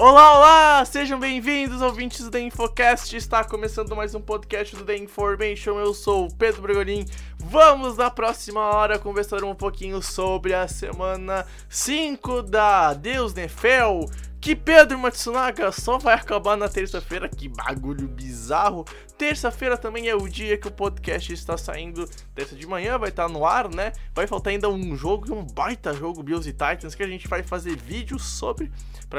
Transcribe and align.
Olá, 0.00 0.38
olá! 0.38 0.84
Sejam 0.84 1.18
bem-vindos, 1.18 1.82
ouvintes 1.82 2.20
do 2.24 2.30
The 2.30 2.38
Infocast. 2.38 3.16
Está 3.16 3.42
começando 3.42 3.96
mais 3.96 4.14
um 4.14 4.20
podcast 4.20 4.76
do 4.76 4.84
The 4.84 4.96
Information. 4.96 5.76
Eu 5.76 5.92
sou 5.92 6.26
o 6.26 6.32
Pedro 6.32 6.62
Bregolin. 6.62 7.04
Vamos 7.36 7.96
na 7.96 8.08
próxima 8.08 8.60
hora 8.60 8.96
conversar 8.96 9.42
um 9.42 9.56
pouquinho 9.56 10.00
sobre 10.00 10.54
a 10.54 10.68
semana 10.68 11.44
5 11.68 12.42
da 12.42 12.94
Deus 12.94 13.34
Nefel. 13.34 14.04
Que 14.40 14.54
Pedro 14.54 15.00
Matsunaga 15.00 15.72
só 15.72 15.98
vai 15.98 16.14
acabar 16.14 16.56
na 16.56 16.68
terça-feira. 16.68 17.28
Que 17.28 17.48
bagulho 17.48 18.06
bizarro. 18.06 18.84
Terça-feira 19.18 19.76
também 19.76 20.08
é 20.08 20.14
o 20.14 20.28
dia 20.28 20.56
que 20.56 20.68
o 20.68 20.70
podcast 20.70 21.32
está 21.32 21.58
saindo. 21.58 22.08
Terça 22.34 22.54
de 22.54 22.66
manhã 22.66 22.96
vai 22.96 23.08
estar 23.08 23.28
no 23.28 23.44
ar, 23.44 23.68
né? 23.68 23.92
Vai 24.14 24.28
faltar 24.28 24.52
ainda 24.52 24.68
um 24.70 24.96
jogo 24.96 25.34
um 25.34 25.42
baita 25.44 25.92
jogo 25.92 26.22
Bills 26.22 26.48
e 26.48 26.52
Titans 26.52 26.94
que 26.94 27.02
a 27.02 27.08
gente 27.08 27.26
vai 27.26 27.42
fazer 27.42 27.76
vídeo 27.76 28.18
sobre 28.18 28.70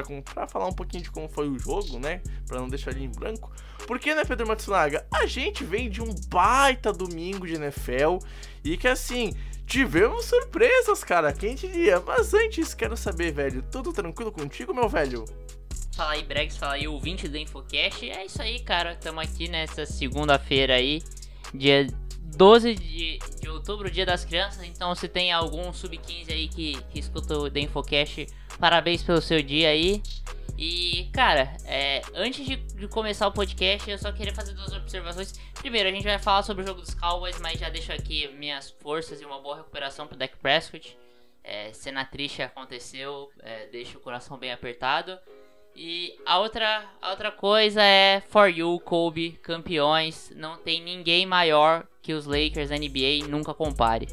com- 0.06 0.22
pra 0.22 0.48
falar 0.48 0.68
um 0.68 0.74
pouquinho 0.74 1.04
de 1.04 1.12
como 1.12 1.28
foi 1.28 1.50
o 1.50 1.60
jogo, 1.60 2.00
né? 2.00 2.22
Pra 2.48 2.60
não 2.60 2.70
deixar 2.70 2.92
ele 2.92 3.04
em 3.04 3.10
branco. 3.10 3.52
Porque, 3.86 4.16
né, 4.16 4.24
Pedro 4.24 4.48
Matsunaga? 4.48 5.06
A 5.12 5.26
gente 5.26 5.64
vem 5.64 5.90
de 5.90 6.02
um 6.02 6.14
baita 6.30 6.94
domingo 6.94 7.46
de 7.46 7.56
NFL 7.56 8.20
e 8.64 8.78
que 8.78 8.88
assim. 8.88 9.34
Tivemos 9.66 10.26
surpresas, 10.26 11.04
cara. 11.04 11.32
Quem 11.32 11.54
diria? 11.54 12.00
Mas 12.00 12.34
antes, 12.34 12.74
quero 12.74 12.98
saber, 12.98 13.32
velho. 13.32 13.62
Tudo 13.72 13.94
tranquilo 13.94 14.32
contigo, 14.32 14.74
meu 14.74 14.90
velho? 14.90 15.26
Fala 16.00 16.14
aí, 16.14 16.24
Bregs, 16.24 16.56
fala 16.56 16.76
aí, 16.76 16.88
ouvinte 16.88 17.28
do 17.28 17.38
Infocast. 17.38 18.10
É 18.10 18.26
isso 18.26 18.42
aí, 18.42 18.62
cara. 18.62 18.96
Tamo 18.96 19.20
aqui 19.20 19.50
nessa 19.50 19.86
segunda-feira 19.86 20.76
aí, 20.76 21.04
dia 21.54 21.88
12 22.38 22.74
de, 22.74 23.20
de 23.42 23.50
outubro, 23.50 23.92
dia 23.92 24.06
das 24.06 24.24
crianças. 24.24 24.64
Então, 24.64 24.96
se 24.96 25.10
tem 25.10 25.34
algum 25.34 25.74
sub-15 25.74 26.32
aí 26.32 26.48
que, 26.48 26.82
que 26.84 27.00
escuta 27.00 27.38
o 27.38 27.52
The 27.52 27.60
Infocast, 27.60 28.28
parabéns 28.58 29.04
pelo 29.04 29.20
seu 29.20 29.44
dia 29.44 29.68
aí. 29.68 30.02
E, 30.58 31.10
cara, 31.12 31.54
é, 31.66 32.02
antes 32.16 32.46
de, 32.46 32.56
de 32.56 32.88
começar 32.88 33.28
o 33.28 33.34
podcast, 33.34 33.92
eu 33.92 33.98
só 33.98 34.10
queria 34.14 34.34
fazer 34.34 34.54
duas 34.54 34.72
observações. 34.72 35.34
Primeiro, 35.56 35.90
a 35.90 35.92
gente 35.92 36.06
vai 36.06 36.18
falar 36.18 36.44
sobre 36.44 36.64
o 36.64 36.66
jogo 36.66 36.80
dos 36.80 36.94
Cowboys, 36.94 37.38
mas 37.42 37.60
já 37.60 37.70
deixo 37.70 37.92
aqui 37.92 38.26
minhas 38.38 38.72
forças 38.72 39.20
e 39.20 39.26
uma 39.26 39.42
boa 39.42 39.58
recuperação 39.58 40.08
pro 40.08 40.16
Dak 40.16 40.38
Prescott. 40.38 40.98
É, 41.44 41.74
cena 41.74 42.06
triste 42.06 42.42
aconteceu, 42.42 43.30
é, 43.40 43.66
deixa 43.68 43.98
o 43.98 44.02
coração 44.02 44.38
bem 44.38 44.54
apertado. 44.54 45.20
E 45.76 46.14
a 46.26 46.40
outra, 46.40 46.84
a 47.02 47.12
outra 47.12 47.32
coisa 47.32 47.82
é 47.82 48.22
For 48.30 48.48
You, 48.50 48.80
Kobe, 48.80 49.40
campeões. 49.42 50.32
Não 50.36 50.58
tem 50.58 50.84
ninguém 50.84 51.26
maior 51.26 51.86
que 52.02 52.14
os 52.14 52.26
Lakers 52.26 52.70
NBA, 52.70 53.28
nunca 53.30 53.54
compare. 53.54 54.08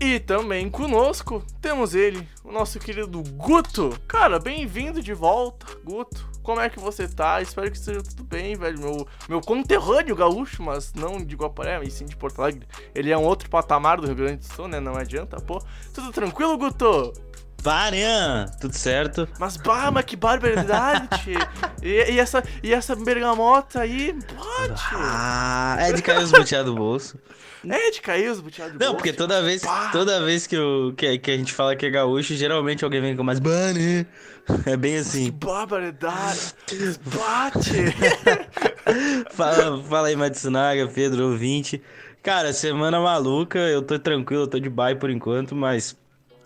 E 0.00 0.18
também 0.18 0.70
conosco 0.70 1.44
temos 1.60 1.94
ele, 1.94 2.26
o 2.42 2.50
nosso 2.50 2.78
querido 2.78 3.22
Guto. 3.36 3.94
Cara, 4.08 4.38
bem-vindo 4.38 5.02
de 5.02 5.12
volta, 5.12 5.66
Guto. 5.84 6.26
Como 6.42 6.58
é 6.58 6.70
que 6.70 6.80
você 6.80 7.06
tá? 7.06 7.42
Espero 7.42 7.70
que 7.70 7.76
esteja 7.76 8.02
tudo 8.02 8.24
bem, 8.24 8.56
velho. 8.56 8.80
Meu, 8.80 9.06
meu 9.28 9.40
conterrâneo 9.42 10.16
gaúcho, 10.16 10.62
mas 10.62 10.94
não 10.94 11.22
de 11.22 11.36
Guaporé, 11.36 11.78
e 11.84 11.90
sim 11.90 12.06
de 12.06 12.16
Porto 12.16 12.40
Alegre. 12.40 12.66
Ele 12.94 13.10
é 13.10 13.18
um 13.18 13.24
outro 13.24 13.50
patamar 13.50 14.00
do 14.00 14.06
Rio 14.06 14.16
Grande 14.16 14.38
do 14.38 14.54
Sul, 14.54 14.68
né? 14.68 14.80
Não 14.80 14.96
adianta, 14.96 15.36
pô. 15.36 15.62
Tudo 15.92 16.10
tranquilo, 16.12 16.56
Guto? 16.56 17.12
Varian, 17.62 18.46
tudo 18.60 18.74
certo? 18.74 19.28
Mas, 19.38 19.56
bah, 19.56 19.90
mas 19.90 20.04
que 20.04 20.16
barbaridade! 20.16 21.08
e, 21.82 22.12
e 22.12 22.18
essa, 22.18 22.42
e 22.62 22.72
essa 22.72 22.96
bergamota 22.96 23.80
aí, 23.80 24.14
pode. 24.34 24.80
Ah, 24.94 25.76
é 25.80 25.92
de 25.92 26.02
cair 26.02 26.22
os 26.22 26.30
boteados 26.30 26.72
do 26.72 26.76
bolso. 26.76 27.18
É 27.68 27.90
de 27.90 28.00
cair 28.00 28.30
os 28.30 28.40
buteados 28.40 28.72
de 28.72 28.78
Não, 28.78 28.92
bolso, 28.92 28.96
porque 28.96 29.12
toda 29.12 29.42
vez, 29.42 29.62
toda 29.92 30.24
vez 30.24 30.46
que, 30.46 30.56
eu, 30.56 30.94
que, 30.96 31.18
que 31.18 31.30
a 31.30 31.36
gente 31.36 31.52
fala 31.52 31.76
que 31.76 31.84
é 31.84 31.90
gaúcho, 31.90 32.34
geralmente 32.34 32.82
alguém 32.84 33.02
vem 33.02 33.14
com 33.16 33.22
mais 33.22 33.38
bunny. 33.38 34.06
É 34.64 34.76
bem 34.76 34.92
Que 34.94 34.98
assim. 34.98 35.30
barbaridade! 35.30 36.54
Bate! 37.04 37.70
Fala, 39.30 39.82
fala 39.84 40.08
aí, 40.08 40.16
Matsunaga, 40.16 40.88
Pedro, 40.88 41.28
ouvinte. 41.30 41.80
Cara, 42.22 42.52
semana 42.52 42.98
maluca, 43.00 43.58
eu 43.58 43.82
tô 43.82 43.98
tranquilo, 43.98 44.42
eu 44.44 44.48
tô 44.48 44.58
de 44.58 44.68
bye 44.68 44.96
por 44.96 45.10
enquanto, 45.10 45.54
mas 45.54 45.96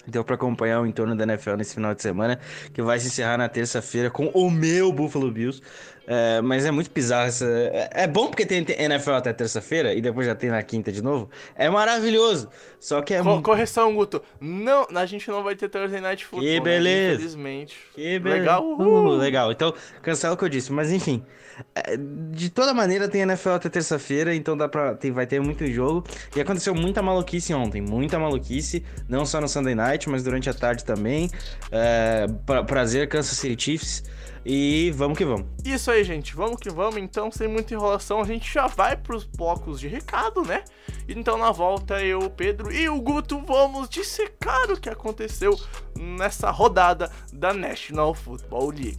deu 0.06 0.24
pra 0.24 0.34
acompanhar 0.34 0.80
o 0.80 0.86
entorno 0.86 1.14
da 1.16 1.24
NFL 1.24 1.54
nesse 1.56 1.74
final 1.74 1.94
de 1.94 2.02
semana, 2.02 2.38
que 2.72 2.82
vai 2.82 2.98
se 2.98 3.06
encerrar 3.08 3.36
na 3.38 3.48
terça-feira 3.48 4.10
com 4.10 4.26
o 4.28 4.50
meu 4.50 4.92
Buffalo 4.92 5.30
Bills. 5.30 5.60
É, 6.06 6.42
mas 6.42 6.66
é 6.66 6.70
muito 6.70 6.90
bizarro 6.92 7.26
essa. 7.28 7.46
É 7.46 7.88
é 8.02 8.06
bom 8.06 8.26
porque 8.28 8.44
tem 8.44 8.62
NFL 8.68 9.12
até 9.12 9.32
terça-feira 9.32 9.94
e 9.94 10.02
depois 10.02 10.26
já 10.26 10.34
tem 10.34 10.50
na 10.50 10.62
quinta 10.62 10.92
de 10.92 11.02
novo. 11.02 11.30
É 11.56 11.70
maravilhoso. 11.70 12.50
Só 12.78 13.00
que 13.00 13.14
é 13.14 13.22
Co- 13.22 13.30
muito. 13.30 13.42
correção, 13.42 13.94
Guto. 13.94 14.22
Não, 14.38 14.86
a 14.94 15.06
gente 15.06 15.26
não 15.30 15.42
vai 15.42 15.56
ter 15.56 15.66
Thursday 15.70 16.02
Night 16.02 16.26
Football. 16.26 16.42
Que 16.46 16.54
né? 16.56 16.60
beleza. 16.60 17.14
Infelizmente. 17.14 17.78
Que 17.94 18.18
Legal, 18.18 18.60
beleza. 18.76 18.90
uhul. 18.90 19.14
Uh, 19.14 19.16
legal. 19.16 19.50
Então, 19.50 19.72
cancela 20.02 20.34
o 20.34 20.36
que 20.36 20.44
eu 20.44 20.48
disse. 20.50 20.70
Mas 20.70 20.92
enfim, 20.92 21.24
de 22.32 22.50
toda 22.50 22.74
maneira 22.74 23.08
tem 23.08 23.22
NFL 23.22 23.50
até 23.50 23.68
terça-feira, 23.68 24.34
então 24.34 24.56
dá 24.56 24.68
pra, 24.68 24.94
tem, 24.94 25.12
vai 25.12 25.26
ter 25.26 25.40
muito 25.40 25.66
jogo. 25.66 26.04
E 26.34 26.40
aconteceu 26.40 26.74
muita 26.74 27.02
maluquice 27.02 27.52
ontem, 27.54 27.80
muita 27.80 28.18
maluquice, 28.18 28.84
não 29.08 29.24
só 29.24 29.40
no 29.40 29.48
Sunday 29.48 29.74
Night, 29.74 30.08
mas 30.08 30.22
durante 30.22 30.48
a 30.50 30.54
tarde 30.54 30.84
também. 30.84 31.30
É, 31.70 32.26
pra- 32.46 32.64
prazer, 32.64 33.08
Kansas 33.08 33.36
City 33.38 33.62
Chiefs. 33.62 34.04
E 34.46 34.90
vamos 34.94 35.16
que 35.16 35.24
vamos. 35.24 35.46
Isso 35.64 35.90
aí, 35.90 36.04
gente. 36.04 36.36
Vamos 36.36 36.60
que 36.60 36.68
vamos. 36.68 36.98
Então, 36.98 37.30
sem 37.32 37.48
muita 37.48 37.72
enrolação, 37.72 38.20
a 38.20 38.24
gente 38.24 38.52
já 38.52 38.66
vai 38.66 38.94
pros 38.94 39.24
blocos 39.24 39.80
de 39.80 39.88
recado, 39.88 40.42
né? 40.42 40.62
Então, 41.08 41.38
na 41.38 41.50
volta, 41.50 42.02
eu, 42.02 42.18
o 42.18 42.28
Pedro 42.28 42.70
e 42.70 42.86
o 42.86 43.00
Guto 43.00 43.40
vamos 43.46 43.88
dissecar 43.88 44.70
o 44.70 44.78
que 44.78 44.90
aconteceu 44.90 45.58
nessa 45.98 46.50
rodada 46.50 47.10
da 47.32 47.54
National 47.54 48.12
Football 48.12 48.70
League. 48.72 48.98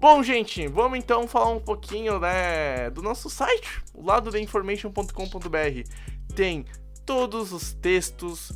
Bom, 0.00 0.22
gente, 0.22 0.66
vamos 0.66 0.98
então 0.98 1.28
falar 1.28 1.50
um 1.50 1.60
pouquinho, 1.60 2.18
né, 2.18 2.88
do 2.88 3.02
nosso 3.02 3.28
site, 3.28 3.82
o 3.92 4.02
lado 4.02 4.30
da 4.30 4.40
information.com.br. 4.40 5.12
Tem 6.34 6.64
todos 7.04 7.52
os 7.52 7.74
textos, 7.74 8.50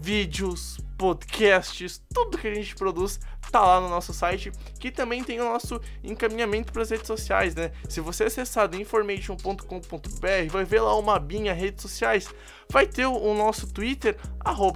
vídeos, 0.00 0.78
podcasts, 0.96 2.02
tudo 2.14 2.38
que 2.38 2.48
a 2.48 2.54
gente 2.54 2.74
produz 2.74 3.20
tá 3.50 3.60
lá 3.60 3.80
no 3.80 3.88
nosso 3.88 4.12
site, 4.12 4.50
que 4.78 4.90
também 4.90 5.22
tem 5.22 5.40
o 5.40 5.44
nosso 5.44 5.80
encaminhamento 6.02 6.72
para 6.72 6.82
as 6.82 6.90
redes 6.90 7.06
sociais, 7.06 7.54
né? 7.54 7.72
Se 7.88 8.00
você 8.00 8.24
acessar 8.24 8.74
information.com.br, 8.74 10.50
vai 10.50 10.64
ver 10.64 10.80
lá 10.80 10.98
uma 10.98 11.16
abinha 11.16 11.52
redes 11.52 11.82
sociais. 11.82 12.28
Vai 12.68 12.86
ter 12.86 13.06
o, 13.06 13.34
nosso 13.34 13.72
Twitter, 13.72 14.16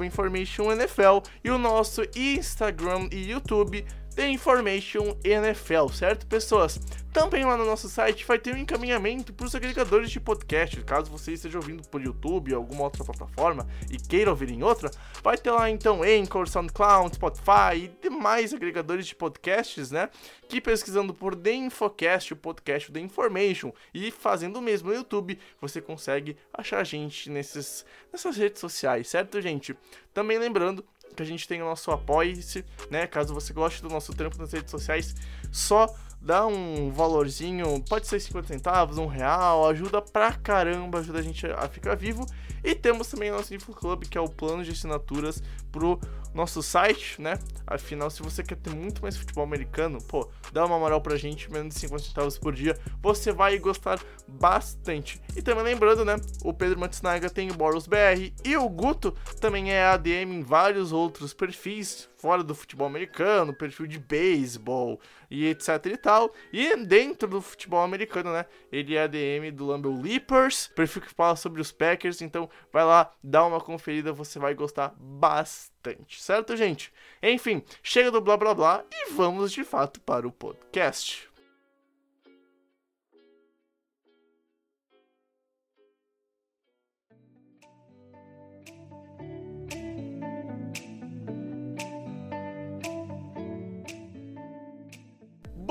InformationNFL, 0.04 1.22
e 1.42 1.50
o 1.50 1.58
nosso 1.58 2.02
Instagram 2.14 3.08
e 3.10 3.30
YouTube, 3.30 3.84
The 4.14 4.28
Information 4.28 5.16
NFL, 5.24 5.88
certo, 5.92 6.26
pessoas? 6.26 6.80
Também 7.12 7.44
lá 7.44 7.56
no 7.56 7.64
nosso 7.64 7.88
site 7.88 8.24
vai 8.24 8.38
ter 8.38 8.54
um 8.54 8.58
encaminhamento 8.58 9.32
para 9.32 9.46
os 9.46 9.54
agregadores 9.54 10.10
de 10.10 10.20
podcast. 10.20 10.80
Caso 10.82 11.10
você 11.10 11.32
esteja 11.32 11.58
ouvindo 11.58 11.82
por 11.88 12.00
YouTube 12.00 12.52
ou 12.52 12.58
alguma 12.58 12.84
outra 12.84 13.04
plataforma 13.04 13.66
e 13.90 13.96
queira 13.96 14.30
ouvir 14.30 14.50
em 14.50 14.62
outra, 14.62 14.90
vai 15.22 15.36
ter 15.36 15.50
lá 15.50 15.68
então 15.68 16.02
Anchor, 16.02 16.48
SoundCloud, 16.48 17.16
Spotify 17.16 17.76
e 17.76 17.88
demais 18.00 18.54
agregadores 18.54 19.06
de 19.06 19.14
podcasts, 19.14 19.90
né? 19.90 20.08
Que 20.48 20.60
pesquisando 20.60 21.12
por 21.12 21.34
The 21.34 21.52
Infocast, 21.52 22.32
o 22.32 22.36
podcast 22.36 22.92
The 22.92 23.00
Information, 23.00 23.72
e 23.92 24.10
fazendo 24.10 24.58
o 24.58 24.62
mesmo 24.62 24.90
no 24.90 24.94
YouTube, 24.94 25.38
você 25.60 25.80
consegue 25.80 26.36
achar 26.52 26.78
a 26.78 26.84
gente 26.84 27.28
nesses, 27.28 27.84
nessas 28.12 28.36
redes 28.36 28.60
sociais, 28.60 29.08
certo, 29.08 29.40
gente? 29.40 29.76
Também 30.12 30.38
lembrando 30.38 30.84
que 31.14 31.22
a 31.22 31.26
gente 31.26 31.46
tem 31.46 31.60
o 31.62 31.64
nosso 31.64 31.90
apoia-se, 31.90 32.64
né? 32.90 33.06
Caso 33.06 33.34
você 33.34 33.52
goste 33.52 33.82
do 33.82 33.88
nosso 33.88 34.12
trampo 34.14 34.38
nas 34.38 34.52
redes 34.52 34.70
sociais, 34.70 35.14
só 35.50 35.86
dá 36.20 36.46
um 36.46 36.90
valorzinho, 36.90 37.82
pode 37.88 38.06
ser 38.06 38.20
50 38.20 38.48
centavos, 38.48 38.98
um 38.98 39.06
real, 39.06 39.66
ajuda 39.68 40.02
pra 40.02 40.32
caramba, 40.32 40.98
ajuda 40.98 41.18
a 41.18 41.22
gente 41.22 41.46
a 41.46 41.68
ficar 41.68 41.94
vivo. 41.96 42.26
E 42.62 42.74
temos 42.74 43.08
também 43.08 43.30
o 43.30 43.36
nosso 43.36 43.54
Info 43.54 43.72
Club, 43.72 44.04
que 44.04 44.18
é 44.18 44.20
o 44.20 44.28
plano 44.28 44.62
de 44.62 44.70
assinaturas 44.70 45.42
pro 45.72 45.98
nosso 46.34 46.62
site, 46.62 47.20
né? 47.20 47.38
Afinal, 47.66 48.10
se 48.10 48.22
você 48.22 48.42
quer 48.42 48.56
ter 48.56 48.70
muito 48.70 49.02
mais 49.02 49.16
futebol 49.16 49.44
americano, 49.44 49.98
pô, 50.02 50.28
dá 50.52 50.64
uma 50.64 50.78
moral 50.78 51.00
pra 51.00 51.16
gente, 51.16 51.50
menos 51.50 51.74
de 51.74 51.80
50 51.80 52.04
centavos 52.04 52.38
por 52.38 52.54
dia, 52.54 52.78
você 53.02 53.32
vai 53.32 53.58
gostar 53.58 54.00
bastante. 54.26 55.20
E 55.36 55.42
também 55.42 55.64
lembrando, 55.64 56.04
né? 56.04 56.16
O 56.44 56.52
Pedro 56.52 56.78
Matsunaga 56.78 57.28
tem 57.28 57.50
o 57.50 57.54
Boros 57.54 57.86
BR 57.86 58.32
e 58.44 58.56
o 58.56 58.68
Guto 58.68 59.12
também 59.40 59.72
é 59.72 59.84
ADM 59.84 60.32
em 60.32 60.42
vários 60.42 60.92
outros 60.92 61.32
perfis, 61.32 62.08
fora 62.18 62.42
do 62.42 62.54
futebol 62.54 62.86
americano, 62.86 63.54
perfil 63.54 63.86
de 63.86 63.98
beisebol 63.98 65.00
e 65.30 65.46
etc 65.46 65.86
e 65.86 65.96
tal. 65.96 66.34
E 66.52 66.76
dentro 66.76 67.28
do 67.28 67.40
futebol 67.40 67.82
americano, 67.82 68.32
né? 68.32 68.44
Ele 68.72 68.96
é 68.96 69.04
ADM 69.04 69.54
do 69.54 69.66
Lambeau 69.66 70.00
Leapers, 70.00 70.66
perfil 70.68 71.02
que 71.02 71.14
fala 71.14 71.36
sobre 71.36 71.60
os 71.60 71.70
Packers, 71.70 72.20
então 72.20 72.50
vai 72.72 72.84
lá, 72.84 73.12
dá 73.22 73.44
uma 73.46 73.60
conferida, 73.60 74.12
você 74.12 74.38
vai 74.38 74.54
gostar 74.54 74.94
bastante, 74.98 76.20
certo, 76.20 76.56
gente? 76.56 76.92
Enfim, 77.22 77.62
chega 77.82 78.10
do 78.10 78.20
blá 78.20 78.36
blá 78.36 78.54
blá 78.54 78.84
e 78.92 79.12
vamos 79.12 79.52
de 79.52 79.64
fato 79.64 80.00
para 80.00 80.26
o 80.26 80.32
podcast. 80.32 81.29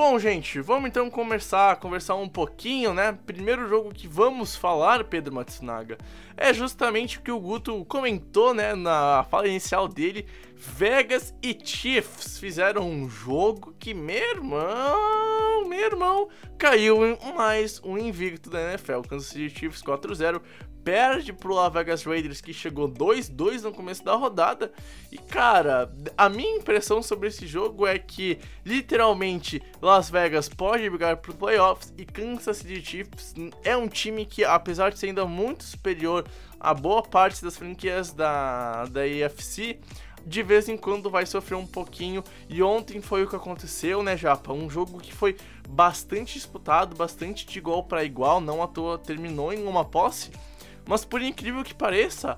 Bom, 0.01 0.18
gente, 0.18 0.62
vamos 0.62 0.88
então 0.88 1.10
começar 1.10 1.74
a 1.74 1.75
conversar 1.75 2.16
um 2.16 2.30
pouquinho, 2.30 2.94
né? 2.94 3.19
Primeiro 3.25 3.68
jogo 3.68 3.94
que 3.94 4.07
vamos 4.07 4.56
falar, 4.56 5.04
Pedro 5.04 5.36
Matsunaga, 5.36 5.98
é 6.38 6.54
justamente 6.54 7.18
o 7.18 7.22
que 7.22 7.30
o 7.30 7.38
Guto 7.38 7.84
comentou, 7.84 8.54
né, 8.54 8.75
na 8.75 9.25
fala 9.30 9.50
inicial 9.50 9.90
dele. 9.90 10.25
Vegas 10.56 11.36
e 11.44 11.54
Chiefs 11.62 12.40
fizeram 12.40 12.90
um 12.90 13.10
jogo 13.10 13.75
que, 13.78 13.94
meu 13.94 14.16
irmão, 14.16 15.68
meu 15.68 15.80
irmão, 15.80 16.30
caiu 16.57 17.06
em 17.06 17.18
mais 17.36 17.81
um 17.84 17.98
invicto 17.98 18.50
da 18.50 18.72
NFL. 18.72 19.02
Kansas 19.02 19.28
City 19.28 19.50
Chiefs 19.50 19.84
4-0, 19.84 20.42
perde 20.90 21.32
pro 21.32 21.54
Las 21.54 21.72
Vegas 21.72 22.04
Raiders, 22.04 22.42
que 22.42 22.52
chegou 22.52 22.90
2-2 22.90 23.62
no 23.62 23.72
começo 23.72 24.04
da 24.04 24.16
rodada. 24.16 24.72
E 25.12 25.20
cara, 25.20 25.88
a 26.18 26.28
minha 26.28 26.58
impressão 26.58 27.04
sobre 27.04 27.28
esse 27.28 27.46
jogo 27.46 27.86
é 27.86 28.00
que 28.00 28.40
literalmente 28.66 29.62
Las 29.80 30.10
Vegas 30.10 30.50
pode 30.50 30.90
brigar 30.90 31.18
pro 31.18 31.36
playoffs 31.36 31.94
e 31.96 32.04
Kansas 32.06 32.58
City 32.58 32.84
Chiefs 32.84 33.36
é 33.64 33.78
um 33.78 33.88
time 33.88 34.26
que, 34.26 34.44
apesar 34.44 34.90
de 34.90 34.98
ser 34.98 35.08
ainda 35.08 35.28
muito 35.28 35.64
superior 35.64 36.26
a 36.60 36.74
boa 36.74 37.04
parte 37.04 37.44
das 37.44 37.56
franquias 37.56 38.12
da, 38.12 38.86
da 38.86 39.02
AFC, 39.02 39.80
de 40.26 40.42
vez 40.42 40.68
em 40.68 40.76
quando 40.76 41.08
vai 41.08 41.28
sofrer 41.28 41.56
um 41.56 41.68
pouquinho. 41.68 42.24
E 42.50 42.64
ontem 42.64 43.00
foi 43.00 43.24
o 43.24 43.28
que 43.30 43.36
aconteceu, 43.36 44.02
né, 44.02 44.18
Japa? 44.18 44.52
Um 44.54 44.68
jogo 44.68 45.00
que 45.00 45.14
foi 45.14 45.38
bastante 45.70 46.34
disputado, 46.34 46.96
bastante 46.96 47.46
de 47.46 47.60
igual 47.60 47.84
para 47.84 48.04
igual, 48.04 48.42
não 48.42 48.64
à 48.64 48.68
toa 48.68 48.98
terminou 48.98 49.54
em 49.54 49.64
uma 49.68 49.86
posse. 49.86 50.32
Mas 50.90 51.06
por 51.06 51.22
incrível 51.22 51.64
que 51.64 51.72
pareça, 51.72 52.36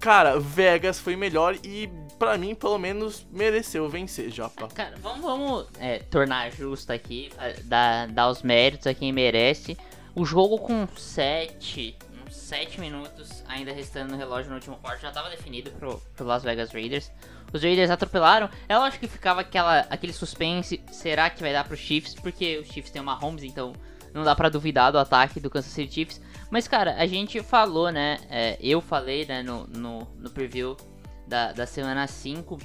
cara, 0.00 0.40
Vegas 0.40 0.98
foi 0.98 1.14
melhor 1.16 1.54
e 1.62 1.86
para 2.18 2.38
mim, 2.38 2.54
pelo 2.54 2.78
menos, 2.78 3.26
mereceu 3.30 3.86
vencer, 3.90 4.30
Japa. 4.30 4.68
Cara, 4.68 4.96
vamos, 5.02 5.20
vamos 5.20 5.66
é, 5.78 5.98
tornar 5.98 6.50
justo 6.50 6.90
aqui, 6.90 7.30
dar, 7.64 8.08
dar 8.08 8.30
os 8.30 8.42
méritos 8.42 8.86
a 8.86 8.94
quem 8.94 9.12
merece. 9.12 9.76
O 10.14 10.24
jogo 10.24 10.58
com 10.58 10.88
7, 10.96 11.94
7 12.30 12.80
minutos 12.80 13.44
ainda 13.46 13.70
restando 13.70 14.12
no 14.12 14.18
relógio 14.18 14.48
no 14.48 14.56
último 14.56 14.76
quarto 14.76 15.02
já 15.02 15.08
estava 15.10 15.28
definido 15.28 15.70
pro, 15.72 16.02
pro 16.16 16.26
Las 16.26 16.42
Vegas 16.42 16.72
Raiders. 16.72 17.12
Os 17.52 17.62
Raiders 17.62 17.90
atropelaram. 17.90 18.48
Eu 18.66 18.80
acho 18.80 18.98
que 18.98 19.06
ficava 19.06 19.42
aquela, 19.42 19.80
aquele 19.90 20.14
suspense, 20.14 20.80
será 20.90 21.28
que 21.28 21.42
vai 21.42 21.52
dar 21.52 21.64
pro 21.64 21.76
Chiefs? 21.76 22.14
Porque 22.14 22.56
o 22.56 22.64
Chiefs 22.64 22.90
tem 22.90 23.02
uma 23.02 23.14
Holmes, 23.14 23.44
então 23.44 23.74
não 24.14 24.24
dá 24.24 24.34
para 24.34 24.48
duvidar 24.48 24.90
do 24.90 24.98
ataque 24.98 25.38
do 25.38 25.50
Kansas 25.50 25.70
City 25.70 25.92
Chiefs. 25.92 26.20
Mas, 26.50 26.66
cara, 26.66 26.94
a 26.94 27.06
gente 27.06 27.42
falou, 27.42 27.90
né? 27.90 28.18
É, 28.30 28.58
eu 28.60 28.80
falei, 28.80 29.26
né, 29.26 29.42
no, 29.42 29.66
no, 29.66 30.00
no 30.16 30.30
preview 30.30 30.76
da, 31.26 31.52
da 31.52 31.66
semana 31.66 32.06
5 32.06 32.58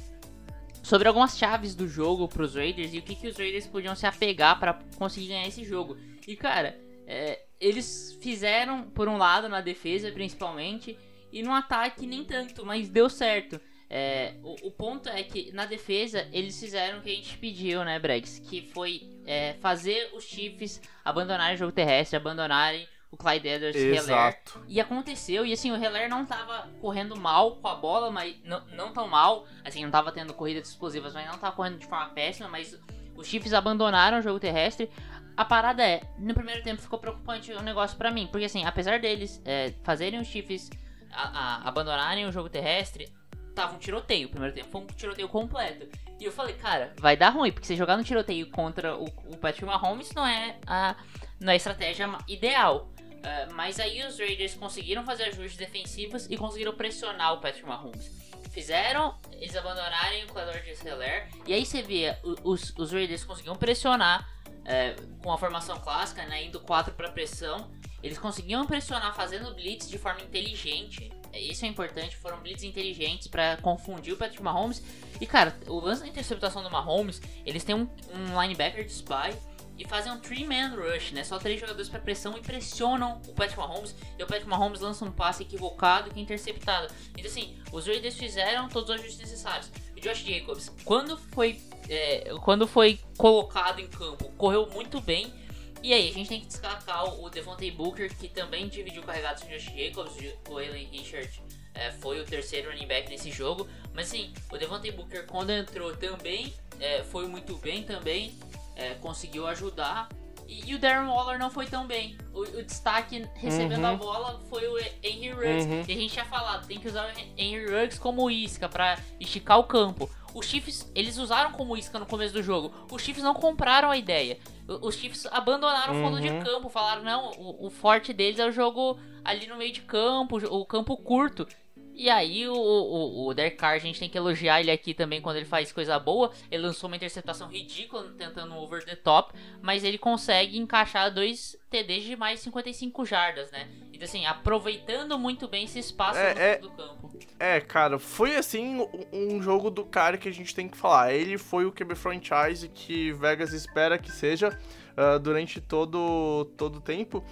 sobre 0.81 1.07
algumas 1.07 1.37
chaves 1.37 1.75
do 1.75 1.87
jogo 1.87 2.27
pros 2.27 2.55
Raiders 2.55 2.93
e 2.93 2.99
o 2.99 3.01
que, 3.01 3.15
que 3.15 3.27
os 3.27 3.37
Raiders 3.37 3.67
podiam 3.67 3.95
se 3.95 4.05
apegar 4.05 4.59
para 4.59 4.79
conseguir 4.97 5.27
ganhar 5.27 5.47
esse 5.47 5.63
jogo. 5.63 5.97
E, 6.27 6.35
cara, 6.35 6.77
é, 7.07 7.41
eles 7.59 8.17
fizeram, 8.21 8.83
por 8.83 9.07
um 9.07 9.17
lado, 9.17 9.47
na 9.47 9.61
defesa 9.61 10.11
principalmente, 10.11 10.97
e 11.31 11.41
no 11.41 11.51
ataque 11.51 12.05
nem 12.05 12.23
tanto, 12.23 12.65
mas 12.65 12.89
deu 12.89 13.09
certo. 13.09 13.59
É, 13.89 14.33
o, 14.43 14.67
o, 14.67 14.71
ponto 14.71 15.07
é 15.07 15.21
que 15.23 15.51
na 15.51 15.65
defesa 15.65 16.27
eles 16.31 16.59
fizeram 16.59 16.99
o 16.99 17.01
que 17.01 17.11
a 17.11 17.15
gente 17.15 17.37
pediu, 17.37 17.83
né, 17.83 17.99
Bregs? 17.99 18.39
Que 18.39 18.69
foi 18.73 19.07
é, 19.25 19.53
fazer 19.61 20.11
os 20.15 20.23
Chiefs 20.23 20.81
abandonarem 21.05 21.55
o 21.55 21.57
jogo 21.57 21.71
terrestre, 21.71 22.17
abandonarem 22.17 22.87
o 23.13 23.17
Clyde 23.17 23.47
Edwards 23.47 23.79
Heller. 23.79 24.39
E 24.67 24.81
aconteceu, 24.81 25.45
e 25.45 25.53
assim, 25.53 25.71
o 25.71 25.75
Heller 25.75 26.09
não 26.09 26.25
tava 26.25 26.67
correndo 26.81 27.15
mal 27.15 27.57
com 27.57 27.67
a 27.67 27.75
bola, 27.75 28.09
mas 28.09 28.35
não, 28.43 28.65
não 28.75 28.91
tão 28.91 29.07
mal. 29.07 29.45
Assim, 29.63 29.83
não 29.83 29.91
tava 29.91 30.11
tendo 30.11 30.33
corridas 30.33 30.69
explosivas, 30.69 31.13
mas 31.13 31.27
não 31.27 31.37
tava 31.37 31.55
correndo 31.55 31.77
de 31.77 31.85
forma 31.85 32.07
péssima, 32.07 32.49
mas 32.49 32.75
os 33.15 33.27
Chiefs 33.27 33.53
abandonaram 33.53 34.17
o 34.17 34.21
jogo 34.21 34.39
terrestre. 34.39 34.89
A 35.37 35.45
parada 35.45 35.83
é, 35.83 36.01
no 36.17 36.33
primeiro 36.33 36.63
tempo 36.63 36.81
ficou 36.81 36.97
preocupante 36.97 37.51
o 37.53 37.61
negócio 37.61 37.95
para 37.97 38.09
mim, 38.09 38.27
porque 38.31 38.45
assim, 38.45 38.65
apesar 38.65 38.99
deles 38.99 39.39
é, 39.45 39.73
fazerem 39.83 40.19
os 40.19 40.27
Chiefs 40.27 40.71
a, 41.11 41.21
a, 41.21 41.69
abandonarem 41.69 42.25
o 42.25 42.31
jogo 42.31 42.49
terrestre, 42.49 43.13
tava 43.53 43.75
um 43.75 43.79
tiroteio. 43.79 44.27
O 44.27 44.31
primeiro 44.31 44.55
tempo 44.55 44.69
foi 44.69 44.81
um 44.81 44.87
tiroteio 44.87 45.29
completo. 45.29 45.87
E 46.19 46.25
eu 46.25 46.31
falei, 46.31 46.55
cara, 46.55 46.93
vai 46.97 47.15
dar 47.15 47.29
ruim, 47.29 47.51
porque 47.51 47.67
você 47.67 47.75
jogar 47.75 47.97
no 47.97 48.03
tiroteio 48.03 48.49
contra 48.49 48.95
o, 48.95 49.05
o 49.05 49.37
Patrick 49.37 49.65
Mahomes 49.65 50.11
não 50.13 50.25
é 50.25 50.57
a, 50.65 50.95
não 51.39 51.49
é 51.49 51.53
a 51.53 51.55
estratégia 51.55 52.09
ideal. 52.27 52.92
Uh, 53.23 53.53
mas 53.53 53.79
aí 53.79 54.05
os 54.05 54.19
Raiders 54.19 54.53
conseguiram 54.53 55.05
fazer 55.05 55.23
ajustes 55.23 55.55
defensivos 55.55 56.27
e 56.29 56.35
conseguiram 56.35 56.73
pressionar 56.73 57.33
o 57.33 57.37
Patrick 57.39 57.65
Mahomes. 57.65 58.11
Fizeram 58.51 59.17
eles 59.31 59.55
abandonarem 59.55 60.25
o 60.25 60.27
Clador 60.27 60.59
de 60.61 60.71
Heller. 60.85 61.29
E 61.47 61.53
aí 61.53 61.65
você 61.65 61.81
via, 61.81 62.19
os, 62.43 62.73
os 62.77 62.91
Raiders 62.91 63.23
conseguiam 63.23 63.55
pressionar 63.55 64.29
uh, 64.47 65.17
com 65.19 65.31
a 65.31 65.37
formação 65.37 65.79
clássica, 65.79 66.25
né, 66.25 66.43
indo 66.43 66.59
4 66.59 66.93
para 66.93 67.09
pressão. 67.11 67.71
Eles 68.03 68.19
conseguiam 68.19 68.67
pressionar 68.67 69.15
fazendo 69.15 69.55
blitz 69.55 69.89
de 69.89 69.97
forma 69.97 70.21
inteligente. 70.21 71.09
Isso 71.33 71.63
é 71.63 71.67
importante, 71.69 72.17
foram 72.17 72.41
blitz 72.41 72.63
inteligentes 72.63 73.27
para 73.27 73.55
confundir 73.57 74.13
o 74.13 74.17
Patrick 74.17 74.43
Mahomes. 74.43 74.83
E 75.21 75.25
cara, 75.25 75.57
o 75.67 75.79
lance 75.79 76.01
da 76.01 76.07
interceptação 76.07 76.61
do 76.61 76.69
Mahomes, 76.69 77.21
eles 77.45 77.63
têm 77.63 77.73
um, 77.73 77.87
um 78.13 78.41
linebacker 78.41 78.83
de 78.83 78.91
spy 78.91 79.33
e 79.77 79.87
fazem 79.87 80.11
um 80.11 80.19
three-man 80.19 80.75
rush, 80.75 81.11
né? 81.11 81.23
Só 81.23 81.39
três 81.39 81.59
jogadores 81.59 81.89
para 81.89 81.99
pressão 81.99 82.37
e 82.37 82.41
pressionam 82.41 83.21
o 83.27 83.33
Patrick 83.33 83.57
Mahomes. 83.57 83.95
E 84.17 84.23
o 84.23 84.27
Patrick 84.27 84.47
Mahomes 84.47 84.81
lança 84.81 85.03
um 85.03 85.11
passe 85.11 85.43
equivocado 85.43 86.11
que 86.11 86.19
é 86.19 86.23
interceptado. 86.23 86.93
Então, 87.17 87.25
assim, 87.25 87.57
os 87.71 87.87
Raiders 87.87 88.15
fizeram 88.15 88.69
todos 88.69 88.89
os 88.89 88.95
ajustes 88.95 89.19
necessários. 89.19 89.71
O 89.97 89.99
Josh 89.99 90.19
Jacobs, 90.19 90.69
quando 90.85 91.17
foi, 91.17 91.59
é, 91.89 92.31
quando 92.43 92.67
foi 92.67 92.99
colocado 93.17 93.79
em 93.79 93.87
campo, 93.87 94.31
correu 94.37 94.69
muito 94.69 95.01
bem. 95.01 95.33
E 95.81 95.91
aí, 95.91 96.09
a 96.09 96.13
gente 96.13 96.29
tem 96.29 96.39
que 96.39 96.47
destacar 96.47 97.03
o 97.19 97.29
Devontae 97.29 97.71
Booker, 97.71 98.15
que 98.15 98.29
também 98.29 98.69
dividiu 98.69 99.01
carregados 99.03 99.43
com 99.43 99.49
o 99.49 99.51
Josh 99.51 99.65
Jacobs. 99.75 100.13
O 100.47 100.57
Allen 100.57 100.87
Richard 100.91 101.41
é, 101.73 101.91
foi 101.91 102.21
o 102.21 102.25
terceiro 102.25 102.69
running 102.69 102.87
back 102.87 103.09
nesse 103.09 103.31
jogo. 103.31 103.67
Mas, 103.93 104.07
assim, 104.07 104.33
o 104.51 104.57
Devontae 104.57 104.91
Booker, 104.91 105.25
quando 105.25 105.49
entrou 105.49 105.95
também, 105.97 106.53
é, 106.79 107.03
foi 107.03 107.27
muito 107.27 107.57
bem 107.57 107.83
também 107.83 108.37
é, 108.75 108.95
conseguiu 108.95 109.47
ajudar. 109.47 110.09
E, 110.47 110.71
e, 110.71 110.75
o 110.75 110.79
Darren 110.79 111.07
Waller 111.07 111.39
não 111.39 111.49
foi 111.49 111.65
tão 111.65 111.87
bem. 111.87 112.17
O, 112.33 112.41
o 112.41 112.63
destaque 112.63 113.25
recebendo 113.35 113.83
uhum. 113.83 113.93
a 113.93 113.95
bola 113.95 114.41
foi 114.49 114.67
o 114.67 114.77
Henry 115.01 115.31
Ruggs. 115.31 115.67
Uhum. 115.67 115.83
E 115.87 115.91
a 115.91 115.95
gente 115.95 116.13
tinha 116.13 116.25
falado, 116.25 116.67
tem 116.67 116.79
que 116.79 116.87
usar 116.87 117.05
o 117.05 117.19
Henry 117.37 117.65
Ruggs 117.65 117.99
como 117.99 118.29
isca 118.29 118.67
para 118.67 118.97
esticar 119.19 119.59
o 119.59 119.63
campo. 119.63 120.09
Os 120.33 120.47
Chiefs, 120.47 120.91
eles 120.95 121.17
usaram 121.17 121.51
como 121.51 121.77
isca 121.77 121.99
no 121.99 122.05
começo 122.05 122.33
do 122.33 122.41
jogo. 122.41 122.73
Os 122.91 123.01
Chiefs 123.01 123.23
não 123.23 123.33
compraram 123.33 123.91
a 123.91 123.97
ideia. 123.97 124.37
Os 124.67 124.95
Chiefs 124.95 125.27
abandonaram 125.27 125.93
o 125.93 126.03
fundo 126.03 126.19
de 126.19 126.29
uhum. 126.29 126.43
campo. 126.43 126.69
Falaram, 126.69 127.03
não, 127.03 127.31
o, 127.37 127.67
o, 127.67 127.69
forte 127.69 128.11
deles 128.11 128.39
é 128.39 128.45
o 128.45 128.51
jogo 128.51 128.97
ali 129.23 129.45
no 129.47 129.57
meio 129.57 129.71
de 129.71 129.81
campo, 129.81 130.37
o 130.37 130.65
campo 130.65 130.97
curto. 130.97 131.47
E 131.95 132.09
aí 132.09 132.47
o, 132.47 132.53
o, 132.55 133.27
o 133.27 133.33
Derek 133.33 133.55
Carr, 133.57 133.75
a 133.75 133.79
gente 133.79 133.99
tem 133.99 134.09
que 134.09 134.17
elogiar 134.17 134.59
ele 134.59 134.71
aqui 134.71 134.93
também 134.93 135.21
quando 135.21 135.37
ele 135.37 135.45
faz 135.45 135.71
coisa 135.71 135.99
boa. 135.99 136.31
Ele 136.49 136.63
lançou 136.63 136.87
uma 136.87 136.95
interceptação 136.95 137.47
ridícula 137.47 138.11
tentando 138.17 138.53
um 138.53 138.57
over 138.57 138.83
the 138.83 138.95
top, 138.95 139.33
mas 139.61 139.83
ele 139.83 139.97
consegue 139.97 140.57
encaixar 140.57 141.13
dois 141.13 141.55
TDs 141.69 142.03
de 142.03 142.15
mais 142.15 142.39
55 142.39 143.05
jardas, 143.05 143.51
né? 143.51 143.67
Então 143.93 144.05
assim, 144.05 144.25
aproveitando 144.25 145.17
muito 145.19 145.47
bem 145.47 145.65
esse 145.65 145.79
espaço 145.79 146.19
É, 146.19 146.33
no 146.33 146.39
é- 146.39 146.57
do 146.57 146.71
campo. 146.71 147.13
É, 147.39 147.61
cara, 147.61 147.99
foi 147.99 148.35
assim 148.35 148.79
um- 148.81 149.35
um 149.35 149.41
jogo 149.41 149.69
do 149.69 149.85
cara 149.85 150.17
que 150.17 150.27
a 150.27 150.33
gente 150.33 150.53
tem 150.55 150.67
que 150.67 150.77
falar. 150.77 151.13
Ele 151.13 151.37
foi 151.37 151.65
o 151.65 151.71
QB 151.71 151.95
franchise 151.95 152.67
que 152.69 153.11
Vegas 153.13 153.53
espera 153.53 153.97
que 153.97 154.11
seja 154.11 154.57
ah, 154.97 155.17
durante 155.17 155.61
todo 155.61 156.45
todo 156.57 156.77
o 156.77 156.81
tempo. 156.81 157.23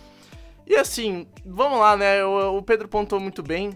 E 0.66 0.76
assim, 0.76 1.28
vamos 1.46 1.80
lá, 1.80 1.98
né? 1.98 2.24
O, 2.24 2.58
o 2.58 2.62
Pedro 2.62 2.88
pontou 2.88 3.20
muito 3.20 3.42
bem, 3.44 3.72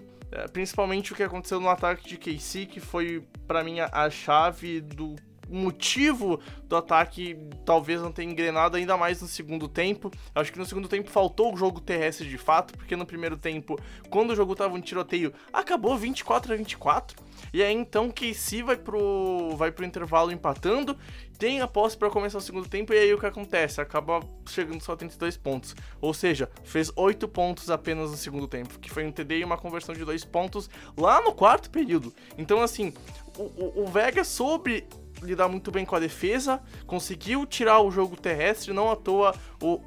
principalmente 0.51 1.13
o 1.13 1.15
que 1.15 1.23
aconteceu 1.23 1.59
no 1.59 1.69
ataque 1.69 2.07
de 2.07 2.17
KC, 2.17 2.65
que 2.65 2.79
foi 2.79 3.25
pra 3.47 3.63
mim 3.63 3.79
a 3.79 4.09
chave 4.09 4.81
do 4.81 5.15
motivo 5.49 6.39
do 6.67 6.75
ataque 6.75 7.37
talvez 7.63 8.01
não 8.01 8.11
tenha 8.11 8.31
engrenado 8.31 8.77
ainda 8.77 8.97
mais 8.97 9.21
no 9.21 9.27
segundo 9.27 9.67
tempo. 9.67 10.11
Acho 10.33 10.51
que 10.51 10.59
no 10.59 10.65
segundo 10.65 10.87
tempo 10.87 11.09
faltou 11.09 11.53
o 11.53 11.57
jogo 11.57 11.79
terrestre 11.79 12.27
de 12.27 12.37
fato, 12.37 12.77
porque 12.77 12.95
no 12.95 13.05
primeiro 13.05 13.37
tempo, 13.37 13.79
quando 14.09 14.31
o 14.31 14.35
jogo 14.35 14.55
tava 14.55 14.75
um 14.75 14.81
tiroteio, 14.81 15.33
acabou 15.53 15.97
24 15.97 16.53
a 16.53 16.55
24. 16.55 17.25
E 17.53 17.61
aí 17.61 17.73
então 17.73 18.09
KC 18.09 18.63
vai 18.63 18.77
pro 18.77 19.55
vai 19.55 19.71
pro 19.71 19.85
intervalo 19.85 20.31
empatando, 20.31 20.97
tem 21.37 21.61
a 21.61 21.67
posse 21.67 21.97
para 21.97 22.09
começar 22.09 22.37
o 22.37 22.41
segundo 22.41 22.67
tempo 22.67 22.93
e 22.93 22.97
aí 22.97 23.13
o 23.13 23.19
que 23.19 23.25
acontece? 23.25 23.81
Acaba 23.81 24.21
chegando 24.47 24.81
só 24.81 24.93
a 24.93 24.97
32 24.97 25.37
pontos. 25.37 25.75
Ou 26.01 26.13
seja, 26.13 26.49
fez 26.63 26.91
8 26.95 27.27
pontos 27.27 27.69
apenas 27.69 28.11
no 28.11 28.17
segundo 28.17 28.47
tempo, 28.47 28.79
que 28.79 28.89
foi 28.89 29.05
um 29.05 29.11
TD 29.11 29.39
e 29.39 29.43
uma 29.43 29.57
conversão 29.57 29.93
de 29.93 30.03
2 30.03 30.25
pontos 30.25 30.69
lá 30.97 31.21
no 31.21 31.33
quarto 31.33 31.69
período. 31.69 32.13
Então 32.37 32.61
assim, 32.61 32.93
o, 33.37 33.43
o, 33.43 33.83
o 33.83 33.87
Vegas 33.87 34.27
soube 34.27 34.87
lidar 35.21 35.47
muito 35.47 35.71
bem 35.71 35.85
com 35.85 35.95
a 35.95 35.99
defesa, 35.99 36.61
conseguiu 36.85 37.45
tirar 37.45 37.79
o 37.81 37.91
jogo 37.91 38.15
terrestre, 38.15 38.73
não 38.73 38.91
à 38.91 38.95
toa 38.95 39.33
o, 39.61 39.79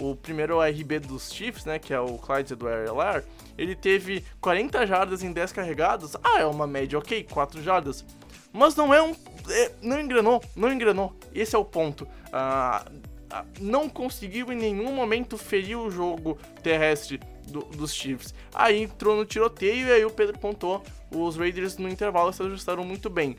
o, 0.00 0.10
o 0.10 0.16
primeiro 0.16 0.60
RB 0.60 0.98
dos 1.00 1.32
Chiefs, 1.32 1.64
né, 1.64 1.78
que 1.78 1.92
é 1.92 2.00
o 2.00 2.18
Clyde 2.18 2.52
Edwards 2.52 3.24
ele 3.56 3.74
teve 3.74 4.24
40 4.40 4.86
jardas 4.86 5.22
em 5.22 5.32
10 5.32 5.52
carregadas, 5.52 6.14
ah, 6.22 6.40
é 6.40 6.46
uma 6.46 6.66
média 6.66 6.98
ok, 6.98 7.24
4 7.24 7.62
jardas, 7.62 8.04
mas 8.52 8.76
não 8.76 8.92
é 8.92 9.02
um, 9.02 9.14
é, 9.48 9.72
não 9.82 10.00
engrenou, 10.00 10.42
não 10.54 10.72
engrenou, 10.72 11.14
esse 11.34 11.54
é 11.56 11.58
o 11.58 11.64
ponto, 11.64 12.06
ah, 12.32 12.84
ah, 13.30 13.44
não 13.60 13.88
conseguiu 13.88 14.52
em 14.52 14.56
nenhum 14.56 14.92
momento 14.92 15.38
ferir 15.38 15.78
o 15.78 15.90
jogo 15.90 16.38
terrestre 16.62 17.18
do- 17.46 17.64
dos 17.64 17.94
Chiefs. 17.94 18.34
Aí 18.54 18.82
entrou 18.82 19.16
no 19.16 19.24
tiroteio 19.24 19.86
e 19.88 19.92
aí 19.92 20.04
o 20.04 20.10
Pedro 20.10 20.38
pontou. 20.38 20.82
Os 21.10 21.36
Raiders 21.36 21.76
no 21.78 21.88
intervalo 21.88 22.32
se 22.32 22.42
ajustaram 22.42 22.84
muito 22.84 23.08
bem. 23.08 23.36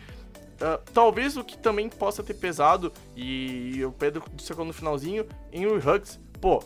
Ah, 0.59 0.79
talvez 0.93 1.37
o 1.37 1.43
que 1.43 1.57
também 1.57 1.89
possa 1.89 2.23
ter 2.23 2.33
pesado, 2.33 2.91
e 3.15 3.83
o 3.85 3.91
Pedro 3.91 4.23
destacou 4.33 4.65
no 4.65 4.73
finalzinho, 4.73 5.25
em 5.51 5.65
o 5.65 5.77
Hugs, 5.77 6.19
pô, 6.41 6.63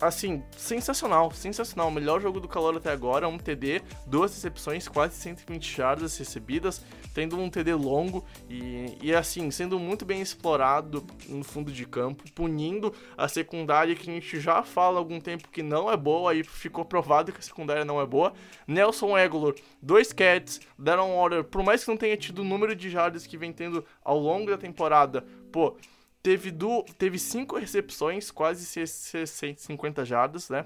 assim, 0.00 0.42
sensacional, 0.56 1.30
sensacional. 1.30 1.90
Melhor 1.90 2.20
jogo 2.20 2.40
do 2.40 2.48
calor 2.48 2.76
até 2.76 2.90
agora, 2.90 3.28
um 3.28 3.38
TD, 3.38 3.82
duas 4.06 4.34
recepções, 4.34 4.88
quase 4.88 5.14
120 5.16 5.76
jardas 5.76 6.16
recebidas, 6.16 6.82
tendo 7.14 7.38
um 7.38 7.48
TD 7.48 7.72
longo 7.74 8.24
e, 8.50 8.98
e 9.00 9.14
assim, 9.14 9.50
sendo 9.50 9.78
muito 9.78 10.04
bem 10.04 10.20
explorado 10.20 11.06
no 11.28 11.44
fundo 11.44 11.70
de 11.72 11.86
campo, 11.86 12.24
punindo 12.32 12.92
a 13.16 13.28
secundária 13.28 13.94
que 13.94 14.10
a 14.10 14.12
gente 14.12 14.40
já 14.40 14.62
fala 14.64 14.98
há 14.98 14.98
algum 14.98 15.20
tempo 15.20 15.48
que 15.48 15.62
não 15.62 15.90
é 15.90 15.96
boa, 15.96 16.32
aí 16.32 16.42
ficou 16.42 16.84
provado 16.84 17.32
que 17.32 17.38
a 17.38 17.42
secundária 17.42 17.84
não 17.84 18.00
é 18.00 18.04
boa. 18.04 18.34
Nelson 18.66 19.16
Aguilar, 19.16 19.54
dois 19.80 20.12
cats, 20.12 20.60
Darren 20.76 21.14
Water, 21.14 21.44
por 21.44 21.62
mais 21.62 21.84
que 21.84 21.90
não 21.90 21.96
tenha 21.96 22.16
tido 22.16 22.40
o 22.40 22.44
número 22.44 22.74
de 22.74 22.90
jardas 22.90 23.26
que 23.26 23.38
vem 23.38 23.52
tendo 23.52 23.84
ao 24.04 24.18
longo 24.18 24.50
da 24.50 24.58
temporada, 24.58 25.24
pô, 25.52 25.76
teve, 26.20 26.50
du 26.50 26.84
teve 26.98 27.18
cinco 27.18 27.56
recepções, 27.56 28.32
quase 28.32 28.66
650 28.66 30.04
jardas, 30.04 30.50
né? 30.50 30.64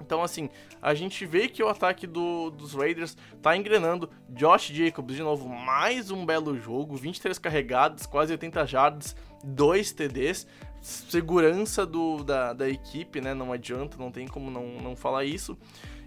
Então, 0.00 0.22
assim, 0.22 0.48
a 0.80 0.94
gente 0.94 1.24
vê 1.26 1.48
que 1.48 1.62
o 1.62 1.68
ataque 1.68 2.06
do- 2.06 2.50
dos 2.50 2.74
Raiders 2.74 3.16
tá 3.42 3.56
engrenando. 3.56 4.08
Josh 4.28 4.68
Jacobs, 4.68 5.14
de 5.16 5.22
novo, 5.22 5.48
mais 5.48 6.10
um 6.10 6.24
belo 6.26 6.58
jogo. 6.58 6.96
23 6.96 7.38
carregados, 7.38 8.06
quase 8.06 8.32
80 8.32 8.64
jardas, 8.66 9.14
2 9.44 9.92
TDs. 9.92 10.46
Segurança 10.80 11.84
do, 11.84 12.24
da, 12.24 12.52
da 12.52 12.68
equipe, 12.68 13.20
né? 13.20 13.34
Não 13.34 13.52
adianta, 13.52 13.96
não 13.98 14.10
tem 14.10 14.26
como 14.26 14.50
não, 14.50 14.66
não 14.80 14.96
falar 14.96 15.24
isso. 15.24 15.56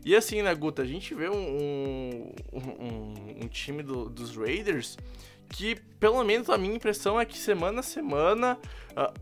E 0.06 0.16
assim, 0.16 0.42
né, 0.42 0.54
Guta, 0.54 0.82
a 0.82 0.86
gente 0.86 1.14
vê 1.16 1.30
um, 1.30 1.36
um, 1.38 2.34
um- 2.54 3.44
um 3.44 3.48
time 3.48 3.82
do- 3.84 4.10
dos 4.10 4.36
Raiders 4.36 4.98
que, 5.50 5.76
pelo 6.00 6.24
menos 6.24 6.50
a 6.50 6.58
minha 6.58 6.76
impressão 6.76 7.20
é 7.20 7.26
que 7.26 7.38
semana 7.38 7.80
a 7.82 7.84
semana 7.84 8.58
ah, 8.96 9.14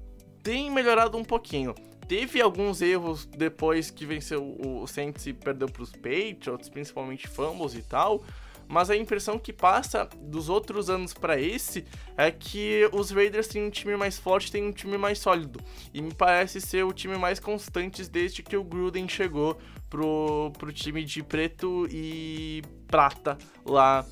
tem 0.42 0.72
melhorado 0.72 1.18
um 1.18 1.24
pouquinho. 1.24 1.75
Teve 2.12 2.41
alguns 2.41 2.82
erros 2.82 3.25
depois 3.25 3.89
que 3.89 4.06
venceu 4.06 4.58
o 4.60 4.86
Saints 4.86 5.25
e 5.27 5.32
perdeu 5.32 5.70
para 5.70 5.82
os 5.82 5.94
Patriots, 5.94 6.68
principalmente 6.68 7.25
fumbles 7.25 7.74
e 7.74 7.82
tal. 7.82 8.22
Mas 8.68 8.89
a 8.89 8.98
impressão 8.98 9.39
que 9.39 9.53
passa 9.53 10.10
dos 10.20 10.50
outros 10.50 10.89
anos 10.89 11.13
para 11.13 11.39
esse 11.39 11.86
é 12.18 12.30
que 12.30 12.82
os 12.91 13.12
Raiders 13.12 13.48
têm 13.48 13.63
um 13.63 13.70
time 13.70 13.96
mais 13.96 14.20
forte, 14.20 14.51
têm 14.51 14.62
um 14.62 14.74
time 14.74 14.98
mais 14.98 15.20
sólido. 15.20 15.62
E 15.94 16.01
me 16.01 16.13
parece 16.13 16.60
ser 16.60 16.84
o 16.84 16.91
time 16.91 17.18
mais 17.18 17.39
constante 17.39 18.03
desde 18.10 18.44
que 18.44 18.58
o 18.58 18.63
Gruden 18.65 19.08
chegou 19.08 19.58
pro, 19.89 20.51
pro 20.58 20.74
time 20.74 21.06
de 21.06 21.24
preto 21.24 21.88
e 21.89 22.62
prata 22.88 23.38
lá. 23.65 24.06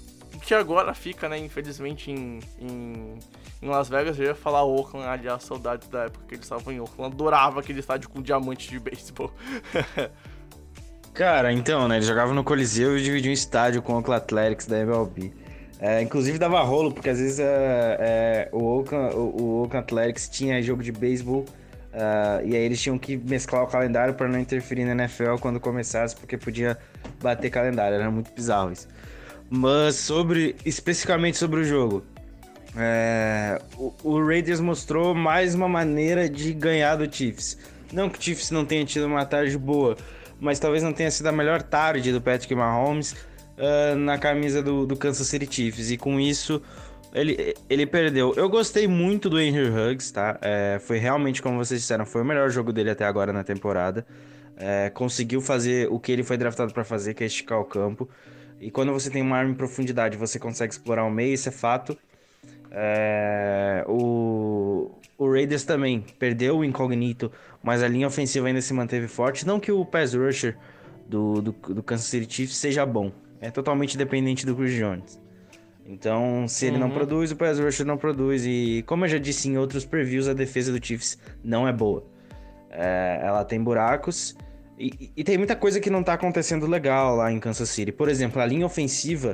Que 0.46 0.54
agora 0.54 0.94
fica, 0.94 1.28
né, 1.28 1.38
infelizmente, 1.38 2.10
em, 2.12 2.40
em, 2.62 3.20
em 3.62 3.68
Las 3.68 3.90
Vegas. 3.90 4.18
Eu 4.20 4.26
ia 4.26 4.36
falar 4.36 4.64
Oakland, 4.64 5.08
aliás, 5.08 5.44
saudades 5.44 5.88
da 5.88 6.06
época 6.06 6.26
que 6.28 6.36
eles 6.36 6.46
estavam 6.46 6.74
em 6.74 6.80
Oakland. 6.80 7.14
Adorava 7.14 7.60
aquele 7.60 7.80
estádio 7.80 8.10
com 8.10 8.22
diamante 8.22 8.70
de 8.70 8.80
beisebol. 8.80 9.32
Cara, 11.14 11.52
então, 11.52 11.88
né? 11.88 11.96
Eles 11.96 12.08
jogavam 12.08 12.34
no 12.34 12.44
Coliseu 12.44 12.98
e 12.98 13.04
dividiam 13.04 13.32
um 13.32 13.34
estádio 13.34 13.82
com 13.82 13.94
o 13.94 13.98
Oakland 13.98 14.24
Athletics 14.24 14.68
da 14.68 14.80
MLB. 14.80 15.34
É, 15.80 16.02
inclusive 16.02 16.38
dava 16.38 16.62
rolo, 16.62 16.92
porque 16.92 17.10
às 17.10 17.20
vezes 17.20 17.40
é, 17.40 17.98
é, 18.00 18.50
o, 18.52 18.64
Oakland, 18.64 19.16
o, 19.16 19.20
o 19.20 19.62
Oakland 19.62 19.86
Athletics 19.86 20.28
tinha 20.30 20.62
jogo 20.62 20.84
de 20.84 20.92
beisebol 20.92 21.46
ah, 21.94 22.42
e 22.44 22.56
aí 22.56 22.64
eles 22.64 22.82
tinham 22.82 22.98
que 22.98 23.18
mesclar 23.18 23.64
o 23.64 23.68
calendário 23.68 24.14
para 24.14 24.28
não 24.28 24.40
interferir 24.40 24.86
na 24.86 24.92
NFL 24.92 25.36
quando 25.40 25.60
começasse, 25.60 26.16
porque 26.16 26.38
podia 26.38 26.78
bater 27.22 27.50
calendário. 27.50 27.96
Era 27.96 28.12
muito 28.12 28.32
bizarro 28.34 28.72
isso. 28.72 28.88
Mas 29.50 29.96
sobre, 29.96 30.56
especificamente 30.64 31.38
sobre 31.38 31.62
o 31.62 31.64
jogo, 31.64 32.04
é, 32.80 33.62
o, 33.78 33.94
o 34.04 34.26
Raiders 34.26 34.60
mostrou 34.60 35.14
mais 35.14 35.54
uma 35.54 35.68
maneira 35.68 36.30
de 36.30 36.54
ganhar 36.54 36.96
do 36.96 37.14
Chiefs. 37.14 37.58
Não 37.92 38.10
que 38.10 38.18
o 38.18 38.22
Chiefs 38.22 38.52
não 38.52 38.66
tenha 38.66 38.86
tido 38.86 39.06
uma 39.06 39.26
tarde 39.26 39.58
boa, 39.58 39.98
mas 40.40 40.60
talvez 40.60 40.82
não 40.84 40.94
tenha 40.94 41.12
sido 41.12 41.28
a 41.28 41.32
melhor 41.32 41.62
tarde 41.62 42.12
do 42.12 42.22
Patrick 42.22 42.54
Mahomes 42.56 43.16
ah, 43.60 43.96
na 43.96 44.18
camisa 44.18 44.64
do, 44.64 44.86
do 44.86 44.96
Kansas 44.96 45.28
City 45.28 45.48
Chiefs. 45.50 45.92
E 45.92 45.98
com 45.98 46.20
isso, 46.20 46.62
ele, 47.14 47.54
ele 47.70 47.86
perdeu. 47.86 48.34
Eu 48.36 48.50
gostei 48.50 48.88
muito 48.88 49.30
do 49.30 49.40
Henry 49.40 49.70
Huggs, 49.70 50.14
tá? 50.14 50.38
É, 50.42 50.80
foi 50.80 50.98
realmente, 50.98 51.42
como 51.42 51.58
vocês 51.58 51.82
disseram, 51.82 52.06
foi 52.06 52.22
o 52.22 52.26
melhor 52.26 52.50
jogo 52.50 52.72
dele 52.72 52.90
até 52.90 53.06
agora 53.06 53.34
na 53.34 53.44
temporada. 53.44 54.06
É, 54.56 54.90
conseguiu 54.90 55.42
fazer 55.42 55.88
o 55.92 56.00
que 56.00 56.12
ele 56.12 56.24
foi 56.24 56.38
draftado 56.38 56.74
para 56.74 56.84
fazer, 56.84 57.14
que 57.14 57.24
é 57.24 57.28
esticar 57.28 57.60
o 57.60 57.66
campo. 57.66 58.10
E 58.60 58.72
quando 58.72 58.92
você 58.92 59.10
tem 59.10 59.22
uma 59.22 59.38
arma 59.38 59.52
em 59.52 59.56
profundidade, 59.56 60.18
você 60.18 60.38
consegue 60.38 60.74
explorar 60.74 61.04
o 61.06 61.12
meio, 61.12 61.34
isso 61.34 61.50
é 61.50 61.52
fato. 61.52 61.98
É, 62.72 63.84
o, 63.88 64.92
o 65.18 65.32
Raiders 65.32 65.64
também 65.64 66.06
perdeu 66.18 66.58
o 66.58 66.64
incognito, 66.66 67.32
mas 67.64 67.82
a 67.84 67.88
linha 67.88 68.08
ofensiva 68.08 68.48
ainda 68.48 68.62
se 68.62 68.74
manteve 68.74 69.08
forte. 69.08 69.46
Não 69.46 69.60
que 69.60 69.72
o 69.72 69.84
pass 69.86 70.14
rusher 70.14 70.58
do, 71.08 71.42
do, 71.42 71.52
do 71.52 71.84
Kansas 71.84 72.06
City 72.08 72.32
Chiefs 72.32 72.58
seja 72.58 72.86
bom, 72.86 73.12
é 73.42 73.50
totalmente 73.50 73.98
dependente 73.98 74.46
do 74.46 74.56
Chris 74.56 74.74
Jones. 74.74 75.20
Então, 75.86 76.48
se 76.48 76.68
ele 76.68 76.78
não 76.78 76.88
Uhum. 76.88 76.94
produz, 76.94 77.32
o 77.32 77.36
pass 77.36 77.60
rusher 77.60 77.84
não 77.86 77.98
produz. 77.98 78.46
E 78.46 78.84
como 78.86 79.06
eu 79.06 79.10
já 79.10 79.18
disse 79.18 79.50
em 79.50 79.58
outros 79.58 79.84
previews, 79.86 80.28
a 80.28 80.34
defesa 80.34 80.72
do 80.72 80.86
Chiefs 80.86 81.18
não 81.44 81.68
é 81.68 81.74
boa. 81.74 82.06
É, 82.70 83.20
ela 83.24 83.44
tem 83.44 83.60
buracos 83.64 84.38
e, 84.78 85.12
e 85.18 85.24
tem 85.24 85.36
muita 85.36 85.56
coisa 85.56 85.80
que 85.80 85.90
não 85.90 86.04
tá 86.04 86.14
acontecendo 86.14 86.68
legal 86.68 87.16
lá 87.16 87.32
em 87.32 87.40
Kansas 87.40 87.70
City. 87.70 87.92
Por 87.92 88.08
exemplo, 88.08 88.40
a 88.40 88.46
linha 88.46 88.68
ofensiva 88.68 89.34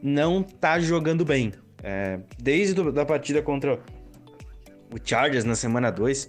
não 0.00 0.40
tá 0.40 0.78
jogando 0.78 1.24
bem. 1.24 1.52
É, 1.82 2.18
desde 2.38 2.80
a 2.80 3.04
partida 3.04 3.40
contra 3.42 3.74
o 3.74 4.96
Chargers 5.02 5.44
na 5.44 5.54
semana 5.54 5.90
2, 5.90 6.28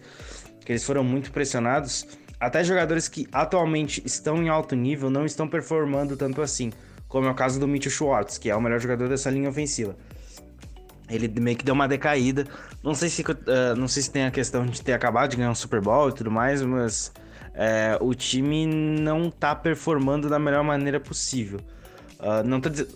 que 0.65 0.71
eles 0.71 0.83
foram 0.83 1.03
muito 1.03 1.31
pressionados, 1.31 2.05
até 2.39 2.63
jogadores 2.63 3.07
que 3.07 3.27
atualmente 3.31 4.01
estão 4.05 4.41
em 4.41 4.49
alto 4.49 4.75
nível 4.75 5.09
não 5.09 5.25
estão 5.25 5.47
performando 5.47 6.15
tanto 6.15 6.41
assim, 6.41 6.71
como 7.07 7.27
é 7.27 7.31
o 7.31 7.35
caso 7.35 7.59
do 7.59 7.67
Mitchell 7.67 7.91
Schwartz, 7.91 8.37
que 8.37 8.49
é 8.49 8.55
o 8.55 8.61
melhor 8.61 8.79
jogador 8.79 9.09
dessa 9.09 9.29
linha 9.29 9.49
ofensiva. 9.49 9.95
Ele 11.09 11.27
meio 11.39 11.57
que 11.57 11.65
deu 11.65 11.73
uma 11.73 11.87
decaída. 11.87 12.45
Não 12.83 12.93
sei 12.93 13.09
se, 13.09 13.23
eh, 13.23 13.73
não 13.75 13.87
sei 13.87 14.03
se 14.03 14.11
tem 14.11 14.25
a 14.25 14.31
questão 14.31 14.63
de 14.63 14.79
ter 14.81 14.93
acabado 14.93 15.31
de 15.31 15.37
ganhar 15.37 15.49
um 15.49 15.55
Super 15.55 15.81
Bowl 15.81 16.09
e 16.09 16.13
tudo 16.13 16.29
mais, 16.29 16.61
mas 16.61 17.11
eh, 17.55 17.97
o 17.99 18.13
time 18.13 18.67
não 18.67 19.31
tá 19.31 19.55
performando 19.55 20.29
da 20.29 20.37
melhor 20.37 20.63
maneira 20.63 20.99
possível. 20.99 21.59
Uh, 22.19 22.45
não 22.45 22.59
tô 22.59 22.69
dizendo. 22.69 22.89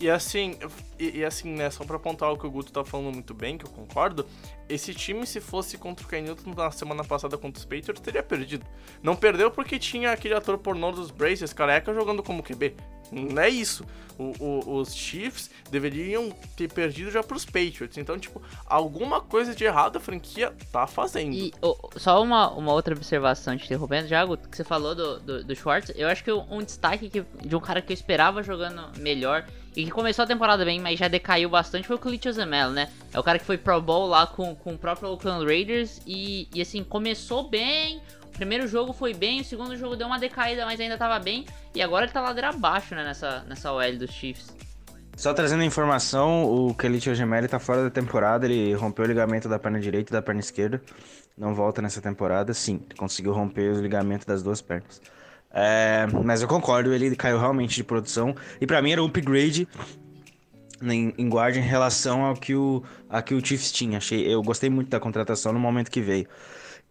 E 0.00 0.08
assim, 0.08 0.56
e, 0.98 1.18
e, 1.18 1.24
assim, 1.24 1.50
né, 1.50 1.70
só 1.70 1.84
pra 1.84 1.96
apontar 1.96 2.30
o 2.30 2.38
que 2.38 2.46
o 2.46 2.50
Guto 2.50 2.72
tá 2.72 2.84
falando 2.84 3.12
muito 3.12 3.34
bem, 3.34 3.58
que 3.58 3.64
eu 3.64 3.70
concordo, 3.70 4.24
esse 4.68 4.94
time, 4.94 5.26
se 5.26 5.40
fosse 5.40 5.76
contra 5.76 6.06
o 6.06 6.08
Kenilton 6.08 6.54
na 6.54 6.70
semana 6.70 7.02
passada 7.02 7.36
contra 7.36 7.58
os 7.58 7.64
Patriots, 7.64 8.00
teria 8.00 8.22
perdido. 8.22 8.64
Não 9.02 9.16
perdeu 9.16 9.50
porque 9.50 9.78
tinha 9.78 10.12
aquele 10.12 10.34
ator 10.34 10.56
pornô 10.58 10.92
dos 10.92 11.10
Braces, 11.10 11.52
careca, 11.52 11.92
jogando 11.92 12.22
como 12.22 12.42
QB. 12.42 12.74
Não 13.10 13.40
é 13.40 13.48
isso. 13.48 13.84
O, 14.18 14.34
o, 14.38 14.76
os 14.80 14.94
Chiefs 14.94 15.50
deveriam 15.70 16.30
ter 16.56 16.70
perdido 16.70 17.10
já 17.10 17.22
pros 17.22 17.44
Patriots. 17.44 17.96
Então, 17.96 18.18
tipo, 18.18 18.42
alguma 18.66 19.20
coisa 19.20 19.54
de 19.54 19.64
errado 19.64 19.96
a 19.96 20.00
franquia 20.00 20.52
tá 20.72 20.86
fazendo. 20.86 21.32
E 21.32 21.52
oh, 21.62 21.76
só 21.96 22.22
uma, 22.22 22.50
uma 22.50 22.72
outra 22.72 22.94
observação 22.94 23.56
te 23.56 23.64
interrompendo, 23.64 24.08
Jago, 24.08 24.36
que 24.36 24.56
você 24.56 24.64
falou 24.64 24.94
do, 24.94 25.20
do, 25.20 25.44
do 25.44 25.56
Schwartz. 25.56 25.92
Eu 25.96 26.08
acho 26.08 26.22
que 26.22 26.32
um 26.32 26.62
destaque 26.62 27.08
que, 27.08 27.24
de 27.44 27.56
um 27.56 27.60
cara 27.60 27.80
que 27.80 27.92
eu 27.92 27.94
esperava 27.94 28.42
jogando 28.42 28.90
melhor 28.98 29.46
e 29.78 29.84
que 29.84 29.92
começou 29.92 30.24
a 30.24 30.26
temporada 30.26 30.64
bem, 30.64 30.80
mas 30.80 30.98
já 30.98 31.06
decaiu 31.06 31.48
bastante 31.48 31.86
foi 31.86 31.94
o 31.94 32.00
Khalid 32.00 32.32
Zemel, 32.32 32.70
né? 32.70 32.88
É 33.14 33.20
o 33.20 33.22
cara 33.22 33.38
que 33.38 33.44
foi 33.44 33.56
Pro 33.56 33.80
Bowl 33.80 34.08
lá 34.08 34.26
com, 34.26 34.52
com 34.56 34.74
o 34.74 34.78
próprio 34.78 35.08
Oakland 35.10 35.46
Raiders 35.46 36.00
e, 36.04 36.48
e 36.52 36.60
assim, 36.60 36.82
começou 36.82 37.48
bem, 37.48 38.02
primeiro 38.32 38.66
jogo 38.66 38.92
foi 38.92 39.14
bem, 39.14 39.40
o 39.40 39.44
segundo 39.44 39.76
jogo 39.76 39.94
deu 39.94 40.08
uma 40.08 40.18
decaída, 40.18 40.66
mas 40.66 40.80
ainda 40.80 40.98
tava 40.98 41.20
bem. 41.20 41.46
E 41.76 41.80
agora 41.80 42.06
ele 42.06 42.12
tá 42.12 42.20
ladeira 42.20 42.48
abaixo, 42.48 42.92
né, 42.96 43.04
nessa, 43.04 43.44
nessa 43.48 43.72
OL 43.72 43.96
dos 43.96 44.10
Chiefs. 44.10 44.52
Só 45.16 45.32
trazendo 45.32 45.62
informação, 45.62 46.44
o 46.44 46.74
Kelly 46.74 46.98
Gemelli 46.98 47.46
tá 47.46 47.60
fora 47.60 47.84
da 47.84 47.90
temporada, 47.90 48.46
ele 48.46 48.74
rompeu 48.74 49.04
o 49.04 49.08
ligamento 49.08 49.48
da 49.48 49.60
perna 49.60 49.78
direita 49.78 50.10
e 50.10 50.12
da 50.12 50.20
perna 50.20 50.40
esquerda. 50.40 50.82
Não 51.36 51.54
volta 51.54 51.80
nessa 51.80 52.00
temporada, 52.00 52.52
sim, 52.52 52.80
conseguiu 52.96 53.32
romper 53.32 53.76
o 53.76 53.80
ligamento 53.80 54.26
das 54.26 54.42
duas 54.42 54.60
pernas. 54.60 55.00
É, 55.60 56.06
mas 56.24 56.40
eu 56.40 56.46
concordo, 56.46 56.92
ele 56.94 57.16
caiu 57.16 57.38
realmente 57.38 57.74
de 57.74 57.82
produção. 57.82 58.34
E 58.60 58.66
para 58.66 58.80
mim 58.80 58.92
era 58.92 59.02
um 59.02 59.06
upgrade 59.06 59.66
em, 60.80 61.12
em 61.18 61.28
guarda 61.28 61.58
em 61.58 61.62
relação 61.62 62.24
ao 62.24 62.34
que 62.34 62.54
o, 62.54 62.82
a 63.10 63.20
que 63.20 63.34
o 63.34 63.44
Chiefs 63.44 63.72
tinha. 63.72 63.98
Achei, 63.98 64.32
eu 64.32 64.40
gostei 64.42 64.70
muito 64.70 64.88
da 64.88 65.00
contratação 65.00 65.52
no 65.52 65.58
momento 65.58 65.90
que 65.90 66.00
veio. 66.00 66.26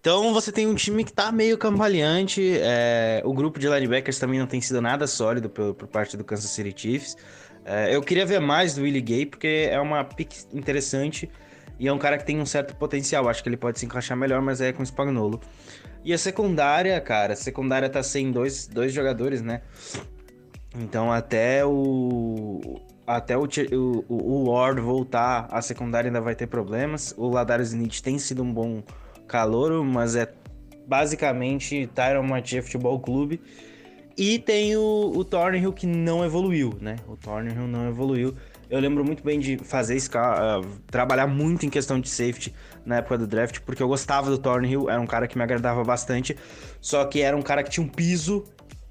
Então 0.02 0.34
você 0.34 0.52
tem 0.52 0.68
um 0.68 0.76
time 0.76 1.04
que 1.06 1.14
tá 1.14 1.32
meio 1.32 1.58
cambaleante. 1.58 2.58
É, 2.62 3.22
o 3.24 3.34
grupo 3.34 3.58
de 3.58 3.70
linebackers 3.70 4.20
também 4.20 4.40
não 4.40 4.48
tem 4.48 4.60
sido 4.60 4.82
nada 4.82 5.08
sólido 5.08 5.50
por, 5.50 5.74
por 5.74 5.88
parte 5.88 6.18
do 6.18 6.24
Kansas 6.24 6.52
City 6.52 6.74
Chiefs. 6.76 7.16
É, 7.64 7.96
eu 7.96 8.02
queria 8.02 8.26
ver 8.26 8.40
mais 8.40 8.76
do 8.76 8.82
Willie 8.82 9.02
Gay, 9.02 9.26
porque 9.26 9.70
é 9.70 9.80
uma 9.80 10.04
pick 10.04 10.34
interessante 10.54 11.30
e 11.80 11.88
é 11.88 11.94
um 11.94 11.98
cara 11.98 12.18
que 12.18 12.26
tem 12.26 12.40
um 12.40 12.46
certo 12.46 12.76
potencial. 12.76 13.30
Acho 13.30 13.42
que 13.42 13.50
ele 13.50 13.58
pode 13.58 13.80
se 13.80 13.86
encaixar 13.86 14.18
melhor, 14.18 14.42
mas 14.42 14.60
é 14.62 14.74
com 14.74 14.82
o 14.82 14.86
Spagnolo. 14.86 15.40
E 16.04 16.14
a 16.14 16.18
secundária, 16.18 17.00
cara, 17.02 17.34
a 17.34 17.36
secundária 17.36 17.90
tá 17.90 18.02
sem 18.02 18.32
dois, 18.32 18.68
dois 18.68 18.94
jogadores, 18.94 19.42
né? 19.42 19.62
Então 20.76 21.12
até 21.12 21.66
o. 21.66 22.82
Até 23.06 23.38
o, 23.38 23.46
o, 23.46 24.04
o 24.10 24.50
Ward 24.50 24.82
voltar, 24.82 25.48
a 25.50 25.62
secundária 25.62 26.10
ainda 26.10 26.20
vai 26.20 26.36
ter 26.36 26.48
problemas. 26.48 27.14
O 27.18 27.30
Ladarius 27.30 27.70
Smith 27.70 28.02
tem 28.02 28.20
sido 28.20 28.44
um 28.44 28.54
bom 28.54 28.84
calouro, 29.26 29.82
mas 29.84 30.16
é 30.16 30.34
basicamente 30.86 31.88
Tyron 31.96 32.24
Mathieu 32.24 32.62
Futebol 32.62 33.00
Clube. 33.00 33.40
E 34.18 34.40
tem 34.40 34.76
o, 34.76 35.14
o 35.16 35.24
Thornhill 35.24 35.72
que 35.72 35.86
não 35.86 36.26
evoluiu, 36.26 36.78
né? 36.82 36.96
O 37.08 37.16
Thornhill 37.16 37.68
não 37.68 37.88
evoluiu. 37.88 38.36
Eu 38.70 38.80
lembro 38.80 39.04
muito 39.04 39.24
bem 39.24 39.40
de 39.40 39.58
fazer 39.58 39.98
uh, 39.98 40.66
trabalhar 40.88 41.28
muito 41.28 41.66
em 41.66 41.70
questão 41.70 42.00
de 42.00 42.10
safety 42.10 42.54
na 42.86 42.98
época 42.98 43.18
do 43.18 43.28
draft, 43.28 43.60
porque 43.62 43.82
eu 43.82 43.88
gostava 43.88 44.30
do 44.30 44.38
Thornhill, 44.38 44.90
era 44.90 45.00
um 45.00 45.08
cara 45.08 45.28
que 45.28 45.38
me 45.38 45.44
agradava 45.44 45.84
bastante, 45.84 46.36
só 46.82 47.06
que 47.06 47.22
era 47.22 47.36
um 47.36 47.42
cara 47.42 47.64
que 47.64 47.70
tinha 47.70 47.86
um 47.86 47.90
piso 47.90 48.44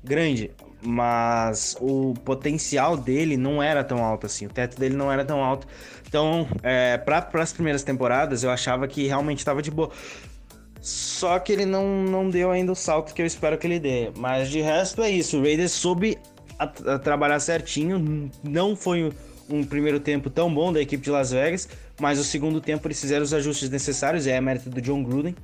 grande, 0.02 0.50
mas 0.82 1.76
o 1.80 2.14
potencial 2.24 2.96
dele 2.96 3.36
não 3.36 3.62
era 3.62 3.84
tão 3.84 4.02
alto 4.02 4.26
assim, 4.26 4.46
o 4.46 4.48
teto 4.48 4.78
dele 4.78 4.96
não 4.96 5.12
era 5.12 5.24
tão 5.24 5.42
alto. 5.42 5.66
Então, 6.08 6.48
é, 6.62 6.96
para 6.96 7.28
as 7.34 7.52
primeiras 7.52 7.82
temporadas, 7.82 8.42
eu 8.42 8.50
achava 8.50 8.86
que 8.88 9.06
realmente 9.06 9.38
estava 9.38 9.60
de 9.60 9.70
boa. 9.70 9.90
Só 10.80 11.38
que 11.40 11.52
ele 11.52 11.66
não, 11.66 12.04
não 12.04 12.30
deu 12.30 12.50
ainda 12.50 12.70
o 12.70 12.76
salto 12.76 13.12
que 13.12 13.20
eu 13.20 13.26
espero 13.26 13.58
que 13.58 13.66
ele 13.66 13.80
dê. 13.80 14.12
Mas 14.16 14.48
de 14.48 14.60
resto 14.60 15.02
é 15.02 15.10
isso. 15.10 15.38
O 15.38 15.42
Raiders 15.42 15.72
soube 15.72 16.16
a, 16.58 16.64
a 16.64 16.98
trabalhar 16.98 17.40
certinho. 17.40 18.30
Não 18.44 18.76
foi 18.76 19.12
um 19.48 19.64
primeiro 19.64 20.00
tempo 20.00 20.28
tão 20.28 20.52
bom 20.52 20.72
da 20.72 20.80
equipe 20.80 21.02
de 21.02 21.10
Las 21.10 21.30
Vegas, 21.30 21.68
mas 22.00 22.18
o 22.18 22.24
segundo 22.24 22.60
tempo 22.60 22.86
eles 22.86 23.00
fizeram 23.00 23.22
os 23.22 23.32
ajustes 23.32 23.70
necessários. 23.70 24.26
É 24.26 24.36
a 24.36 24.40
mérito 24.40 24.70
do 24.70 24.80
John 24.80 25.02
Gruden. 25.02 25.34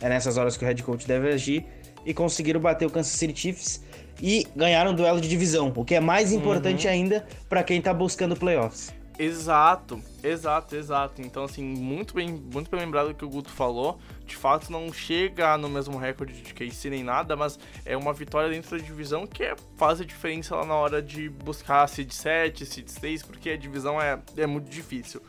É 0.00 0.08
nessas 0.08 0.36
horas 0.36 0.56
que 0.56 0.64
o 0.64 0.66
head 0.66 0.82
coach 0.82 1.06
deve 1.06 1.28
agir. 1.28 1.64
E 2.06 2.14
conseguiram 2.14 2.60
bater 2.60 2.86
o 2.86 2.90
Kansas 2.90 3.12
City 3.12 3.38
Chiefs 3.38 3.82
e 4.22 4.46
ganharam 4.56 4.92
um 4.92 4.94
duelo 4.94 5.20
de 5.20 5.28
divisão, 5.28 5.72
o 5.74 5.84
que 5.84 5.94
é 5.94 6.00
mais 6.00 6.32
importante 6.32 6.86
uhum. 6.86 6.92
ainda 6.92 7.26
para 7.48 7.62
quem 7.62 7.80
tá 7.80 7.92
buscando 7.94 8.36
playoffs. 8.36 8.92
Exato, 9.18 10.00
exato, 10.22 10.76
exato. 10.76 11.20
Então, 11.20 11.42
assim, 11.42 11.64
muito 11.64 12.14
bem, 12.14 12.30
muito 12.30 12.70
bem 12.70 12.78
lembrado 12.78 13.12
que 13.14 13.24
o 13.24 13.28
Guto 13.28 13.50
falou. 13.50 13.98
De 14.24 14.36
fato, 14.36 14.70
não 14.70 14.92
chega 14.92 15.58
no 15.58 15.68
mesmo 15.68 15.98
recorde 15.98 16.40
de 16.40 16.54
KC 16.54 16.88
nem 16.90 17.02
nada, 17.02 17.34
mas 17.34 17.58
é 17.84 17.96
uma 17.96 18.12
vitória 18.12 18.48
dentro 18.48 18.78
da 18.78 18.82
divisão 18.82 19.26
que 19.26 19.42
é, 19.42 19.56
faz 19.76 20.00
a 20.00 20.04
diferença 20.04 20.54
lá 20.54 20.64
na 20.64 20.74
hora 20.74 21.02
de 21.02 21.28
buscar 21.28 21.88
seed 21.88 22.12
7, 22.12 22.64
seed 22.64 22.88
6, 22.88 23.22
porque 23.24 23.50
a 23.50 23.56
divisão 23.56 24.00
é, 24.00 24.20
é 24.36 24.46
muito 24.46 24.70
difícil. 24.70 25.20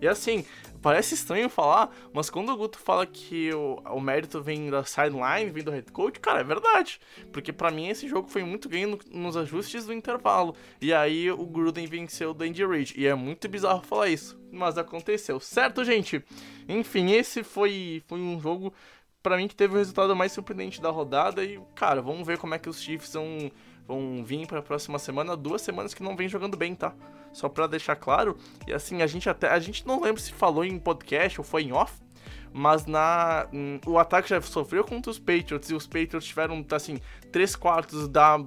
E 0.00 0.08
assim, 0.08 0.44
parece 0.86 1.14
estranho 1.14 1.48
falar, 1.48 1.92
mas 2.12 2.30
quando 2.30 2.52
o 2.52 2.56
Guto 2.56 2.78
fala 2.78 3.04
que 3.04 3.52
o, 3.52 3.82
o 3.90 4.00
mérito 4.00 4.40
vem 4.40 4.70
da 4.70 4.84
sideline, 4.84 5.50
vem 5.50 5.64
do 5.64 5.72
head 5.72 5.90
coach, 5.90 6.20
cara, 6.20 6.38
é 6.38 6.44
verdade. 6.44 7.00
Porque 7.32 7.52
para 7.52 7.72
mim 7.72 7.88
esse 7.88 8.06
jogo 8.06 8.28
foi 8.28 8.44
muito 8.44 8.68
ganho 8.68 8.90
no, 8.90 8.98
nos 9.10 9.36
ajustes 9.36 9.84
do 9.84 9.92
intervalo. 9.92 10.54
E 10.80 10.94
aí 10.94 11.28
o 11.28 11.44
Gruden 11.44 11.88
venceu 11.88 12.30
o 12.30 12.40
Andy 12.40 12.64
Reid. 12.64 12.94
E 12.96 13.04
é 13.04 13.16
muito 13.16 13.48
bizarro 13.48 13.82
falar 13.82 14.10
isso, 14.10 14.38
mas 14.52 14.78
aconteceu. 14.78 15.40
Certo, 15.40 15.84
gente? 15.84 16.24
Enfim, 16.68 17.10
esse 17.10 17.42
foi, 17.42 18.00
foi 18.06 18.20
um 18.20 18.40
jogo 18.40 18.72
para 19.20 19.36
mim 19.36 19.48
que 19.48 19.56
teve 19.56 19.74
o 19.74 19.78
resultado 19.78 20.14
mais 20.14 20.30
surpreendente 20.30 20.80
da 20.80 20.90
rodada. 20.90 21.42
E, 21.42 21.60
cara, 21.74 22.00
vamos 22.00 22.24
ver 22.24 22.38
como 22.38 22.54
é 22.54 22.60
que 22.60 22.68
os 22.68 22.80
Chiefs 22.80 23.12
vão 23.14 23.50
vão 23.86 24.24
vir 24.24 24.46
para 24.46 24.58
a 24.58 24.62
próxima 24.62 24.98
semana, 24.98 25.36
duas 25.36 25.62
semanas 25.62 25.94
que 25.94 26.02
não 26.02 26.16
vem 26.16 26.28
jogando 26.28 26.56
bem, 26.56 26.74
tá? 26.74 26.92
Só 27.36 27.50
para 27.50 27.66
deixar 27.66 27.96
claro. 27.96 28.34
E 28.66 28.72
assim, 28.72 29.02
a 29.02 29.06
gente 29.06 29.28
até 29.28 29.50
a 29.50 29.58
gente 29.58 29.86
não 29.86 30.00
lembra 30.00 30.22
se 30.22 30.32
falou 30.32 30.64
em 30.64 30.78
podcast 30.78 31.38
ou 31.38 31.44
foi 31.44 31.64
em 31.64 31.72
off, 31.72 31.92
mas 32.50 32.86
na 32.86 33.46
o 33.86 33.98
ataque 33.98 34.30
já 34.30 34.40
sofreu 34.40 34.82
contra 34.82 35.10
os 35.10 35.18
Patriots 35.18 35.68
e 35.68 35.74
os 35.74 35.86
Patriots 35.86 36.24
tiveram 36.24 36.64
assim, 36.72 36.98
três 37.30 37.54
quartos 37.54 38.08
da 38.08 38.38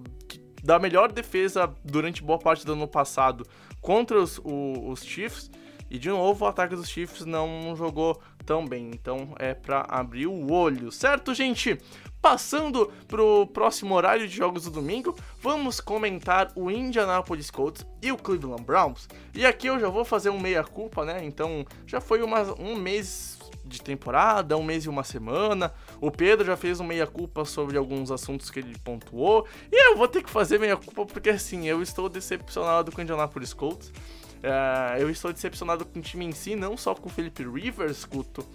da 0.64 0.80
melhor 0.80 1.12
defesa 1.12 1.72
durante 1.86 2.24
boa 2.24 2.40
parte 2.40 2.66
do 2.66 2.74
ano 2.74 2.88
passado 2.88 3.46
contra 3.80 4.20
os, 4.20 4.40
o, 4.40 4.90
os 4.90 5.06
Chiefs. 5.06 5.52
E 5.90 5.98
de 5.98 6.10
novo, 6.10 6.46
o 6.46 6.48
ataque 6.48 6.76
dos 6.76 6.90
Chiefs 6.90 7.26
não 7.26 7.76
jogou 7.76 8.22
tão 8.46 8.66
bem. 8.66 8.92
Então 8.94 9.34
é 9.38 9.54
para 9.54 9.86
abrir 9.90 10.28
o 10.28 10.52
olho, 10.52 10.92
certo, 10.92 11.34
gente? 11.34 11.78
Passando 12.22 12.92
pro 13.08 13.48
próximo 13.48 13.96
horário 13.96 14.28
de 14.28 14.36
jogos 14.36 14.66
do 14.66 14.72
domingo, 14.72 15.16
vamos 15.42 15.80
comentar 15.80 16.52
o 16.56 16.70
Indianapolis 16.70 17.50
Colts 17.50 17.86
e 18.02 18.12
o 18.12 18.18
Cleveland 18.18 18.64
Browns. 18.64 19.08
E 19.34 19.46
aqui 19.46 19.68
eu 19.68 19.80
já 19.80 19.88
vou 19.88 20.04
fazer 20.04 20.30
um 20.30 20.40
meia-culpa, 20.40 21.06
né? 21.06 21.24
Então 21.24 21.66
já 21.88 22.02
foi 22.02 22.22
uma, 22.22 22.42
um 22.60 22.76
mês 22.76 23.40
de 23.64 23.82
temporada, 23.82 24.58
um 24.58 24.64
mês 24.64 24.84
e 24.84 24.90
uma 24.90 25.04
semana. 25.04 25.74
O 26.02 26.12
Pedro 26.12 26.46
já 26.46 26.58
fez 26.58 26.80
um 26.80 26.84
meia-culpa 26.84 27.46
sobre 27.46 27.78
alguns 27.78 28.12
assuntos 28.12 28.50
que 28.50 28.60
ele 28.60 28.78
pontuou. 28.80 29.48
E 29.72 29.92
eu 29.92 29.96
vou 29.96 30.08
ter 30.08 30.22
que 30.22 30.30
fazer 30.30 30.60
meia-culpa 30.60 31.06
porque 31.06 31.30
assim, 31.30 31.68
eu 31.68 31.82
estou 31.82 32.10
decepcionado 32.10 32.92
com 32.92 33.00
o 33.00 33.02
Indianapolis 33.02 33.54
Colts. 33.54 33.94
Uh, 34.40 34.98
eu 35.00 35.10
estou 35.10 35.34
decepcionado 35.34 35.86
com 35.86 36.00
o 36.00 36.02
time 36.02 36.26
em 36.26 36.32
si, 36.32 36.56
não 36.56 36.78
só 36.78 36.96
com 36.96 37.10
o 37.10 37.12
Felipe 37.12 37.44
Rivers, 37.44 38.06
Cuto. 38.06 38.46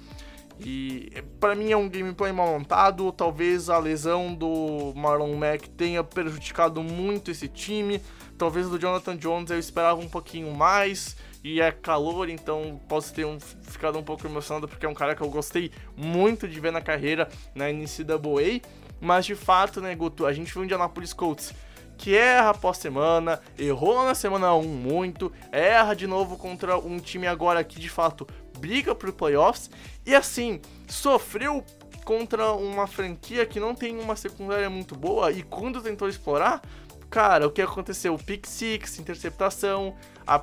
E 0.59 1.11
para 1.41 1.55
mim 1.55 1.73
é 1.73 1.77
um 1.77 1.89
gameplay 1.89 2.33
mal 2.33 2.47
montado. 2.47 3.11
Talvez 3.13 3.69
a 3.69 3.79
lesão 3.79 4.35
do 4.35 4.93
Marlon 4.95 5.35
Mack 5.35 5.69
tenha 5.71 6.03
prejudicado 6.05 6.83
muito 6.83 7.31
esse 7.31 7.49
time. 7.49 8.01
Talvez 8.39 8.69
do 8.69 8.79
Jonathan 8.79 9.17
Jones 9.17 9.51
eu 9.51 9.59
esperava 9.59 10.01
um 10.01 10.09
pouquinho 10.09 10.53
mais. 10.55 11.17
E 11.43 11.61
é 11.61 11.71
calor, 11.71 12.31
então 12.31 12.81
posso 12.89 13.13
ter 13.13 13.27
um, 13.27 13.39
ficado 13.39 13.99
um 13.99 14.03
pouco 14.03 14.27
emocionado 14.27 14.67
porque 14.67 14.87
é 14.87 14.89
um 14.89 14.95
cara 14.95 15.15
que 15.15 15.21
eu 15.21 15.29
gostei 15.29 15.71
muito 15.95 16.49
de 16.49 16.59
ver 16.59 16.73
na 16.73 16.81
carreira 16.81 17.29
na 17.55 17.71
NCAA. 17.71 18.63
Mas 18.99 19.27
de 19.27 19.35
fato, 19.35 19.81
né, 19.83 19.95
Guto, 19.95 20.25
a 20.25 20.33
gente 20.33 20.51
viu 20.51 20.63
o 20.63 20.65
Indianapolis 20.65 21.13
Colts 21.13 21.53
que 21.97 22.17
erra 22.17 22.51
após 22.51 22.79
semana, 22.79 23.41
errou 23.59 24.05
na 24.05 24.15
semana 24.15 24.55
1 24.55 24.63
muito, 24.63 25.33
erra 25.51 25.95
de 25.95 26.07
novo 26.07 26.37
contra 26.37 26.77
um 26.79 26.99
time 26.99 27.27
agora 27.27 27.63
que 27.65 27.79
de 27.79 27.89
fato 27.89 28.27
briga 28.59 28.95
pro 28.95 29.13
playoffs 29.13 29.71
e 30.05 30.15
assim, 30.15 30.61
sofreu 30.89 31.65
contra 32.05 32.53
uma 32.53 32.87
franquia 32.87 33.47
que 33.47 33.59
não 33.59 33.75
tem 33.75 33.99
uma 33.99 34.17
secundária 34.17 34.69
muito 34.69 34.95
boa 34.95 35.33
e 35.33 35.43
quando 35.43 35.81
tentou 35.81 36.09
explorar, 36.09 36.61
cara, 37.09 37.47
o 37.47 37.51
que 37.51 37.63
aconteceu? 37.63 38.17
Pick 38.19 38.47
six, 38.47 38.99
interceptação, 38.99 39.97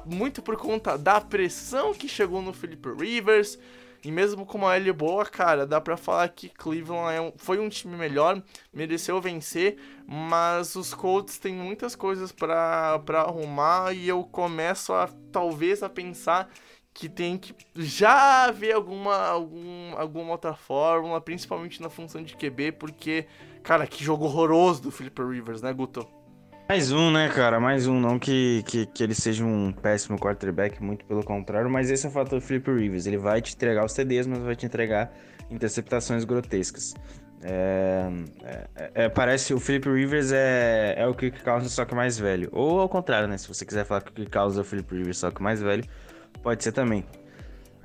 muito 0.06 0.42
por 0.42 0.58
conta 0.58 0.98
da 0.98 1.22
pressão 1.22 1.94
que 1.94 2.08
chegou 2.08 2.42
no 2.42 2.54
Felipe 2.54 2.90
Rivers. 2.90 3.60
E 4.04 4.12
mesmo 4.12 4.46
com 4.46 4.58
uma 4.58 4.76
L 4.76 4.92
boa, 4.94 5.26
cara, 5.26 5.66
dá 5.66 5.80
pra 5.80 5.96
falar 5.96 6.28
que 6.30 6.50
Cleveland 6.50 7.16
é 7.16 7.22
um, 7.22 7.34
foi 7.36 7.60
um 7.60 7.70
time 7.70 7.96
melhor, 7.96 8.42
mereceu 8.74 9.22
vencer, 9.22 9.78
mas 10.08 10.76
os 10.76 10.92
Colts 10.94 11.38
têm 11.38 11.54
muitas 11.54 11.96
coisas 11.96 12.32
pra, 12.32 13.00
arrumar 13.20 13.94
e 13.94 14.08
eu 14.08 14.24
começo 14.24 14.92
a 14.92 15.08
talvez 15.32 15.84
a 15.84 15.90
pensar 15.90 16.52
que 16.94 17.08
tem 17.08 17.38
que 17.38 17.56
já 17.76 18.50
ver 18.52 18.74
alguma, 18.74 19.16
algum, 19.16 19.96
alguma 19.96 20.32
outra 20.32 20.56
fórmula, 20.56 21.22
principalmente 21.22 21.82
na 21.82 21.90
função 21.90 22.24
de 22.24 22.36
QB, 22.36 22.74
porque, 22.74 23.28
cara, 23.62 23.86
que 23.86 24.04
jogo 24.04 24.26
horroroso 24.26 24.82
do 24.82 24.92
Philip 24.92 25.22
Rivers, 25.22 25.62
né, 25.62 25.72
Guto? 25.72 26.21
Mais 26.72 26.90
um, 26.90 27.12
né, 27.12 27.28
cara? 27.28 27.60
Mais 27.60 27.86
um. 27.86 28.00
Não 28.00 28.18
que, 28.18 28.64
que, 28.66 28.86
que 28.86 29.04
ele 29.04 29.14
seja 29.14 29.44
um 29.44 29.74
péssimo 29.74 30.18
quarterback, 30.18 30.82
muito 30.82 31.04
pelo 31.04 31.22
contrário, 31.22 31.70
mas 31.70 31.92
esse 31.92 32.06
é 32.06 32.10
o 32.10 32.12
fator 32.14 32.40
Philip 32.40 32.72
Rivers. 32.72 33.06
Ele 33.06 33.18
vai 33.18 33.42
te 33.42 33.54
entregar 33.54 33.84
os 33.84 33.92
TDs, 33.92 34.26
mas 34.26 34.40
vai 34.40 34.56
te 34.56 34.66
entregar 34.66 35.14
interceptações 35.50 36.24
grotescas. 36.24 36.94
É, 37.44 38.10
é, 38.46 38.92
é, 38.94 39.10
parece 39.10 39.54
o 39.54 39.60
Philip 39.60 39.90
Rivers 39.90 40.32
é, 40.32 40.96
é 40.96 41.06
o 41.06 41.14
Kirk 41.14 41.44
Cousins, 41.44 41.74
só 41.74 41.84
que 41.84 41.94
mais 41.94 42.18
velho. 42.18 42.48
Ou 42.54 42.80
ao 42.80 42.88
contrário, 42.88 43.28
né? 43.28 43.38
Se 43.38 43.50
você 43.50 43.66
quiser 43.66 43.84
falar 43.84 44.00
que 44.00 44.12
o 44.12 44.14
Kirk 44.14 44.32
Cousins 44.32 44.58
é 44.58 44.62
o 44.62 44.64
Philip 44.64 44.96
Rivers, 44.96 45.18
só 45.18 45.30
que 45.30 45.44
mais 45.44 45.62
velho, 45.62 45.84
Pode 46.42 46.64
ser 46.64 46.72
também. 46.72 47.04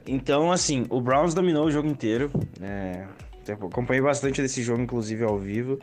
Então, 0.07 0.53
assim, 0.53 0.87
o 0.91 1.01
Browns 1.01 1.35
dominou 1.35 1.67
o 1.67 1.73
jogo 1.73 1.89
inteiro. 1.89 2.31
É, 2.63 3.05
acompanhei 3.53 4.01
bastante 4.01 4.41
desse 4.41 4.63
jogo, 4.63 4.81
inclusive 4.81 5.25
ao 5.25 5.37
vivo. 5.37 5.77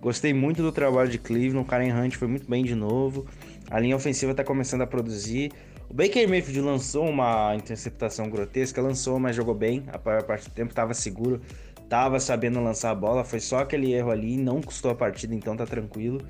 Gostei 0.00 0.32
muito 0.32 0.62
do 0.62 0.70
trabalho 0.72 1.10
de 1.10 1.18
Cleveland. 1.18 1.58
O 1.58 1.64
Karen 1.64 1.92
Hunt 1.92 2.16
foi 2.16 2.28
muito 2.28 2.48
bem 2.48 2.64
de 2.64 2.74
novo. 2.74 3.26
A 3.70 3.80
linha 3.80 3.96
ofensiva 3.96 4.32
está 4.32 4.44
começando 4.44 4.82
a 4.82 4.86
produzir. 4.86 5.52
O 5.88 5.94
Baker 5.94 6.28
Mayfield 6.28 6.60
lançou 6.60 7.08
uma 7.08 7.54
interceptação 7.54 8.28
grotesca, 8.28 8.80
lançou, 8.80 9.18
mas 9.18 9.36
jogou 9.36 9.54
bem. 9.54 9.84
A 9.92 10.00
maior 10.04 10.22
parte 10.22 10.48
do 10.48 10.52
tempo 10.52 10.70
estava 10.70 10.94
seguro, 10.94 11.40
estava 11.82 12.18
sabendo 12.20 12.60
lançar 12.62 12.90
a 12.90 12.94
bola. 12.94 13.24
Foi 13.24 13.40
só 13.40 13.60
aquele 13.60 13.92
erro 13.92 14.10
ali, 14.10 14.36
não 14.36 14.60
custou 14.60 14.90
a 14.90 14.94
partida, 14.94 15.34
então 15.34 15.56
tá 15.56 15.66
tranquilo. 15.66 16.20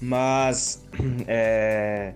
Mas 0.00 0.84
é, 1.26 2.14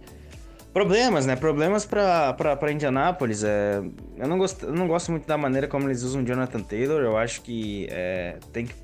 Problemas, 0.74 1.24
né? 1.24 1.37
Problemas 1.37 1.87
para 1.87 2.72
Indianápolis. 2.72 3.44
É... 3.44 3.80
Eu, 4.18 4.26
não 4.26 4.37
gosto, 4.37 4.66
eu 4.66 4.74
não 4.74 4.88
gosto 4.88 5.12
muito 5.12 5.24
da 5.24 5.38
maneira 5.38 5.68
como 5.68 5.87
eles 5.87 6.02
usam 6.02 6.24
Jonathan 6.24 6.64
Taylor. 6.64 7.00
Eu 7.00 7.16
acho 7.16 7.42
que 7.42 7.87
é... 7.92 8.38
tem 8.52 8.66
que 8.66 8.74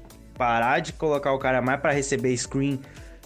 parar 0.40 0.80
de 0.80 0.94
colocar 0.94 1.32
o 1.34 1.38
cara 1.38 1.60
mais 1.60 1.78
para 1.78 1.92
receber 1.92 2.34
screen 2.34 2.80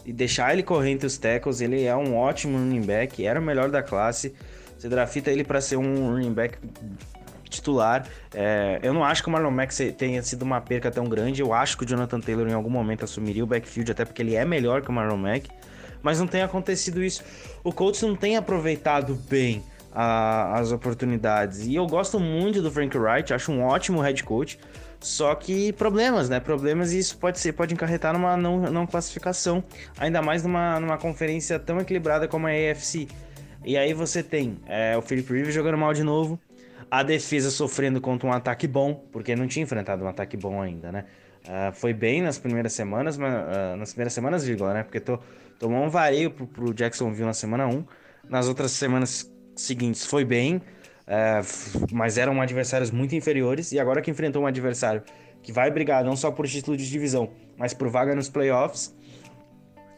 e 0.04 0.12
deixar 0.12 0.52
ele 0.52 0.64
correr 0.64 0.90
entre 0.90 1.06
os 1.06 1.16
tackles. 1.16 1.60
Ele 1.60 1.84
é 1.84 1.94
um 1.94 2.16
ótimo 2.16 2.58
running 2.58 2.82
back, 2.82 3.24
era 3.24 3.38
o 3.38 3.42
melhor 3.42 3.70
da 3.70 3.84
classe. 3.84 4.34
Você 4.76 4.88
drafta 4.88 5.30
ele 5.30 5.44
para 5.44 5.60
ser 5.60 5.76
um 5.76 6.10
running 6.10 6.32
back 6.32 6.58
titular. 7.48 8.04
É... 8.34 8.80
eu 8.82 8.92
não 8.92 9.04
acho 9.04 9.22
que 9.22 9.28
o 9.28 9.32
Marlon 9.32 9.52
Mack 9.52 9.72
tenha 9.92 10.20
sido 10.24 10.42
uma 10.42 10.60
perca 10.60 10.90
tão 10.90 11.04
grande. 11.04 11.40
Eu 11.40 11.52
acho 11.52 11.78
que 11.78 11.84
o 11.84 11.86
Jonathan 11.86 12.18
Taylor 12.18 12.48
em 12.48 12.52
algum 12.52 12.68
momento 12.68 13.04
assumiria 13.04 13.44
o 13.44 13.46
backfield, 13.46 13.92
até 13.92 14.04
porque 14.04 14.20
ele 14.20 14.34
é 14.34 14.44
melhor 14.44 14.82
que 14.82 14.90
o 14.90 14.92
Marlon 14.92 15.16
Mack 15.16 15.48
mas 16.02 16.20
não 16.20 16.26
tem 16.26 16.42
acontecido 16.42 17.02
isso. 17.02 17.24
O 17.64 17.72
Colts 17.72 18.02
não 18.02 18.14
tem 18.14 18.36
aproveitado 18.36 19.14
bem 19.14 19.62
a, 19.90 20.58
as 20.58 20.70
oportunidades. 20.70 21.64
E 21.64 21.74
eu 21.74 21.86
gosto 21.86 22.20
muito 22.20 22.60
do 22.60 22.70
Frank 22.70 22.96
Wright, 22.96 23.32
acho 23.32 23.50
um 23.50 23.62
ótimo 23.62 24.02
head 24.02 24.22
coach. 24.22 24.58
Só 25.04 25.34
que 25.34 25.70
problemas, 25.74 26.30
né? 26.30 26.40
Problemas 26.40 26.94
e 26.94 26.98
isso 26.98 27.18
pode 27.18 27.38
ser, 27.38 27.52
pode 27.52 27.74
encarretar 27.74 28.14
numa 28.14 28.38
não, 28.38 28.60
não 28.62 28.86
classificação, 28.86 29.62
ainda 29.98 30.22
mais 30.22 30.42
numa, 30.42 30.80
numa 30.80 30.96
conferência 30.96 31.58
tão 31.58 31.78
equilibrada 31.78 32.26
como 32.26 32.46
a 32.46 32.50
AFC. 32.50 33.06
E 33.66 33.76
aí 33.76 33.92
você 33.92 34.22
tem 34.22 34.58
é, 34.66 34.96
o 34.96 35.02
Philip 35.02 35.30
Rivers 35.30 35.54
jogando 35.54 35.76
mal 35.76 35.92
de 35.92 36.02
novo, 36.02 36.40
a 36.90 37.02
defesa 37.02 37.50
sofrendo 37.50 38.00
contra 38.00 38.26
um 38.26 38.32
ataque 38.32 38.66
bom, 38.66 38.94
porque 39.12 39.36
não 39.36 39.46
tinha 39.46 39.62
enfrentado 39.62 40.02
um 40.02 40.08
ataque 40.08 40.38
bom 40.38 40.62
ainda, 40.62 40.90
né? 40.90 41.04
Uh, 41.42 41.70
foi 41.74 41.92
bem 41.92 42.22
nas 42.22 42.38
primeiras 42.38 42.72
semanas, 42.72 43.18
mas, 43.18 43.34
uh, 43.34 43.76
nas 43.76 43.90
primeiras 43.90 44.14
semanas, 44.14 44.42
vírgula, 44.42 44.72
né? 44.72 44.84
Porque 44.84 45.00
tomou 45.58 45.84
um 45.84 45.90
vareio 45.90 46.30
pro, 46.30 46.46
pro 46.46 46.72
Jacksonville 46.72 47.26
na 47.26 47.34
semana 47.34 47.66
1. 47.66 47.84
Nas 48.26 48.48
outras 48.48 48.70
semanas 48.70 49.30
seguintes 49.54 50.06
foi 50.06 50.24
bem, 50.24 50.62
uh, 51.06 51.86
mas 51.92 52.18
eram 52.18 52.40
adversários 52.40 52.90
muito 52.90 53.14
inferiores. 53.14 53.72
E 53.72 53.78
agora 53.78 54.00
que 54.00 54.10
enfrentou 54.10 54.42
um 54.42 54.46
adversário 54.46 55.02
que 55.42 55.52
vai 55.52 55.70
brigar 55.70 56.02
não 56.04 56.16
só 56.16 56.30
por 56.30 56.46
título 56.46 56.76
de 56.76 56.88
divisão, 56.88 57.30
mas 57.56 57.74
por 57.74 57.88
vaga 57.88 58.14
nos 58.14 58.28
playoffs, 58.28 58.96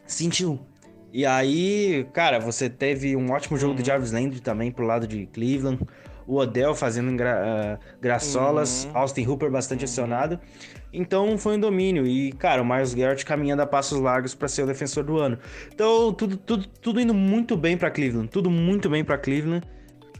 sentiu. 0.05 0.59
E 1.11 1.25
aí, 1.25 2.05
cara, 2.13 2.37
você 2.37 2.69
teve 2.69 3.15
um 3.15 3.31
ótimo 3.31 3.57
jogo 3.57 3.71
uhum. 3.71 3.79
do 3.79 3.85
Jarvis 3.85 4.11
Landry 4.11 4.41
também 4.41 4.71
pro 4.71 4.85
lado 4.85 5.07
de 5.07 5.25
Cleveland. 5.27 5.79
O 6.27 6.35
Odell 6.35 6.75
fazendo 6.75 7.15
gra 7.15 7.79
graçolas, 8.01 8.83
uhum. 8.85 8.97
Austin 8.97 9.25
Hooper 9.25 9.49
bastante 9.49 9.79
uhum. 9.79 9.85
acionado. 9.85 10.39
Então 10.91 11.37
foi 11.37 11.55
um 11.55 11.59
domínio. 11.59 12.05
E, 12.05 12.33
cara, 12.33 12.61
o 12.61 12.65
Miles 12.65 12.93
Garrett 12.93 13.25
caminhando 13.25 13.61
a 13.61 13.65
passos 13.65 13.99
largos 13.99 14.35
para 14.35 14.49
ser 14.49 14.63
o 14.63 14.67
defensor 14.67 15.05
do 15.05 15.17
ano. 15.17 15.39
Então, 15.73 16.11
tudo, 16.13 16.35
tudo, 16.35 16.67
tudo 16.67 16.99
indo 16.99 17.13
muito 17.13 17.55
bem 17.55 17.77
para 17.77 17.89
Cleveland. 17.89 18.27
Tudo 18.27 18.49
muito 18.51 18.89
bem 18.89 19.05
para 19.05 19.17
Cleveland. 19.17 19.65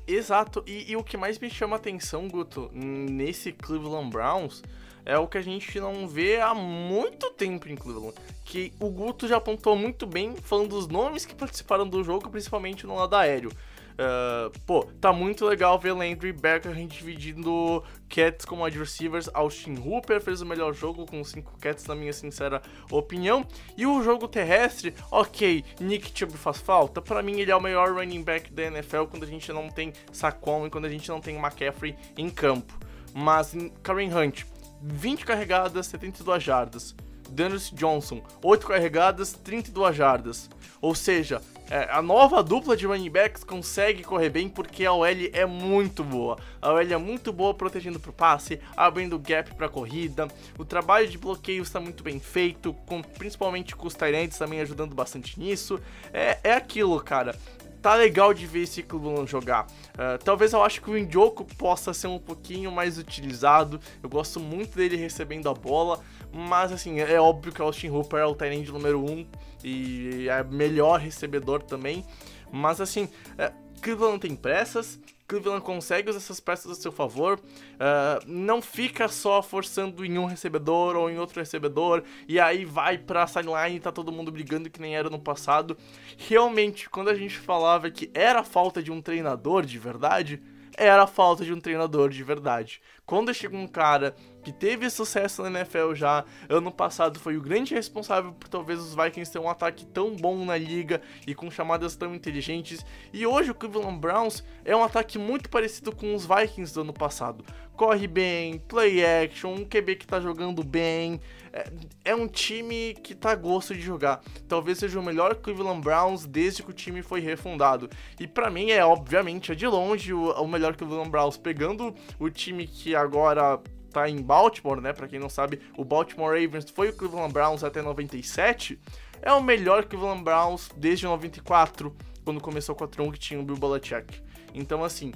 Exato. 0.08 0.64
E, 0.66 0.92
e, 0.92 0.96
o 0.96 1.04
que 1.04 1.18
mais 1.18 1.38
me 1.38 1.50
chama 1.50 1.76
atenção, 1.76 2.28
Guto, 2.30 2.72
nesse 2.74 3.52
Cleveland 3.52 4.10
Browns 4.10 4.64
é 5.06 5.18
o 5.18 5.28
que 5.28 5.38
a 5.38 5.42
gente 5.42 5.80
não 5.80 6.08
vê 6.08 6.40
há 6.40 6.54
muito 6.54 7.30
tempo 7.32 7.68
em 7.68 7.76
Cleveland. 7.76 8.16
Que 8.46 8.74
o 8.80 8.90
Guto 8.90 9.28
já 9.28 9.38
apontou 9.38 9.76
muito 9.76 10.06
bem, 10.06 10.36
falando 10.36 10.70
dos 10.70 10.88
nomes 10.88 11.26
que 11.26 11.36
participaram 11.36 11.88
do 11.88 12.04
jogo, 12.04 12.30
principalmente 12.30 12.88
no 12.88 12.96
lado 12.96 13.16
aéreo. 13.16 13.52
Uh, 13.98 14.52
pô, 14.60 14.84
tá 15.02 15.12
muito 15.12 15.44
legal 15.44 15.80
ver 15.80 15.92
Landry 15.92 16.32
Becker 16.32 16.72
dividindo 16.86 17.84
Cats 18.08 18.46
como 18.46 18.64
wide 18.64 18.78
receivers. 18.78 19.28
Austin 19.34 19.76
Hooper 19.76 20.22
fez 20.22 20.40
o 20.40 20.46
melhor 20.46 20.72
jogo 20.74 21.06
com 21.08 21.24
5 21.24 21.58
Cats, 21.60 21.86
na 21.88 21.96
minha 21.96 22.14
sincera 22.14 22.62
opinião. 22.92 23.44
E 23.76 23.88
o 23.88 24.04
jogo 24.04 24.28
terrestre, 24.28 24.94
ok, 25.12 25.66
Nick 25.80 26.12
Chubb 26.14 26.38
faz 26.38 26.60
falta. 26.60 27.02
Para 27.02 27.24
mim, 27.24 27.40
ele 27.40 27.50
é 27.50 27.56
o 27.56 27.62
melhor 27.62 27.92
running 27.92 28.22
back 28.22 28.54
da 28.54 28.64
NFL 28.64 29.06
quando 29.06 29.24
a 29.24 29.28
gente 29.28 29.52
não 29.52 29.68
tem 29.68 29.92
Saquon 30.12 30.68
e 30.68 30.70
quando 30.70 30.86
a 30.86 30.90
gente 30.90 31.10
não 31.10 31.20
tem 31.20 31.36
McCaffrey 31.36 31.96
em 32.16 32.30
campo. 32.30 32.78
Mas 33.16 33.56
Karen 33.82 34.14
Hunt, 34.14 34.44
20 34.80 35.26
carregadas, 35.26 35.88
72 35.88 36.44
jardas. 36.44 36.96
Dennis 37.30 37.72
Johnson, 37.72 38.22
8 38.44 38.68
carregadas, 38.68 39.34
32 39.34 39.96
jardas. 39.96 40.50
Ou 40.80 40.96
seja, 40.96 41.42
é, 41.70 41.88
a 41.92 42.02
nova 42.02 42.42
dupla 42.42 42.78
de 42.78 42.86
running 42.86 43.10
backs 43.10 43.44
consegue 43.44 44.04
correr 44.04 44.30
bem 44.30 44.48
porque 44.48 44.86
a 44.86 44.94
OL 44.94 45.06
é 45.34 45.46
muito 45.46 46.04
boa. 46.04 46.38
A 46.62 46.72
OL 46.72 46.80
é 46.80 46.98
muito 46.98 47.34
boa 47.34 47.54
protegendo 47.54 48.00
pro 48.00 48.14
passe, 48.14 48.60
abrindo 48.76 49.20
gap 49.20 49.54
pra 49.56 49.68
corrida. 49.68 50.28
O 50.58 50.64
trabalho 50.64 51.08
de 51.08 51.18
bloqueio 51.18 51.64
está 51.64 51.80
muito 51.80 52.04
bem 52.04 52.20
feito, 52.20 52.74
com, 52.86 53.02
principalmente 53.02 53.76
com 53.76 53.88
os 53.88 53.96
Tyrants 53.96 54.38
também 54.38 54.62
ajudando 54.62 54.96
bastante 54.96 55.40
nisso. 55.40 55.80
É, 56.14 56.38
é 56.44 56.54
aquilo, 56.54 57.00
cara 57.02 57.36
tá 57.82 57.96
legal 57.96 58.34
de 58.34 58.46
ver 58.46 58.64
esse 58.64 58.84
Cleveland 58.84 59.32
jogar. 59.32 59.66
Uh, 59.94 60.22
talvez 60.22 60.52
eu 60.52 60.62
acho 60.62 60.82
que 60.82 60.90
o 60.90 60.98
Indioco 60.98 61.46
possa 61.56 61.94
ser 61.94 62.08
um 62.08 62.20
pouquinho 62.20 62.70
mais 62.70 62.98
utilizado. 62.98 63.80
Eu 64.04 64.10
gosto 64.10 64.42
muito 64.42 64.76
dele 64.76 64.98
recebendo 64.98 65.48
a 65.48 65.54
bola. 65.54 66.02
Mas 66.34 66.72
assim, 66.72 67.00
é 67.00 67.20
óbvio 67.22 67.54
que 67.54 67.62
o 67.62 67.66
Austin 67.66 67.90
Hooper 67.90 68.20
é 68.20 68.26
o 68.26 68.36
Tyrande 68.36 68.72
número 68.72 69.02
1 69.02 69.10
um, 69.10 69.28
e 69.68 70.30
é 70.30 70.44
melhor 70.44 71.00
recebedor 71.00 71.62
também. 71.62 72.06
Mas 72.52 72.80
assim, 72.80 73.10
é, 73.38 73.52
Cleveland 73.82 74.20
tem 74.20 74.36
pressas, 74.36 75.00
Cleveland 75.28 75.62
consegue 75.62 76.10
usar 76.10 76.20
essas 76.20 76.40
peças 76.40 76.72
a 76.72 76.76
seu 76.76 76.92
favor, 76.92 77.38
uh, 77.38 78.26
não 78.26 78.62
fica 78.62 79.10
só 79.10 79.42
forçando 79.42 80.06
em 80.06 80.18
um 80.18 80.26
recebedor 80.26 80.96
ou 80.96 81.10
em 81.10 81.20
outro 81.20 81.40
recebedor, 81.40 82.04
e 82.28 82.40
aí 82.40 82.64
vai 82.64 82.98
pra 82.98 83.28
sideline 83.28 83.76
e 83.76 83.80
tá 83.80 83.92
todo 83.92 84.12
mundo 84.12 84.32
brigando 84.32 84.70
que 84.70 84.80
nem 84.80 84.96
era 84.96 85.10
no 85.10 85.20
passado. 85.20 85.78
Realmente, 86.18 86.90
quando 86.90 87.10
a 87.10 87.16
gente 87.16 87.38
falava 87.38 87.92
que 87.92 88.10
era 88.14 88.42
falta 88.42 88.82
de 88.82 88.90
um 88.90 89.02
treinador 89.02 89.66
de 89.66 89.78
verdade, 89.78 90.42
era 90.78 91.04
a 91.04 91.08
falta 91.08 91.44
de 91.44 91.52
um 91.52 91.60
treinador 91.60 92.10
de 92.10 92.24
verdade. 92.24 92.80
Quando 93.06 93.34
chega 93.34 93.58
um 93.58 93.68
cara 93.68 94.16
que 94.44 94.54
teve 94.54 94.90
sucesso 94.90 95.42
na 95.42 95.60
NFL 95.60 95.94
já, 95.96 96.24
ano 96.48 96.72
passado 96.72 97.20
foi 97.20 97.36
o 97.36 97.42
grande 97.42 97.74
responsável 97.74 98.32
por 98.32 98.48
talvez 98.48 98.80
os 98.80 98.94
Vikings 98.94 99.32
ter 99.32 99.40
um 99.40 99.50
ataque 99.50 99.86
tão 99.86 100.16
bom 100.16 100.46
na 100.46 100.56
liga 100.56 101.02
e 101.26 101.34
com 101.34 101.50
chamadas 101.50 101.96
tão 101.96 102.14
inteligentes, 102.14 102.86
e 103.12 103.26
hoje 103.26 103.52
o 103.52 103.56
Cleveland 103.56 103.98
Browns 103.98 104.44
é 104.64 104.76
um 104.76 104.84
ataque 104.84 105.18
muito 105.18 105.50
parecido 105.50 105.94
com 105.96 106.14
os 106.14 106.26
Vikings 106.26 106.74
do 106.74 106.82
ano 106.82 106.94
passado. 106.94 107.44
Corre 107.76 108.08
bem, 108.08 108.60
play 108.60 109.04
action, 109.06 109.54
um 109.54 109.66
QB 109.66 109.96
que 109.96 110.08
tá 110.08 110.20
jogando 110.20 110.64
bem, 110.64 111.20
é, 111.58 112.12
é 112.12 112.16
um 112.16 112.28
time 112.28 112.94
que 113.04 113.16
tá 113.16 113.34
gosto 113.36 113.74
de 113.74 113.82
jogar. 113.82 114.22
Talvez 114.48 114.78
seja 114.78 115.00
o 115.00 115.04
melhor 115.04 115.36
Cleveland 115.36 115.82
Browns 115.82 116.26
desde 116.26 116.62
que 116.64 116.70
o 116.70 116.74
time 116.74 117.02
foi 117.02 117.20
refundado. 117.20 117.90
E 118.20 118.28
para 118.28 118.50
mim 118.50 118.70
é 118.72 118.86
obviamente 118.86 119.52
é 119.52 119.56
de 119.56 119.66
longe 119.68 120.14
o, 120.14 120.32
o 120.32 120.48
melhor 120.48 120.76
Cleveland 120.76 121.10
Browns, 121.10 121.38
pegando 121.38 121.94
o 122.20 122.30
time 122.30 122.68
que 122.68 122.96
agora 122.96 123.60
tá 123.92 124.08
em 124.10 124.22
Baltimore, 124.22 124.80
né? 124.82 124.94
Para 124.94 125.08
quem 125.08 125.20
não 125.20 125.30
sabe, 125.30 125.60
o 125.78 125.84
Baltimore 125.84 126.30
Ravens 126.40 126.70
foi 126.70 126.90
o 126.90 126.94
Cleveland 126.94 127.34
Browns 127.34 127.64
até 127.64 127.82
97. 127.82 128.80
É 129.22 129.32
o 129.34 129.42
melhor 129.42 129.86
Cleveland 129.86 130.24
Browns 130.24 130.70
desde 130.78 131.06
94, 131.06 131.96
quando 132.24 132.40
começou 132.40 132.76
com 132.76 132.84
a 132.84 132.88
Tron 132.88 133.12
que 133.12 133.18
tinha 133.18 133.40
o 133.40 133.44
Bill 133.44 133.58
Belichick. 133.58 134.22
Então 134.54 134.84
assim, 134.84 135.12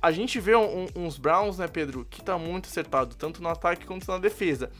a 0.00 0.12
gente 0.12 0.38
vê 0.38 0.54
um- 0.54 0.86
uns 0.94 1.18
Browns, 1.18 1.58
né, 1.58 1.66
Pedro, 1.66 2.06
que 2.08 2.22
tá 2.22 2.38
muito 2.38 2.66
acertado, 2.66 3.14
tanto 3.16 3.42
no 3.42 3.48
ataque 3.48 3.84
quanto 3.84 4.06
na 4.10 4.18
defesa. 4.18 4.70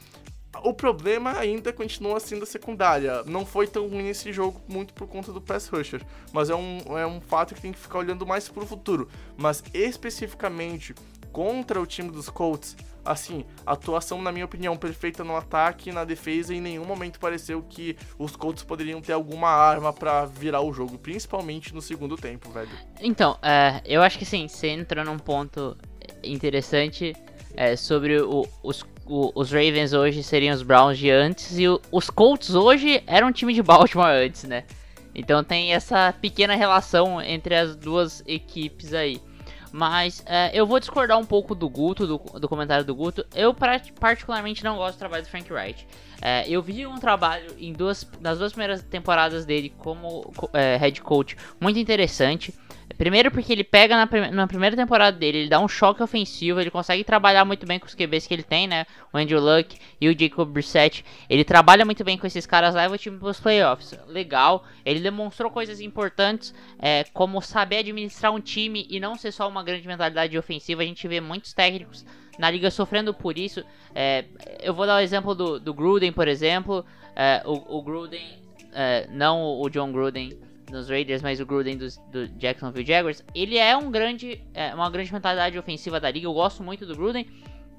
O 0.63 0.73
problema 0.73 1.37
ainda 1.37 1.71
continua 1.73 2.19
sendo 2.19 2.43
a 2.43 2.45
secundária. 2.45 3.23
Não 3.25 3.45
foi 3.45 3.67
tão 3.67 3.87
ruim 3.87 4.07
esse 4.09 4.31
jogo, 4.33 4.61
muito 4.67 4.93
por 4.93 5.07
conta 5.07 5.31
do 5.31 5.41
pass 5.41 5.67
rusher. 5.67 6.01
Mas 6.31 6.49
é 6.49 6.55
um, 6.55 6.79
é 6.97 7.05
um 7.05 7.19
fato 7.21 7.53
que 7.55 7.61
tem 7.61 7.71
que 7.71 7.79
ficar 7.79 7.99
olhando 7.99 8.25
mais 8.25 8.47
pro 8.49 8.65
futuro. 8.65 9.07
Mas 9.37 9.63
especificamente 9.73 10.93
contra 11.31 11.79
o 11.79 11.85
time 11.85 12.09
dos 12.09 12.29
Colts, 12.29 12.75
assim, 13.05 13.45
atuação, 13.65 14.21
na 14.21 14.31
minha 14.31 14.45
opinião, 14.45 14.75
perfeita 14.75 15.23
no 15.23 15.35
ataque 15.35 15.89
e 15.89 15.93
na 15.93 16.03
defesa. 16.03 16.53
Em 16.53 16.59
nenhum 16.59 16.83
momento 16.85 17.19
pareceu 17.19 17.61
que 17.61 17.95
os 18.17 18.35
Colts 18.35 18.63
poderiam 18.63 18.99
ter 19.01 19.13
alguma 19.13 19.49
arma 19.49 19.93
pra 19.93 20.25
virar 20.25 20.61
o 20.61 20.73
jogo, 20.73 20.97
principalmente 20.97 21.75
no 21.75 21.81
segundo 21.81 22.15
tempo, 22.17 22.49
velho. 22.49 22.69
Então, 22.99 23.37
é, 23.41 23.81
eu 23.85 24.01
acho 24.01 24.17
que 24.17 24.25
sim, 24.25 24.47
você 24.47 24.69
entrou 24.69 25.05
num 25.05 25.19
ponto 25.19 25.77
interessante 26.23 27.15
é, 27.55 27.75
sobre 27.75 28.19
o- 28.21 28.47
os, 28.63 28.83
o- 29.07 29.31
os 29.35 29.51
Ravens 29.51 29.93
hoje 29.93 30.21
seriam 30.23 30.53
os 30.53 30.61
Browns 30.61 30.97
de 30.97 31.09
antes 31.09 31.57
e 31.57 31.67
o- 31.67 31.79
os 31.91 32.09
Colts 32.09 32.53
hoje 32.55 33.01
eram 33.07 33.27
um 33.27 33.31
time 33.31 33.53
de 33.53 33.61
Baltimore 33.63 34.09
antes, 34.09 34.43
né? 34.43 34.63
Então 35.15 35.43
tem 35.43 35.73
essa 35.73 36.13
pequena 36.21 36.55
relação 36.55 37.21
entre 37.21 37.55
as 37.55 37.75
duas 37.75 38.23
equipes 38.27 38.93
aí. 38.93 39.19
Mas 39.71 40.23
é, 40.25 40.49
eu 40.53 40.65
vou 40.65 40.79
discordar 40.79 41.17
um 41.19 41.25
pouco 41.25 41.53
do 41.53 41.67
Guto, 41.69 42.07
do, 42.07 42.17
do 42.39 42.47
comentário 42.47 42.85
do 42.85 42.95
Guto. 42.95 43.25
Eu 43.35 43.53
particularmente 43.99 44.63
não 44.63 44.77
gosto 44.77 44.95
do 44.95 44.99
trabalho 44.99 45.23
do 45.23 45.29
Frank 45.29 45.51
Wright. 45.51 45.85
É, 46.21 46.47
eu 46.49 46.61
vi 46.61 46.87
um 46.87 46.97
trabalho 46.97 47.53
em 47.59 47.73
duas, 47.73 48.07
nas 48.21 48.39
duas 48.39 48.51
primeiras 48.53 48.81
temporadas 48.81 49.45
dele 49.45 49.71
como 49.77 50.31
co- 50.35 50.49
é, 50.53 50.77
head 50.77 51.01
coach 51.01 51.35
muito 51.59 51.77
interessante. 51.77 52.53
Primeiro 52.97 53.29
porque 53.29 53.53
ele 53.53 53.63
pega 53.63 53.95
na, 53.95 54.07
prime- 54.07 54.31
na 54.31 54.47
primeira 54.47 54.75
temporada 54.75 55.15
dele, 55.15 55.39
ele 55.39 55.49
dá 55.49 55.59
um 55.59 55.67
choque 55.67 56.01
ofensivo, 56.01 56.59
ele 56.59 56.71
consegue 56.71 57.03
trabalhar 57.03 57.45
muito 57.45 57.65
bem 57.65 57.77
com 57.77 57.85
os 57.85 57.93
QBs 57.93 58.25
que 58.25 58.33
ele 58.33 58.41
tem, 58.43 58.67
né? 58.67 58.85
O 59.13 59.17
Andrew 59.17 59.39
Luck 59.39 59.77
e 60.01 60.09
o 60.09 60.19
Jacob 60.19 60.49
Brissett. 60.49 61.05
Ele 61.29 61.43
trabalha 61.43 61.85
muito 61.85 62.03
bem 62.03 62.17
com 62.17 62.25
esses 62.25 62.45
caras, 62.47 62.73
leva 62.73 62.95
o 62.95 62.97
time 62.97 63.17
para 63.19 63.27
os 63.29 63.39
playoffs. 63.39 63.93
Legal. 64.07 64.65
Ele 64.83 64.99
demonstrou 64.99 65.51
coisas 65.51 65.79
importantes, 65.79 66.53
é, 66.79 67.03
como 67.13 67.39
saber 67.41 67.77
administrar 67.77 68.33
um 68.33 68.39
time 68.39 68.87
e 68.89 68.99
não 68.99 69.15
ser 69.15 69.31
só 69.31 69.47
uma 69.47 69.63
grande 69.63 69.87
mentalidade 69.87 70.35
ofensiva. 70.37 70.81
A 70.81 70.85
gente 70.85 71.07
vê 71.07 71.21
muitos 71.21 71.53
técnicos 71.53 72.03
na 72.39 72.49
liga 72.49 72.71
sofrendo 72.71 73.13
por 73.13 73.37
isso. 73.37 73.63
É, 73.93 74.25
eu 74.61 74.73
vou 74.73 74.87
dar 74.87 74.95
o 74.95 74.99
exemplo 75.01 75.35
do, 75.35 75.59
do 75.59 75.73
Gruden, 75.73 76.11
por 76.11 76.27
exemplo. 76.27 76.83
É, 77.15 77.43
o, 77.45 77.77
o 77.77 77.81
Gruden, 77.83 78.39
é, 78.73 79.07
não 79.11 79.59
o 79.61 79.69
John 79.69 79.91
Gruden 79.91 80.37
dos 80.69 80.89
Raiders, 80.89 81.21
mas 81.21 81.39
o 81.39 81.45
Gruden 81.45 81.77
dos, 81.77 81.97
do 82.11 82.27
Jacksonville 82.27 82.85
Jaguars, 82.85 83.23
ele 83.33 83.57
é 83.57 83.75
um 83.75 83.89
grande, 83.89 84.41
é, 84.53 84.73
uma 84.75 84.89
grande 84.89 85.11
mentalidade 85.13 85.57
ofensiva 85.57 85.99
da 85.99 86.11
liga. 86.11 86.27
Eu 86.27 86.33
gosto 86.33 86.61
muito 86.63 86.85
do 86.85 86.95
Gruden, 86.95 87.25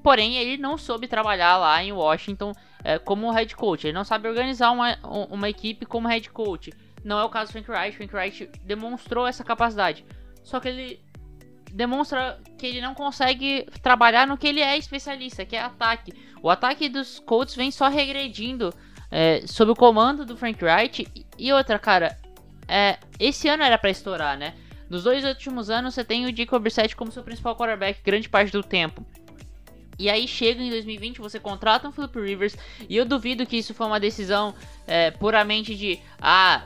porém 0.02 0.36
ele 0.36 0.56
não 0.56 0.78
soube 0.78 1.06
trabalhar 1.06 1.56
lá 1.58 1.82
em 1.82 1.92
Washington 1.92 2.52
é, 2.82 2.98
como 2.98 3.30
head 3.30 3.54
coach. 3.54 3.86
Ele 3.86 3.92
não 3.92 4.04
sabe 4.04 4.26
organizar 4.28 4.70
uma, 4.70 4.96
um- 5.04 5.34
uma 5.34 5.48
equipe 5.48 5.84
como 5.84 6.08
head 6.08 6.30
coach. 6.30 6.72
Não 7.04 7.18
é 7.18 7.24
o 7.24 7.28
caso 7.28 7.50
do 7.50 7.52
Frank 7.62 7.70
Reich. 7.70 7.96
Frank 7.96 8.12
Reich 8.14 8.50
demonstrou 8.64 9.26
essa 9.26 9.44
capacidade, 9.44 10.04
só 10.42 10.58
que 10.58 10.68
ele 10.68 11.00
demonstra 11.72 12.40
que 12.56 12.66
ele 12.66 12.80
não 12.80 12.94
consegue 12.94 13.66
trabalhar 13.82 14.26
no 14.26 14.38
que 14.38 14.46
ele 14.46 14.60
é 14.60 14.76
especialista, 14.78 15.44
que 15.44 15.54
é 15.54 15.60
ataque. 15.60 16.12
O 16.42 16.48
ataque 16.48 16.88
dos 16.88 17.18
Colts 17.18 17.54
vem 17.54 17.70
só 17.70 17.88
regredindo 17.88 18.72
é, 19.10 19.42
sob 19.46 19.72
o 19.72 19.76
comando 19.76 20.24
do 20.24 20.36
Frank 20.36 20.64
Wright. 20.64 21.06
E 21.38 21.52
outra, 21.52 21.78
cara, 21.78 22.16
é, 22.68 22.98
esse 23.18 23.48
ano 23.48 23.62
era 23.62 23.78
pra 23.78 23.90
estourar, 23.90 24.36
né? 24.36 24.54
Nos 24.88 25.04
dois 25.04 25.24
últimos 25.24 25.70
anos 25.70 25.94
você 25.94 26.04
tem 26.04 26.26
o 26.26 26.36
Jacob 26.36 26.62
Brissett 26.62 26.94
como 26.94 27.10
seu 27.10 27.22
principal 27.22 27.56
quarterback 27.56 28.00
grande 28.02 28.28
parte 28.28 28.52
do 28.52 28.62
tempo. 28.62 29.04
E 29.98 30.08
aí 30.08 30.28
chega 30.28 30.62
em 30.62 30.70
2020, 30.70 31.18
você 31.18 31.40
contrata 31.40 31.88
um 31.88 31.92
Philip 31.92 32.20
Rivers, 32.20 32.56
e 32.88 32.96
eu 32.96 33.04
duvido 33.04 33.44
que 33.44 33.56
isso 33.56 33.74
foi 33.74 33.86
uma 33.86 33.98
decisão 33.98 34.54
é, 34.86 35.10
puramente 35.10 35.74
de 35.74 35.98
ah, 36.20 36.62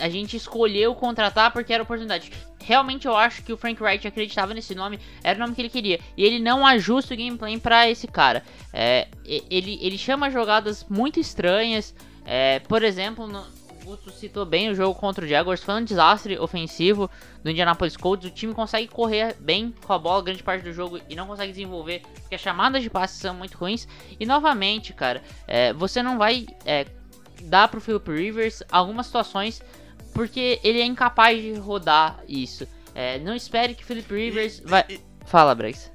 a 0.00 0.08
gente 0.08 0.36
escolheu 0.36 0.94
contratar 0.94 1.52
porque 1.52 1.72
era 1.72 1.82
oportunidade. 1.82 2.32
Realmente 2.60 3.06
eu 3.06 3.16
acho 3.16 3.42
que 3.42 3.52
o 3.52 3.56
Frank 3.56 3.82
Wright 3.82 4.06
acreditava 4.06 4.54
nesse 4.54 4.74
nome, 4.74 4.98
era 5.22 5.36
o 5.36 5.40
nome 5.40 5.54
que 5.54 5.60
ele 5.60 5.68
queria. 5.68 6.00
E 6.16 6.24
ele 6.24 6.38
não 6.38 6.66
ajusta 6.66 7.14
o 7.14 7.16
gameplay 7.16 7.58
pra 7.58 7.88
esse 7.88 8.06
cara. 8.06 8.42
É, 8.72 9.08
ele, 9.26 9.78
ele 9.82 9.98
chama 9.98 10.30
jogadas 10.30 10.86
muito 10.88 11.20
estranhas. 11.20 11.94
é, 12.24 12.60
por 12.60 12.82
exemplo, 12.82 13.26
no, 13.26 13.44
Guto 13.88 14.10
citou 14.10 14.44
bem 14.44 14.68
o 14.68 14.74
jogo 14.74 14.94
contra 14.94 15.24
o 15.24 15.28
Jaguars, 15.28 15.62
foi 15.62 15.74
um 15.76 15.82
desastre 15.82 16.38
ofensivo 16.38 17.10
do 17.42 17.50
Indianapolis 17.50 17.96
Colts. 17.96 18.28
O 18.28 18.30
time 18.30 18.52
consegue 18.52 18.86
correr 18.86 19.34
bem 19.40 19.74
com 19.86 19.94
a 19.94 19.98
bola 19.98 20.22
grande 20.22 20.42
parte 20.42 20.62
do 20.62 20.74
jogo 20.74 21.00
e 21.08 21.16
não 21.16 21.26
consegue 21.26 21.52
desenvolver, 21.52 22.02
porque 22.20 22.34
as 22.34 22.40
chamadas 22.42 22.82
de 22.82 22.90
passe 22.90 23.18
são 23.18 23.32
muito 23.32 23.56
ruins. 23.56 23.88
E 24.20 24.26
novamente, 24.26 24.92
cara, 24.92 25.22
é, 25.46 25.72
você 25.72 26.02
não 26.02 26.18
vai 26.18 26.46
é, 26.66 26.84
dar 27.44 27.68
pro 27.68 27.80
Philip 27.80 28.10
Rivers 28.10 28.62
algumas 28.70 29.06
situações 29.06 29.62
porque 30.12 30.60
ele 30.62 30.82
é 30.82 30.84
incapaz 30.84 31.40
de 31.40 31.54
rodar 31.54 32.22
isso. 32.28 32.68
É, 32.94 33.18
não 33.18 33.34
espere 33.34 33.74
que 33.74 33.86
Philip 33.86 34.12
Rivers 34.12 34.60
vai. 34.66 34.84
E, 34.86 35.00
Fala, 35.24 35.54
Brex. 35.54 35.90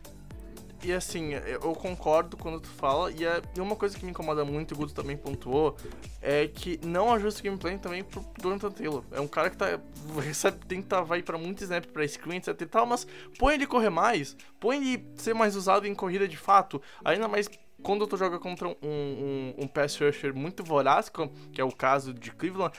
E 0.83 0.91
assim, 0.91 1.33
eu 1.33 1.73
concordo 1.73 2.35
quando 2.35 2.59
tu 2.59 2.67
fala, 2.67 3.11
e, 3.11 3.25
é, 3.25 3.41
uma 3.57 3.75
coisa 3.75 3.97
que 3.97 4.03
me 4.03 4.11
incomoda 4.11 4.43
muito, 4.43 4.71
e 4.71 4.75
o 4.75 4.77
Guto 4.77 4.93
também 4.93 5.15
pontuou, 5.15 5.77
é 6.21 6.47
que 6.47 6.79
não 6.85 7.13
ajusta 7.13 7.41
o 7.41 7.43
gameplay 7.43 7.77
também 7.77 8.03
pro 8.03 8.25
Jonathan 8.41 8.71
Taylor. 8.71 9.03
É 9.11 9.19
um 9.19 9.27
cara 9.27 9.49
que 9.49 9.57
tá. 9.57 9.79
Recebe, 10.21 10.65
tenta, 10.65 11.01
vai 11.01 11.23
pra 11.23 11.37
muito 11.37 11.63
snap 11.63 11.85
pra 11.85 12.07
screen, 12.07 12.37
etc 12.37 12.59
e 12.59 12.65
tal, 12.65 12.85
mas 12.85 13.07
põe 13.39 13.55
ele 13.55 13.65
correr 13.65 13.89
mais, 13.89 14.35
põe 14.59 14.77
ele 14.77 15.05
ser 15.15 15.33
mais 15.33 15.55
usado 15.55 15.87
em 15.87 15.95
corrida 15.95 16.27
de 16.27 16.37
fato, 16.37 16.81
ainda 17.03 17.27
mais 17.27 17.49
quando 17.81 18.07
tu 18.07 18.15
joga 18.15 18.39
contra 18.39 18.67
um, 18.67 18.75
um, 18.81 19.53
um 19.59 19.67
pass 19.67 19.99
rusher 19.99 20.33
muito 20.33 20.63
voraz, 20.63 21.09
que 21.51 21.59
é 21.59 21.63
o 21.63 21.71
caso 21.71 22.13
de 22.13 22.31
Cleveland, 22.31 22.73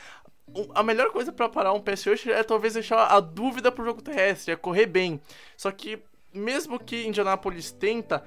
a 0.75 0.83
melhor 0.83 1.11
coisa 1.11 1.33
pra 1.33 1.49
parar 1.49 1.73
um 1.73 1.81
pass 1.81 2.05
rusher 2.07 2.33
é 2.33 2.43
talvez 2.43 2.75
deixar 2.75 3.07
a 3.07 3.21
dúvida 3.21 3.73
pro 3.73 3.85
jogo 3.85 4.03
terrestre, 4.03 4.53
é 4.53 4.57
correr 4.57 4.87
bem. 4.87 5.21
Só 5.57 5.71
que, 5.71 6.03
mesmo 6.35 6.79
que 6.79 7.07
Indianapolis 7.07 7.71
tenta, 7.71 8.23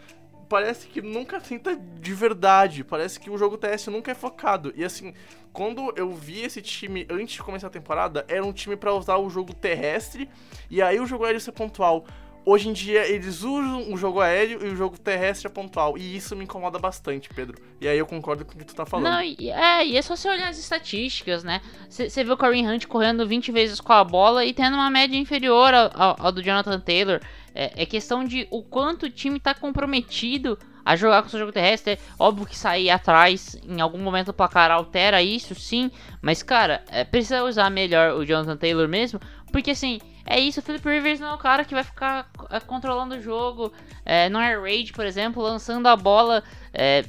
parece 0.49 0.87
que 0.87 1.01
nunca 1.01 1.39
tenta 1.41 1.75
de 1.75 2.13
verdade. 2.13 2.83
Parece 2.83 3.19
que 3.19 3.29
o 3.29 3.37
jogo 3.37 3.57
terrestre 3.57 3.91
nunca 3.93 4.11
é 4.11 4.15
focado. 4.15 4.73
E 4.75 4.83
assim, 4.83 5.13
quando 5.51 5.91
eu 5.95 6.13
vi 6.13 6.41
esse 6.41 6.61
time 6.61 7.05
antes 7.09 7.35
de 7.35 7.43
começar 7.43 7.67
a 7.67 7.71
temporada, 7.71 8.25
era 8.27 8.45
um 8.45 8.53
time 8.53 8.75
pra 8.75 8.93
usar 8.93 9.17
o 9.17 9.29
jogo 9.29 9.53
terrestre 9.53 10.29
e 10.69 10.81
aí 10.81 10.99
o 10.99 11.05
jogo 11.05 11.25
aéreo 11.25 11.41
ser 11.41 11.51
pontual. 11.51 12.05
Hoje 12.49 12.69
em 12.69 12.73
dia 12.73 13.05
eles 13.05 13.43
usam 13.43 13.91
o 13.91 13.97
jogo 13.97 14.21
aéreo 14.21 14.65
e 14.65 14.69
o 14.69 14.75
jogo 14.77 14.97
terrestre 14.97 15.47
é 15.47 15.49
pontual. 15.49 15.97
E 15.97 16.15
isso 16.15 16.33
me 16.33 16.45
incomoda 16.45 16.79
bastante, 16.79 17.27
Pedro. 17.27 17.61
E 17.81 17.85
aí 17.89 17.97
eu 17.97 18.05
concordo 18.05 18.45
com 18.45 18.53
o 18.53 18.57
que 18.57 18.63
tu 18.63 18.73
tá 18.73 18.85
falando. 18.85 19.11
Não, 19.11 19.19
é, 19.19 19.85
e 19.85 19.97
é 19.97 20.01
só 20.01 20.15
você 20.15 20.29
olhar 20.29 20.47
as 20.47 20.57
estatísticas, 20.57 21.43
né? 21.43 21.59
Você 21.89 22.23
vê 22.23 22.31
o 22.31 22.37
Kareem 22.37 22.65
Hunt 22.69 22.85
correndo 22.85 23.27
20 23.27 23.51
vezes 23.51 23.81
com 23.81 23.91
a 23.91 24.01
bola 24.01 24.45
e 24.45 24.53
tendo 24.53 24.75
uma 24.75 24.89
média 24.89 25.17
inferior 25.17 25.73
ao, 25.73 25.91
ao- 25.93 26.15
ao 26.19 26.31
do 26.31 26.41
Jonathan 26.41 26.79
Taylor. 26.79 27.19
É, 27.59 27.81
é 27.81 27.85
questão 27.87 28.23
de 28.23 28.47
o 28.51 28.61
quanto 28.61 29.07
o 29.07 29.09
time 29.09 29.39
tá 29.39 29.51
comprometido 29.55 30.59
a 30.85 30.95
jogar 30.95 31.23
com 31.23 31.27
o 31.27 31.31
seu 31.31 31.39
jogo 31.39 31.51
terrestre. 31.51 31.93
É 31.93 31.99
óbvio 32.19 32.45
que 32.45 32.55
sair 32.55 32.91
atrás 32.91 33.59
em 33.67 33.81
algum 33.81 33.97
momento 33.97 34.27
do 34.27 34.33
placar 34.33 34.69
altera 34.69 35.23
isso, 35.23 35.55
sim. 35.55 35.89
Mas, 36.21 36.43
cara, 36.43 36.83
é, 36.91 37.03
precisa 37.03 37.43
usar 37.43 37.71
melhor 37.71 38.13
o 38.13 38.23
Jonathan 38.23 38.55
Taylor 38.55 38.87
mesmo. 38.87 39.19
Porque, 39.51 39.71
assim, 39.71 39.99
é 40.23 40.39
isso. 40.39 40.59
O 40.59 40.63
Philip 40.63 40.87
Rivers 40.87 41.19
não 41.19 41.29
é 41.29 41.33
o 41.33 41.37
cara 41.39 41.65
que 41.65 41.73
vai 41.73 41.83
ficar 41.83 42.29
é, 42.51 42.59
controlando 42.59 43.15
o 43.15 43.21
jogo. 43.21 43.73
É, 44.05 44.29
não 44.29 44.39
é 44.39 44.55
Raid, 44.55 44.93
por 44.93 45.05
exemplo, 45.05 45.41
lançando 45.41 45.87
a 45.87 45.95
bola. 45.95 46.43
É, 46.71 47.05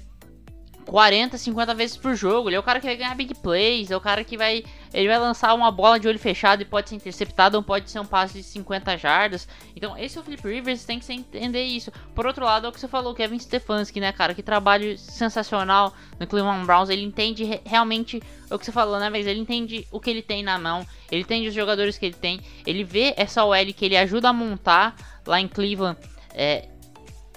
40, 0.88 1.36
50 1.36 1.74
vezes 1.74 1.96
por 1.96 2.14
jogo. 2.14 2.48
Ele 2.48 2.56
é 2.56 2.58
o 2.58 2.62
cara 2.62 2.80
que 2.80 2.86
vai 2.86 2.96
ganhar 2.96 3.14
big 3.14 3.34
plays, 3.34 3.90
é 3.90 3.96
o 3.96 4.00
cara 4.00 4.24
que 4.24 4.36
vai. 4.36 4.64
Ele 4.92 5.06
vai 5.06 5.18
lançar 5.18 5.52
uma 5.54 5.70
bola 5.70 6.00
de 6.00 6.08
olho 6.08 6.18
fechado 6.18 6.62
e 6.62 6.64
pode 6.64 6.88
ser 6.88 6.94
interceptado, 6.94 7.58
ou 7.58 7.62
pode 7.62 7.90
ser 7.90 8.00
um 8.00 8.06
passe 8.06 8.34
de 8.34 8.42
50 8.42 8.96
jardas. 8.96 9.46
Então, 9.76 9.96
esse 9.98 10.16
é 10.16 10.20
o 10.20 10.24
Philip 10.24 10.48
Rivers, 10.48 10.84
tem 10.84 10.98
que 10.98 11.12
entender 11.12 11.62
isso. 11.62 11.92
Por 12.14 12.26
outro 12.26 12.44
lado, 12.44 12.66
é 12.66 12.70
o 12.70 12.72
que 12.72 12.80
você 12.80 12.88
falou, 12.88 13.14
Kevin 13.14 13.38
Stefanski, 13.38 14.00
né, 14.00 14.12
cara? 14.12 14.34
Que 14.34 14.42
trabalho 14.42 14.96
sensacional 14.96 15.92
no 16.18 16.26
Cleveland 16.26 16.64
Browns. 16.64 16.88
Ele 16.88 17.02
entende 17.02 17.44
re- 17.44 17.60
realmente 17.66 18.22
o 18.50 18.58
que 18.58 18.64
você 18.64 18.72
falou, 18.72 18.98
né, 18.98 19.10
mas 19.10 19.26
ele 19.26 19.40
entende 19.40 19.86
o 19.92 20.00
que 20.00 20.08
ele 20.08 20.22
tem 20.22 20.42
na 20.42 20.58
mão, 20.58 20.86
ele 21.12 21.20
entende 21.20 21.48
os 21.48 21.54
jogadores 21.54 21.98
que 21.98 22.06
ele 22.06 22.14
tem, 22.14 22.40
ele 22.66 22.82
vê 22.82 23.12
essa 23.18 23.44
OL 23.44 23.54
que 23.76 23.84
ele 23.84 23.94
ajuda 23.94 24.30
a 24.30 24.32
montar 24.32 24.96
lá 25.26 25.38
em 25.38 25.46
Cleveland. 25.46 25.98
É, 26.32 26.66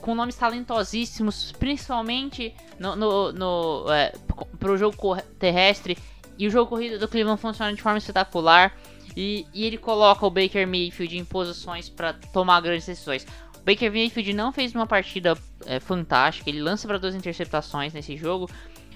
com 0.02 0.16
nomes 0.16 0.36
talentosíssimos, 0.36 1.52
principalmente 1.54 2.54
no, 2.80 2.96
no, 2.96 3.32
no, 3.32 3.86
é, 3.92 4.14
pro 4.60 4.78
jogo 4.78 5.16
terrestre. 5.40 5.98
E 6.38 6.48
o 6.48 6.52
jogo 6.52 6.70
corrido 6.70 6.98
do 6.98 7.08
Cleveland 7.08 7.40
funciona 7.40 7.74
de 7.74 7.82
forma 7.82 7.98
espetacular. 7.98 8.76
E, 9.16 9.46
e 9.54 9.66
ele 9.66 9.78
coloca 9.78 10.26
o 10.26 10.30
Baker 10.30 10.66
Mayfield 10.68 11.18
em 11.18 11.26
posições 11.26 11.90
para 11.90 12.14
tomar 12.14 12.62
grandes 12.62 12.86
decisões. 12.86 13.26
O 13.56 13.64
Baker 13.64 13.92
Mayfield 13.92 14.34
não 14.34 14.52
fez 14.52 14.74
uma 14.74 14.88
partida 14.88 15.38
é, 15.66 15.80
fantástica, 15.80 16.50
ele 16.50 16.62
lança 16.62 16.88
para 16.88 16.98
duas 16.98 17.14
interceptações 17.14 17.94
nesse 17.94 18.18
jogo. 18.18 18.50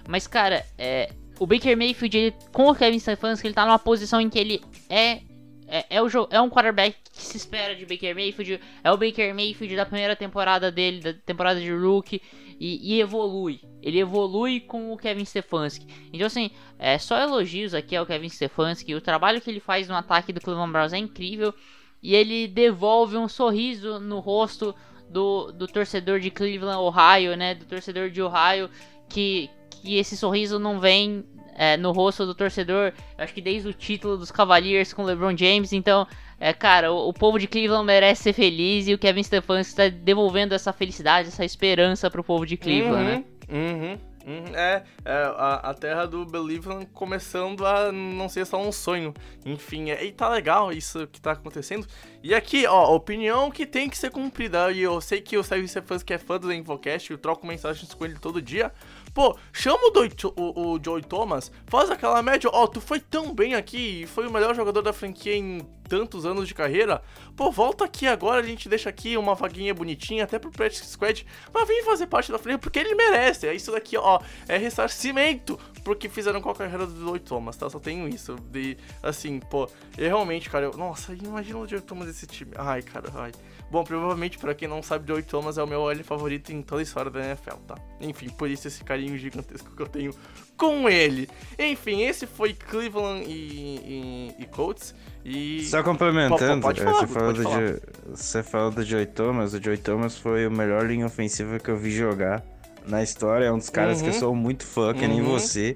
Mas, 0.08 0.26
cara, 0.26 0.65
é, 0.78 1.12
o 1.39 1.46
Baker 1.46 1.78
Mayfield, 1.78 2.18
ele, 2.18 2.36
com 2.52 2.70
o 2.70 2.76
Kevin 2.76 3.00
Stefanski, 3.00 3.48
ele 3.48 3.54
tá 3.54 3.65
numa 3.65 3.78
posição 3.80 4.22
em 4.22 4.30
que 4.30 4.39
ele 4.39 4.62
é 4.89 5.22
é, 5.67 5.86
é, 5.89 6.01
o 6.01 6.08
é 6.30 6.39
um 6.39 6.49
quarterback 6.49 6.95
que 7.12 7.21
se 7.21 7.38
espera 7.38 7.75
de 7.75 7.86
Baker 7.86 8.13
Mayfield. 8.15 8.60
É 8.84 8.91
o 8.91 8.97
Baker 8.97 9.34
Mayfield 9.34 9.75
da 9.75 9.86
primeira 9.86 10.15
temporada 10.15 10.71
dele, 10.71 10.99
da 11.01 11.13
temporada 11.13 11.60
de 11.60 11.71
rookie. 11.71 12.21
E, 12.58 12.93
e 12.95 13.01
evolui. 13.01 13.60
Ele 13.82 13.99
evolui 13.99 14.62
com 14.62 14.93
o 14.93 14.97
Kevin 14.97 15.25
Stefanski. 15.25 15.86
Então, 16.13 16.25
assim, 16.25 16.51
é 16.80 16.97
só 16.97 17.19
elogios 17.19 17.73
aqui 17.73 17.95
ao 17.95 18.06
Kevin 18.06 18.30
Stefanski. 18.30 18.95
O 18.95 19.01
trabalho 19.01 19.41
que 19.41 19.49
ele 19.49 19.60
faz 19.60 19.89
no 19.89 19.95
ataque 19.95 20.32
do 20.32 20.39
Cleveland 20.39 20.71
Browns 20.71 20.93
é 20.93 20.97
incrível. 20.97 21.54
E 22.01 22.15
ele 22.15 22.47
devolve 22.47 23.17
um 23.17 23.28
sorriso 23.28 23.99
no 23.99 24.19
rosto 24.19 24.73
do, 25.10 25.51
do 25.51 25.67
torcedor 25.67 26.19
de 26.19 26.32
Cleveland, 26.32 26.80
Ohio, 26.80 27.36
né? 27.36 27.56
Do 27.56 27.65
torcedor 27.65 28.10
de 28.10 28.21
Ohio. 28.21 28.69
Que, 29.10 29.49
que 29.82 29.97
esse 29.97 30.15
sorriso 30.15 30.58
não 30.58 30.80
vem 30.80 31.25
é, 31.56 31.78
no 31.78 31.91
rosto 31.91 32.26
do 32.26 32.36
torcedor, 32.36 32.91
acho 33.18 33.34
que 33.34 33.41
desde 33.41 33.70
o 33.70 33.74
título 33.74 34.18
dos 34.18 34.30
Cavaliers 34.32 34.94
com 34.94 35.04
LeBron 35.04 35.36
James. 35.36 35.72
Então, 35.74 36.06
é, 36.39 36.54
cara, 36.54 36.91
o, 36.91 37.10
o 37.10 37.13
povo 37.13 37.39
de 37.39 37.48
Cleveland 37.48 37.86
merece 37.86 38.24
ser 38.24 38.34
feliz 38.34 38.88
e 38.88 38.94
o 38.94 38.98
Kevin 38.98 39.24
Stefanski 39.24 39.72
está 39.72 39.88
devolvendo 39.88 40.54
essa 40.54 40.74
felicidade, 40.74 41.30
essa 41.30 41.46
esperança 41.46 42.12
pro 42.12 42.24
povo 42.24 42.46
de 42.46 42.58
Cleveland, 42.58 42.98
uhum, 42.98 43.06
né? 43.06 43.24
Uhum. 43.50 43.98
Uhum. 44.26 44.56
É, 44.56 44.84
é 45.04 45.14
a, 45.14 45.56
a, 45.70 45.74
terra 45.74 46.06
do 46.06 46.26
Believeland 46.26 46.88
começando 46.88 47.66
a 47.66 47.92
não 47.92 48.28
ser 48.28 48.46
só 48.46 48.62
um 48.62 48.72
sonho. 48.72 49.14
Enfim, 49.46 49.92
é, 49.92 50.04
e 50.04 50.12
tá 50.12 50.30
legal 50.30 50.72
isso 50.72 51.08
que 51.08 51.22
tá 51.22 51.32
acontecendo. 51.32 51.88
E 52.24 52.34
aqui, 52.34 52.66
ó, 52.66 52.96
opinião 52.96 53.52
que 53.52 53.66
tem 53.66 53.90
que 53.90 53.98
ser 53.98 54.10
cumprida. 54.10 54.72
E 54.72 54.82
eu 54.82 55.00
sei 55.00 55.22
que 55.22 55.38
o 55.38 55.44
Sérgio 55.44 55.68
Stefanski 55.68 56.14
é 56.14 56.18
fã 56.18 56.40
do 56.40 56.52
Infocast, 56.52 57.12
eu 57.12 57.18
troco 57.18 57.46
mensagens 57.46 57.94
com 57.94 58.06
ele 58.06 58.18
todo 58.20 58.42
dia. 58.42 58.72
Pô, 59.14 59.38
chama 59.54 59.88
o, 59.88 59.92
Doi, 59.92 60.12
o, 60.36 60.74
o 60.74 60.84
Joey 60.84 61.04
Thomas, 61.04 61.50
faz 61.68 61.90
aquela 61.90 62.22
média, 62.22 62.50
ó, 62.52 62.68
tu 62.68 62.82
foi 62.82 63.00
tão 63.00 63.34
bem 63.34 63.56
aqui 63.56 64.06
foi 64.06 64.28
o 64.28 64.32
melhor 64.32 64.56
jogador 64.56 64.82
da 64.82 64.94
franquia 64.94 65.36
em 65.36 65.60
tantos 65.88 66.26
anos 66.26 66.48
de 66.48 66.54
carreira. 66.54 67.02
Pô, 67.36 67.52
volta 67.52 67.86
aqui 67.86 68.08
agora, 68.08 68.41
a 68.41 68.45
gente 68.45 68.67
deixa 68.67 68.89
aqui 68.89 69.17
uma 69.17 69.36
vaguinha 69.36 69.74
bonitinha, 69.74 70.24
até 70.24 70.39
pro 70.39 70.52
Practice 70.52 70.86
Squad, 70.86 71.26
mas 71.54 71.67
vem 71.67 71.84
fazer 71.84 72.08
parte 72.08 72.32
da 72.32 72.38
franquia, 72.38 72.60
porque 72.60 72.80
ele 72.80 72.95
merece. 72.95 73.48
É 73.48 73.54
isso 73.54 73.71
daqui, 73.71 73.98
ó, 73.98 74.19
é 74.48 74.58
ressarcimento 74.58 75.60
porque 75.86 76.10
fizeram 76.10 76.41
com 76.41 76.50
a 76.50 76.56
carreira 76.56 76.88
do 76.88 77.00
Joey 77.00 77.19
Thomas, 77.19 77.56
tá? 77.56 77.69
Só 77.69 77.80
tenho 77.80 78.10
isso. 78.10 78.36
De, 78.50 78.76
assim, 79.04 79.39
pô, 79.39 79.69
eu 79.95 80.08
realmente, 80.08 80.50
cara, 80.50 80.65
eu, 80.65 80.74
nossa, 80.76 81.13
imagina 81.13 81.60
o 81.60 81.67
Joey 81.67 81.82
Thomas 81.82 82.08
desse 82.08 82.26
time. 82.26 82.52
Ai, 82.58 82.82
cara, 82.82 83.08
ai. 83.13 83.32
Bom, 83.69 83.84
provavelmente, 83.84 84.38
para 84.39 84.56
quem 84.56 84.67
não 84.67 84.82
sabe, 84.82 85.08
Joey 85.08 85.21
Thomas 85.21 85.60
é 85.60 85.63
o 85.63 85.67
meu 85.67 85.82
OL 85.82 86.04
favorito 86.04 86.52
em 86.52 86.63
toda 86.63 86.82
a 86.82 86.84
história 86.84 87.12
da 87.12 87.24
NFL, 87.24 87.58
tá? 87.67 87.76
Enfim, 88.02 88.30
por 88.30 88.50
isso 88.50 88.67
esse 88.67 88.84
carinho 88.84 89.15
gigantesco 89.15 89.76
que 89.76 89.82
eu 89.82 89.88
tenho 89.88 90.12
com 90.58 90.89
ele. 90.89 91.30
Enfim, 91.58 92.02
esse 92.02 92.26
foi 92.26 92.54
Cleveland 92.54 93.24
e, 93.28 94.34
e, 94.39 94.43
e 94.43 94.45
Colts. 94.48 94.95
E... 95.26 95.66
Só 95.66 95.82
complementando, 95.82 96.62
pode, 96.62 96.80
pode 96.80 96.84
falar, 96.84 97.00
você, 97.00 97.08
falou 97.08 97.34
de, 97.34 98.76
você 98.76 98.76
do 98.76 98.84
Joey 98.86 99.08
Thomas, 99.08 99.54
o 99.56 99.62
Joey 99.62 99.80
Thomas 99.80 100.16
foi 100.16 100.46
o 100.46 100.52
melhor 100.52 100.86
linha 100.86 101.08
ofensiva 101.08 101.58
que 101.58 101.68
eu 101.68 101.76
vi 101.76 101.90
jogar 101.90 102.44
na 102.88 103.02
história, 103.02 103.46
é 103.46 103.52
um 103.52 103.58
dos 103.58 103.72
caras 103.72 103.98
uhum. 103.98 104.04
que 104.04 104.10
eu 104.10 104.14
uhum. 104.14 104.20
sou 104.20 104.36
muito 104.36 104.64
fã, 104.64 104.94
que 104.94 105.04
uhum. 105.04 105.08
nem 105.08 105.24
você. 105.24 105.76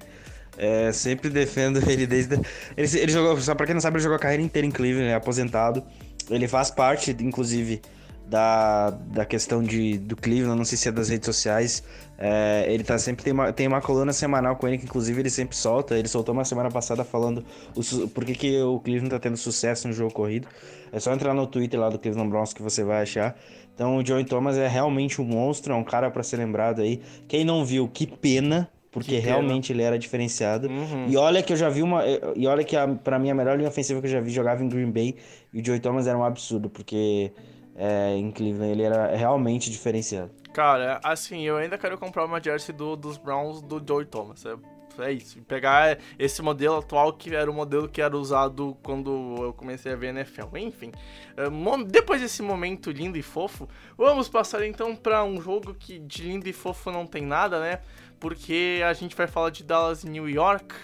É, 0.56 0.92
sempre 0.92 1.32
defendo 1.32 1.80
ele 1.90 2.06
desde. 2.06 2.36
Ele, 2.78 3.00
ele 3.00 3.12
jogou, 3.12 3.42
só 3.42 3.56
pra 3.56 3.66
quem 3.66 3.74
não 3.74 3.82
sabe, 3.82 3.98
ele 3.98 4.04
jogou 4.04 4.18
a 4.18 4.20
carreira 4.20 4.44
inteira 4.44 4.68
em 4.68 4.72
Cleveland, 4.72 5.10
é 5.10 5.16
aposentado. 5.16 5.84
Ele 6.30 6.48
faz 6.48 6.70
parte, 6.70 7.16
inclusive, 7.20 7.82
da, 8.30 8.92
da 8.92 9.26
questão 9.26 9.64
de, 9.64 9.98
do 9.98 10.16
Cleveland, 10.16 10.58
não 10.58 10.66
sei 10.66 10.78
se 10.78 10.88
é 10.88 10.92
das 10.92 11.10
redes 11.10 11.26
sociais. 11.26 11.84
É, 12.18 12.66
ele 12.68 12.84
tá 12.84 12.98
sempre 12.98 13.24
tem 13.24 13.34
uma, 13.34 13.52
tem 13.52 13.68
uma 13.68 13.82
coluna 13.82 14.14
semanal 14.14 14.56
com 14.56 14.68
ele 14.68 14.78
que 14.78 14.86
inclusive 14.86 15.20
ele 15.20 15.30
sempre 15.30 15.56
solta. 15.56 15.98
Ele 15.98 16.08
soltou 16.08 16.34
uma 16.34 16.46
semana 16.46 16.70
passada 16.70 17.04
falando 17.04 17.44
o, 17.76 18.08
por 18.10 18.24
que, 18.26 18.36
que 18.36 18.62
o 18.62 18.80
Cleveland 18.80 19.10
tá 19.10 19.20
tendo 19.20 19.36
sucesso 19.36 19.88
no 19.88 19.94
jogo 19.94 20.14
corrido. 20.14 20.48
É 20.92 21.00
só 21.00 21.12
entrar 21.12 21.34
no 21.34 21.48
Twitter 21.48 21.80
lá 21.80 21.90
do 21.90 21.98
Cleveland 21.98 22.30
Browns 22.30 22.54
que 22.54 22.62
você 22.62 22.84
vai 22.84 23.02
achar. 23.02 23.36
Então 23.74 23.98
o 23.98 24.06
Joey 24.06 24.26
Thomas 24.26 24.58
é 24.58 24.68
realmente 24.68 25.20
um 25.22 25.26
monstro, 25.26 25.74
é 25.74 25.76
um 25.76 25.84
cara 25.84 26.12
para 26.12 26.22
ser 26.22 26.38
lembrado 26.38 26.82
aí. 26.82 27.02
Quem 27.28 27.44
não 27.44 27.66
viu, 27.66 27.88
que 27.88 28.06
pena, 28.06 28.70
porque 28.92 29.16
que 29.16 29.20
realmente 29.20 29.74
ele 29.74 29.82
era 29.82 29.98
diferenciado. 29.98 30.68
Uhum. 30.68 31.08
E 31.08 31.18
olha 31.18 31.42
que 31.42 31.54
eu 31.54 31.58
já 31.58 31.70
vi 31.70 31.82
uma. 31.82 32.04
E 32.36 32.46
olha 32.46 32.64
que 32.64 32.76
a, 32.76 32.88
pra 32.88 33.18
mim 33.18 33.32
a 33.32 33.34
melhor 33.34 33.58
linha 33.58 33.70
ofensiva 33.70 34.02
que 34.02 34.08
eu 34.08 34.12
já 34.12 34.20
vi 34.20 34.30
jogava 34.30 34.64
em 34.64 34.70
Green 34.70 34.92
Bay. 34.92 35.16
E 35.52 35.62
o 35.62 35.66
Joey 35.66 35.80
Thomas 35.80 36.06
era 36.06 36.18
um 36.18 36.24
absurdo, 36.24 36.70
porque 36.70 37.32
é, 37.80 38.14
em 38.14 38.30
Cleveland 38.30 38.72
ele 38.72 38.84
era 38.84 39.16
realmente 39.16 39.72
diferenciado. 39.72 40.32
Cara, 40.54 41.00
assim, 41.02 41.44
eu 41.44 41.56
ainda 41.56 41.78
quero 41.78 41.98
comprar 41.98 42.26
uma 42.26 42.44
jersey 42.44 42.76
do, 42.76 42.98
dos 42.98 43.18
Browns 43.18 43.62
do 43.62 43.82
Joey 43.86 44.06
Thomas. 44.06 44.44
É, 44.46 44.56
é 45.02 45.14
isso. 45.14 45.42
Pegar 45.44 45.98
esse 46.18 46.42
modelo 46.42 46.78
atual 46.78 47.14
que 47.14 47.34
era 47.34 47.50
o 47.50 47.54
modelo 47.54 47.88
que 47.88 48.02
era 48.02 48.18
usado 48.18 48.78
quando 48.84 49.36
eu 49.40 49.54
comecei 49.54 49.94
a 49.94 49.96
ver 49.96 50.08
NFL. 50.08 50.58
Enfim, 50.58 50.92
é, 51.38 51.46
depois 51.86 52.20
desse 52.20 52.42
momento 52.42 52.92
lindo 52.92 53.18
e 53.18 53.22
fofo, 53.24 53.70
vamos 53.98 54.28
passar 54.28 54.66
então 54.66 54.94
para 54.94 55.24
um 55.24 55.42
jogo 55.42 55.74
que 55.74 56.00
de 56.00 56.24
lindo 56.24 56.50
e 56.50 56.54
fofo 56.54 56.92
não 56.92 57.08
tem 57.08 57.22
nada, 57.22 57.62
né? 57.62 57.80
Porque 58.20 58.82
a 58.86 58.92
gente 58.92 59.16
vai 59.16 59.28
falar 59.28 59.52
de 59.52 59.64
Dallas 59.64 60.04
e 60.04 60.10
New 60.10 60.28
York. 60.28 60.76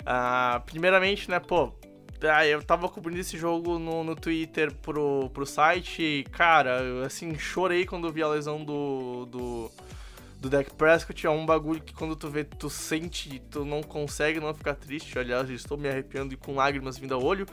Uh, 0.00 0.60
primeiramente, 0.66 1.30
né, 1.30 1.38
pô, 1.38 1.72
ah, 2.28 2.46
eu 2.46 2.62
tava 2.62 2.88
cobrindo 2.88 3.20
esse 3.20 3.36
jogo 3.36 3.78
no, 3.78 4.04
no 4.04 4.14
Twitter 4.14 4.72
pro, 4.74 5.30
pro 5.30 5.46
site 5.46 6.02
e, 6.02 6.24
cara, 6.24 6.80
eu, 6.82 7.04
assim, 7.04 7.38
chorei 7.38 7.84
quando 7.86 8.12
vi 8.12 8.22
a 8.22 8.28
lesão 8.28 8.64
do, 8.64 9.26
do, 9.26 9.70
do 10.40 10.50
Dak 10.50 10.70
Prescott. 10.74 11.26
É 11.26 11.30
um 11.30 11.46
bagulho 11.46 11.80
que 11.80 11.92
quando 11.92 12.14
tu 12.16 12.28
vê, 12.28 12.44
tu 12.44 12.70
sente, 12.70 13.40
tu 13.50 13.64
não 13.64 13.82
consegue 13.82 14.40
não 14.40 14.54
ficar 14.54 14.74
triste. 14.74 15.18
Aliás, 15.18 15.48
estou 15.50 15.76
me 15.76 15.88
arrepiando 15.88 16.34
e 16.34 16.36
com 16.36 16.54
lágrimas 16.54 16.98
vindo 16.98 17.14
ao 17.14 17.22
olho. 17.22 17.46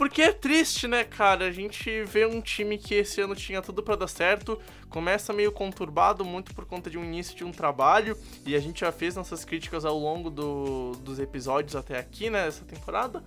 Porque 0.00 0.22
é 0.22 0.32
triste, 0.32 0.88
né, 0.88 1.04
cara? 1.04 1.44
A 1.44 1.52
gente 1.52 2.04
vê 2.04 2.24
um 2.24 2.40
time 2.40 2.78
que 2.78 2.94
esse 2.94 3.20
ano 3.20 3.36
tinha 3.36 3.60
tudo 3.60 3.82
para 3.82 3.96
dar 3.96 4.08
certo, 4.08 4.58
começa 4.88 5.30
meio 5.30 5.52
conturbado, 5.52 6.24
muito 6.24 6.54
por 6.54 6.64
conta 6.64 6.88
de 6.88 6.96
um 6.96 7.04
início 7.04 7.36
de 7.36 7.44
um 7.44 7.52
trabalho, 7.52 8.16
e 8.46 8.56
a 8.56 8.60
gente 8.60 8.80
já 8.80 8.90
fez 8.90 9.14
nossas 9.14 9.44
críticas 9.44 9.84
ao 9.84 9.98
longo 9.98 10.30
do, 10.30 10.92
dos 11.04 11.18
episódios 11.18 11.76
até 11.76 11.98
aqui, 11.98 12.30
né, 12.30 12.48
essa 12.48 12.64
temporada. 12.64 13.22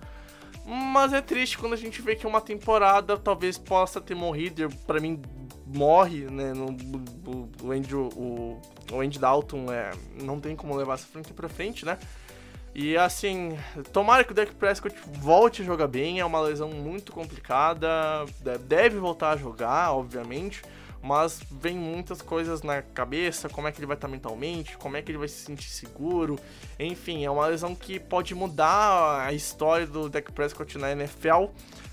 Mas 0.66 1.12
é 1.12 1.20
triste 1.20 1.58
quando 1.58 1.74
a 1.74 1.76
gente 1.76 2.00
vê 2.00 2.16
que 2.16 2.26
uma 2.26 2.40
temporada 2.40 3.16
talvez 3.16 3.58
possa 3.58 4.00
ter 4.00 4.14
morrido. 4.14 4.68
Para 4.86 5.00
mim, 5.00 5.20
morre, 5.66 6.24
né? 6.30 6.52
No, 6.54 6.66
o, 7.62 7.70
Andy, 7.70 7.94
o, 7.94 8.60
o 8.90 9.00
Andy 9.00 9.18
Dalton 9.18 9.70
é, 9.70 9.90
não 10.22 10.40
tem 10.40 10.56
como 10.56 10.74
levar 10.74 10.94
essa 10.94 11.06
frente 11.06 11.32
pra 11.32 11.48
frente, 11.48 11.84
né? 11.84 11.98
E 12.74 12.96
assim, 12.96 13.56
tomara 13.92 14.24
que 14.24 14.32
o 14.32 14.34
Dak 14.34 14.52
Prescott 14.54 14.96
volte 15.06 15.62
a 15.62 15.64
jogar 15.64 15.86
bem. 15.86 16.20
É 16.20 16.24
uma 16.24 16.40
lesão 16.40 16.70
muito 16.70 17.12
complicada. 17.12 17.88
Deve 18.66 18.98
voltar 18.98 19.30
a 19.30 19.36
jogar, 19.36 19.92
obviamente 19.92 20.62
mas 21.04 21.38
vem 21.50 21.76
muitas 21.76 22.22
coisas 22.22 22.62
na 22.62 22.80
cabeça, 22.80 23.46
como 23.46 23.68
é 23.68 23.72
que 23.72 23.78
ele 23.78 23.86
vai 23.86 23.94
estar 23.94 24.08
mentalmente, 24.08 24.78
como 24.78 24.96
é 24.96 25.02
que 25.02 25.10
ele 25.10 25.18
vai 25.18 25.28
se 25.28 25.44
sentir 25.44 25.68
seguro, 25.68 26.38
enfim, 26.80 27.26
é 27.26 27.30
uma 27.30 27.46
lesão 27.46 27.74
que 27.74 28.00
pode 28.00 28.34
mudar 28.34 29.20
a 29.20 29.30
história 29.34 29.86
do 29.86 30.08
Dak 30.08 30.32
Prescott 30.32 30.78
na 30.78 30.92
NFL. 30.92 31.44
Uh, 31.44 31.50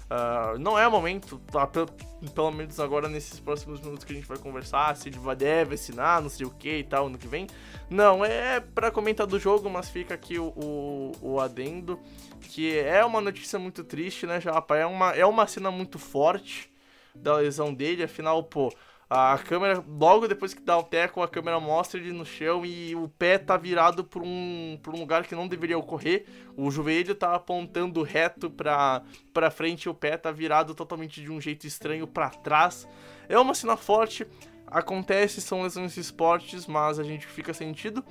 ah, 0.10 0.56
não 0.58 0.80
é 0.80 0.88
o 0.88 0.92
momento, 0.92 1.40
tá, 1.52 1.68
pelo, 1.68 1.88
pelo, 2.34 2.52
menos 2.52 2.80
agora 2.80 3.10
nesses 3.10 3.38
próximos 3.38 3.82
minutos 3.82 4.06
que 4.06 4.14
a 4.14 4.16
gente 4.16 4.28
vai 4.28 4.38
conversar, 4.38 4.96
se 4.96 5.10
ele 5.10 5.20
vai, 5.20 5.36
deve 5.36 5.76
assinar, 5.76 6.22
não 6.22 6.30
sei 6.30 6.46
o 6.46 6.50
que 6.50 6.78
e 6.78 6.84
tal, 6.86 7.08
ano 7.08 7.18
que 7.18 7.28
vem. 7.28 7.48
Não, 7.90 8.24
é 8.24 8.62
para 8.62 8.92
comentar 8.92 9.28
do 9.28 9.38
jogo, 9.38 9.70
mas 9.70 9.90
fica 9.90 10.14
aqui 10.14 10.40
o, 10.40 10.54
o, 10.56 11.12
o, 11.22 11.40
adendo, 11.42 12.00
que 12.42 12.78
é 12.80 13.04
uma 13.04 13.20
notícia 13.20 13.60
muito 13.60 13.84
triste, 13.84 14.26
né, 14.26 14.40
Japa? 14.40 14.78
É 14.78 14.86
uma, 14.86 15.12
é 15.12 15.26
uma 15.26 15.46
cena 15.48 15.70
muito 15.70 16.00
forte 16.00 16.72
da 17.14 17.36
lesão 17.38 17.74
dele, 17.74 18.04
afinal, 18.04 18.42
pô, 18.44 18.72
a 19.14 19.38
câmera, 19.38 19.84
logo 19.86 20.26
depois 20.26 20.54
que 20.54 20.62
dá 20.62 20.78
o 20.78 20.84
teco, 20.84 21.22
a 21.22 21.28
câmera 21.28 21.60
mostra 21.60 22.00
ele 22.00 22.14
no 22.14 22.26
chão 22.26 22.66
e 22.66 22.96
o 22.96 23.10
pé 23.10 23.38
tá 23.38 23.58
virado 23.58 24.06
por 24.06 24.22
um, 24.24 24.80
por 24.82 24.96
um 24.96 25.00
lugar 25.00 25.28
que 25.28 25.36
não 25.36 25.50
deveria 25.50 25.78
ocorrer. 25.78 26.24
O 26.56 26.72
joelho 26.72 27.14
tá 27.14 27.36
apontando 27.36 28.04
reto 28.04 28.50
pra, 28.50 29.02
pra 29.34 29.52
frente 29.52 29.84
e 29.84 29.90
o 29.90 29.94
pé 29.94 30.16
tá 30.16 30.32
virado 30.32 30.74
totalmente 30.74 31.22
de 31.22 31.30
um 31.30 31.42
jeito 31.42 31.68
estranho 31.68 32.08
para 32.08 32.30
trás. 32.30 32.88
É 33.28 33.38
uma 33.38 33.54
cena 33.54 33.76
forte, 33.76 34.26
acontece, 34.66 35.42
são 35.42 35.64
lesões 35.64 35.98
esportes, 35.98 36.66
mas 36.66 36.98
a 36.98 37.04
gente 37.04 37.28
fica 37.28 37.54
sentido. 37.54 38.06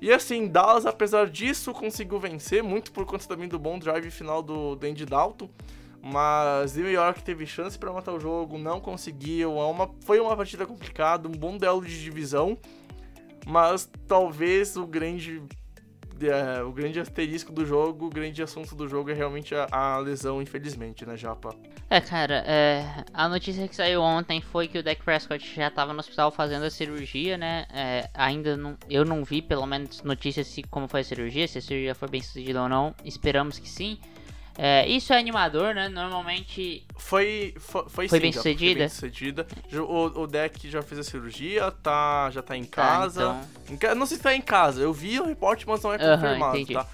E 0.00 0.12
assim, 0.12 0.46
Dallas, 0.46 0.86
apesar 0.86 1.28
disso, 1.28 1.72
conseguiu 1.72 2.20
vencer, 2.20 2.62
muito 2.62 2.92
por 2.92 3.04
conta 3.04 3.26
também 3.26 3.48
do 3.48 3.58
bom 3.58 3.76
drive 3.76 4.08
final 4.12 4.40
do, 4.40 4.76
do 4.76 4.86
Andy 4.86 5.04
Dalton. 5.04 5.50
Mas 6.02 6.76
New 6.76 6.90
York 6.90 7.22
teve 7.22 7.44
chance 7.46 7.78
para 7.78 7.92
matar 7.92 8.12
o 8.12 8.20
jogo, 8.20 8.56
não 8.56 8.80
conseguiu. 8.80 9.58
É 9.58 9.64
uma, 9.64 9.90
foi 10.04 10.20
uma 10.20 10.36
partida 10.36 10.66
complicada, 10.66 11.28
um 11.28 11.32
bom 11.32 11.56
duelo 11.56 11.84
de 11.84 12.00
divisão. 12.02 12.58
Mas 13.46 13.90
talvez 14.06 14.76
o 14.76 14.86
grande 14.86 15.42
é, 16.26 16.62
o 16.62 16.72
grande 16.72 16.98
asterisco 16.98 17.52
do 17.52 17.64
jogo, 17.64 18.06
o 18.06 18.10
grande 18.10 18.42
assunto 18.42 18.74
do 18.74 18.88
jogo 18.88 19.10
é 19.10 19.14
realmente 19.14 19.54
a, 19.54 19.68
a 19.70 19.98
lesão, 19.98 20.42
infelizmente, 20.42 21.06
né, 21.06 21.16
Japa? 21.16 21.54
É, 21.88 22.00
cara, 22.00 22.42
é, 22.46 23.04
a 23.12 23.28
notícia 23.28 23.66
que 23.68 23.76
saiu 23.76 24.02
ontem 24.02 24.40
foi 24.40 24.66
que 24.66 24.78
o 24.78 24.82
Dak 24.82 25.02
Prescott 25.02 25.54
já 25.54 25.68
estava 25.68 25.92
no 25.92 26.00
hospital 26.00 26.30
fazendo 26.30 26.64
a 26.64 26.70
cirurgia, 26.70 27.38
né? 27.38 27.66
É, 27.72 28.10
ainda 28.14 28.56
não, 28.56 28.76
eu 28.90 29.04
não 29.04 29.24
vi, 29.24 29.40
pelo 29.40 29.66
menos, 29.66 30.02
notícias 30.02 30.48
se 30.48 30.62
como 30.64 30.88
foi 30.88 31.00
a 31.00 31.04
cirurgia, 31.04 31.46
se 31.46 31.58
a 31.58 31.62
cirurgia 31.62 31.94
foi 31.94 32.08
bem 32.08 32.20
sucedida 32.20 32.62
ou 32.62 32.68
não. 32.68 32.94
Esperamos 33.04 33.58
que 33.58 33.68
sim. 33.68 33.98
É, 34.60 34.88
isso 34.88 35.12
é 35.12 35.18
animador, 35.18 35.72
né? 35.72 35.88
Normalmente. 35.88 36.84
Foi, 36.96 37.54
foi, 37.60 37.84
foi, 37.88 38.08
Foi 38.08 38.18
sim, 38.18 38.22
bem 38.22 38.32
sucedida? 38.32 38.70
Foi 38.72 38.78
bem 38.80 38.88
sucedida. 38.88 39.46
O, 39.72 40.22
o 40.22 40.26
deck 40.26 40.68
já 40.68 40.82
fez 40.82 40.98
a 40.98 41.04
cirurgia, 41.04 41.70
tá, 41.70 42.28
já 42.32 42.42
tá 42.42 42.56
em 42.56 42.64
casa. 42.64 43.20
então. 43.66 43.74
Em 43.74 43.76
ca- 43.76 43.94
Não 43.94 44.04
sei 44.04 44.16
se 44.16 44.22
tá 44.24 44.34
em 44.34 44.40
casa, 44.42 44.80
eu 44.82 44.92
vi 44.92 45.20
o 45.20 45.24
reporte, 45.26 45.64
mas 45.66 45.80
não 45.80 45.92
é 45.92 45.98
confirmado, 45.98 46.56
entendi. 46.56 46.74
tá? 46.74 46.84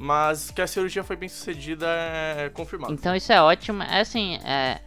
Mas 0.00 0.50
que 0.50 0.60
a 0.60 0.66
cirurgia 0.66 1.04
foi 1.04 1.14
bem 1.14 1.28
sucedida 1.28 1.86
é 1.88 2.50
confirmado. 2.52 2.92
Então 2.92 3.14
isso 3.14 3.32
é 3.32 3.40
ótimo. 3.40 3.84
É 3.84 4.00
assim, 4.00 4.36
é. 4.44 4.80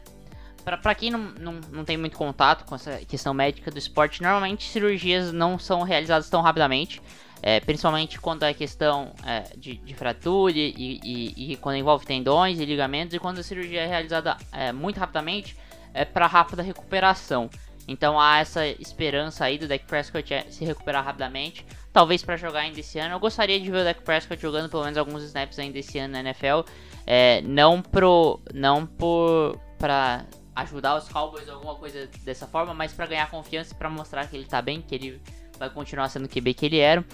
Pra, 0.66 0.76
pra 0.78 0.94
quem 0.96 1.12
não, 1.12 1.20
não, 1.40 1.54
não 1.72 1.86
tem 1.86 1.96
muito 1.96 2.18
contato 2.18 2.66
com 2.66 2.76
essa 2.76 2.98
questão 3.08 3.34
médica 3.34 3.72
do 3.72 3.78
esporte, 3.78 4.22
normalmente 4.22 4.68
cirurgias 4.70 5.32
não 5.32 5.58
são 5.58 5.84
realizadas 5.84 6.30
tão 6.30 6.42
rapidamente. 6.42 7.02
É, 7.48 7.60
principalmente 7.60 8.20
quando 8.20 8.42
é 8.42 8.56
questão 8.56 9.14
é, 9.24 9.42
de, 9.56 9.76
de 9.76 9.94
fratura 9.94 10.52
e, 10.52 10.74
e- 11.04 11.52
e 11.54 11.58
quando 11.58 11.76
envolve 11.76 12.04
tendões 12.04 12.60
e 12.60 12.66
ligamentos, 12.66 13.14
e 13.14 13.20
quando 13.20 13.38
a 13.38 13.44
cirurgia 13.44 13.82
é 13.82 13.86
realizada 13.86 14.36
é, 14.52 14.72
muito 14.72 15.00
rapidamente, 15.00 15.56
é 15.94 16.04
para 16.04 16.26
rápida 16.26 16.64
recuperação. 16.64 17.48
Então 17.88 18.20
há 18.20 18.40
essa 18.40 18.66
esperança 18.66 19.46
aí 19.46 19.60
do 19.60 19.68
Dak 19.68 19.86
Prescott 19.86 20.34
é, 20.34 20.42
se 20.50 20.66
recuperar 20.66 21.06
rapidamente. 21.06 21.64
Talvez 21.94 22.24
para 22.24 22.36
jogar 22.36 22.62
ainda 22.62 22.80
esse 22.80 22.98
ano. 22.98 23.14
Eu 23.14 23.20
gostaria 23.20 23.60
de 23.60 23.70
ver 23.70 23.82
o 23.82 23.84
Dak 23.84 24.02
Prescott 24.02 24.42
jogando 24.42 24.68
pelo 24.68 24.84
menos 24.84 24.98
alguns 24.98 25.22
snaps 25.22 25.60
ainda 25.60 25.78
esse 25.78 26.00
ano 26.00 26.14
na 26.14 26.20
NFL. 26.22 26.62
É, 27.06 27.42
não 27.44 27.80
pro. 27.84 28.42
Não 28.56 28.88
por. 28.88 29.62
pra 29.78 30.26
ajudar 30.56 30.96
os 30.98 31.08
Cowboys 31.10 31.48
alguma 31.50 31.76
coisa 31.76 32.10
dessa 32.24 32.48
forma, 32.48 32.74
mas 32.74 32.92
pra 32.94 33.06
ganhar 33.06 33.30
confiança 33.30 33.74
e 33.74 33.78
pra 33.78 33.90
mostrar 33.90 34.26
que 34.28 34.36
ele 34.36 34.46
tá 34.46 34.62
bem, 34.62 34.82
que 34.82 34.96
ele 34.96 35.22
vai 35.58 35.70
continuar 35.70 36.10
sendo 36.10 36.26
o 36.26 36.30
QB 36.30 36.54
que 36.54 36.66
ele 36.66 36.80
era. 36.80 37.06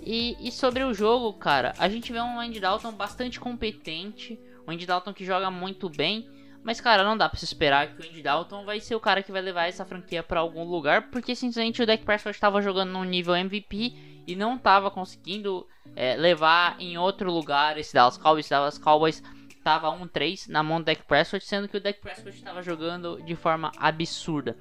E, 0.00 0.36
e 0.40 0.52
sobre 0.52 0.84
o 0.84 0.94
jogo, 0.94 1.32
cara, 1.32 1.72
a 1.78 1.88
gente 1.88 2.12
vê 2.12 2.20
um 2.20 2.38
Andy 2.38 2.60
Dalton 2.60 2.92
bastante 2.92 3.40
competente, 3.40 4.38
um 4.66 4.72
Andy 4.72 4.86
Dalton 4.86 5.12
que 5.12 5.24
joga 5.24 5.50
muito 5.50 5.88
bem, 5.88 6.28
mas 6.62 6.80
cara, 6.80 7.04
não 7.04 7.16
dá 7.16 7.28
pra 7.28 7.38
se 7.38 7.44
esperar 7.44 7.94
que 7.94 8.02
o 8.02 8.04
Andy 8.04 8.22
Dalton 8.22 8.64
vai 8.64 8.80
ser 8.80 8.94
o 8.94 9.00
cara 9.00 9.22
que 9.22 9.32
vai 9.32 9.40
levar 9.40 9.66
essa 9.66 9.84
franquia 9.84 10.22
pra 10.22 10.40
algum 10.40 10.64
lugar, 10.64 11.10
porque 11.10 11.34
simplesmente 11.34 11.82
o 11.82 11.86
Dak 11.86 12.04
Prescott 12.04 12.34
estava 12.34 12.60
jogando 12.60 12.90
num 12.92 13.04
nível 13.04 13.34
MVP 13.34 13.94
e 14.26 14.34
não 14.34 14.58
tava 14.58 14.90
conseguindo 14.90 15.66
é, 15.94 16.16
levar 16.16 16.76
em 16.80 16.98
outro 16.98 17.30
lugar 17.30 17.78
esse 17.78 17.94
Dallas 17.94 18.18
Cowboys. 18.18 18.48
Dallas 18.48 18.78
Cowboys 18.78 19.22
tava 19.62 19.88
1-3 19.88 20.48
na 20.48 20.62
mão 20.62 20.80
do 20.80 20.84
Dak 20.84 21.02
Prescott, 21.04 21.44
sendo 21.44 21.68
que 21.68 21.76
o 21.76 21.80
Dak 21.80 22.00
Prescott 22.00 22.36
estava 22.36 22.62
jogando 22.62 23.22
de 23.24 23.34
forma 23.34 23.70
absurda. 23.76 24.56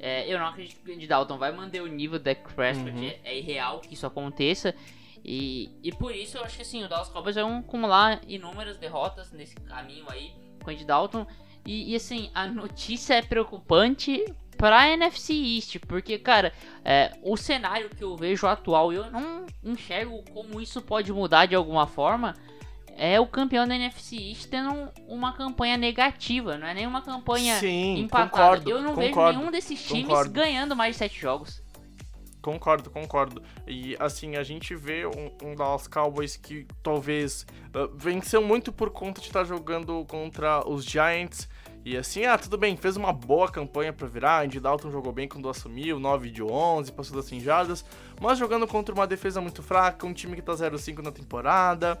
É, 0.00 0.32
eu 0.32 0.38
não 0.38 0.46
acredito 0.46 0.80
que 0.84 0.90
o 0.90 0.94
Andy 0.94 1.06
Dalton 1.06 1.38
vai 1.38 1.52
manter 1.52 1.80
o 1.82 1.86
nível 1.86 2.18
do 2.18 2.24
Dak 2.24 2.52
Prescott, 2.54 2.90
Uhum. 2.90 3.04
é, 3.04 3.18
é 3.24 3.38
irreal 3.38 3.80
que 3.80 3.94
isso 3.94 4.06
aconteça. 4.06 4.74
E, 5.24 5.70
e 5.82 5.90
por 5.92 6.14
isso 6.14 6.36
eu 6.36 6.44
acho 6.44 6.56
que 6.56 6.62
assim, 6.62 6.84
o 6.84 6.88
Dallas 6.88 7.08
Cowboys 7.08 7.34
vai 7.36 7.44
acumular 7.44 8.20
inúmeras 8.28 8.76
derrotas 8.76 9.32
nesse 9.32 9.54
caminho 9.56 10.04
aí 10.10 10.32
com 10.62 10.70
o 10.70 10.72
Andy 10.72 10.84
Dalton. 10.84 11.26
E, 11.66 11.92
e, 11.92 11.96
assim, 11.96 12.30
a 12.34 12.46
notícia 12.46 13.14
é 13.14 13.22
preocupante 13.22 14.22
pra 14.58 14.86
NFC 14.90 15.32
East, 15.32 15.78
porque, 15.88 16.18
cara, 16.18 16.52
é, 16.84 17.10
o 17.22 17.36
cenário 17.38 17.88
que 17.88 18.04
eu 18.04 18.14
vejo 18.16 18.46
atual, 18.46 18.92
eu 18.92 19.10
não 19.10 19.46
enxergo 19.64 20.22
como 20.30 20.60
isso 20.60 20.82
pode 20.82 21.10
mudar 21.10 21.46
de 21.46 21.54
alguma 21.54 21.86
forma. 21.86 22.34
É 22.96 23.18
o 23.18 23.26
campeão 23.26 23.66
da 23.66 23.74
NFC 23.74 24.16
East 24.16 24.48
tendo 24.48 24.88
uma 25.08 25.32
campanha 25.32 25.76
negativa, 25.76 26.56
não 26.56 26.66
é 26.66 26.74
nenhuma 26.74 27.02
campanha 27.02 27.58
Sim, 27.58 27.98
empatada. 27.98 28.30
concordo. 28.30 28.70
eu 28.70 28.82
não 28.82 28.94
vejo 28.94 29.08
concordo, 29.08 29.38
nenhum 29.38 29.50
desses 29.50 29.84
times 29.84 30.06
concordo. 30.06 30.30
ganhando 30.30 30.76
mais 30.76 30.94
de 30.94 30.98
7 30.98 31.20
jogos. 31.20 31.64
Concordo, 32.44 32.90
concordo. 32.90 33.42
E 33.66 33.96
assim, 33.98 34.36
a 34.36 34.42
gente 34.42 34.74
vê 34.74 35.06
um, 35.06 35.30
um 35.42 35.54
Dallas 35.54 35.88
Cowboys 35.88 36.36
que 36.36 36.66
talvez 36.82 37.46
uh, 37.74 37.88
venceu 37.96 38.42
muito 38.42 38.70
por 38.70 38.90
conta 38.90 39.18
de 39.20 39.28
estar 39.28 39.44
jogando 39.44 40.04
contra 40.04 40.62
os 40.68 40.84
Giants. 40.84 41.48
E 41.86 41.96
assim, 41.96 42.26
ah, 42.26 42.36
tudo 42.36 42.58
bem, 42.58 42.76
fez 42.76 42.98
uma 42.98 43.14
boa 43.14 43.50
campanha 43.50 43.94
pra 43.94 44.06
virar. 44.06 44.44
Andy 44.44 44.60
Dalton 44.60 44.90
jogou 44.90 45.10
bem 45.10 45.26
quando 45.26 45.48
assumiu, 45.48 45.98
9 45.98 46.30
de 46.30 46.42
11, 46.42 46.92
passou 46.92 47.16
das 47.16 47.24
100 47.24 47.40
jardas. 47.40 47.84
Mas 48.20 48.38
jogando 48.38 48.66
contra 48.66 48.94
uma 48.94 49.06
defesa 49.06 49.40
muito 49.40 49.62
fraca, 49.62 50.06
um 50.06 50.12
time 50.12 50.36
que 50.36 50.42
tá 50.42 50.52
0-5 50.52 51.02
na 51.02 51.12
temporada. 51.12 51.98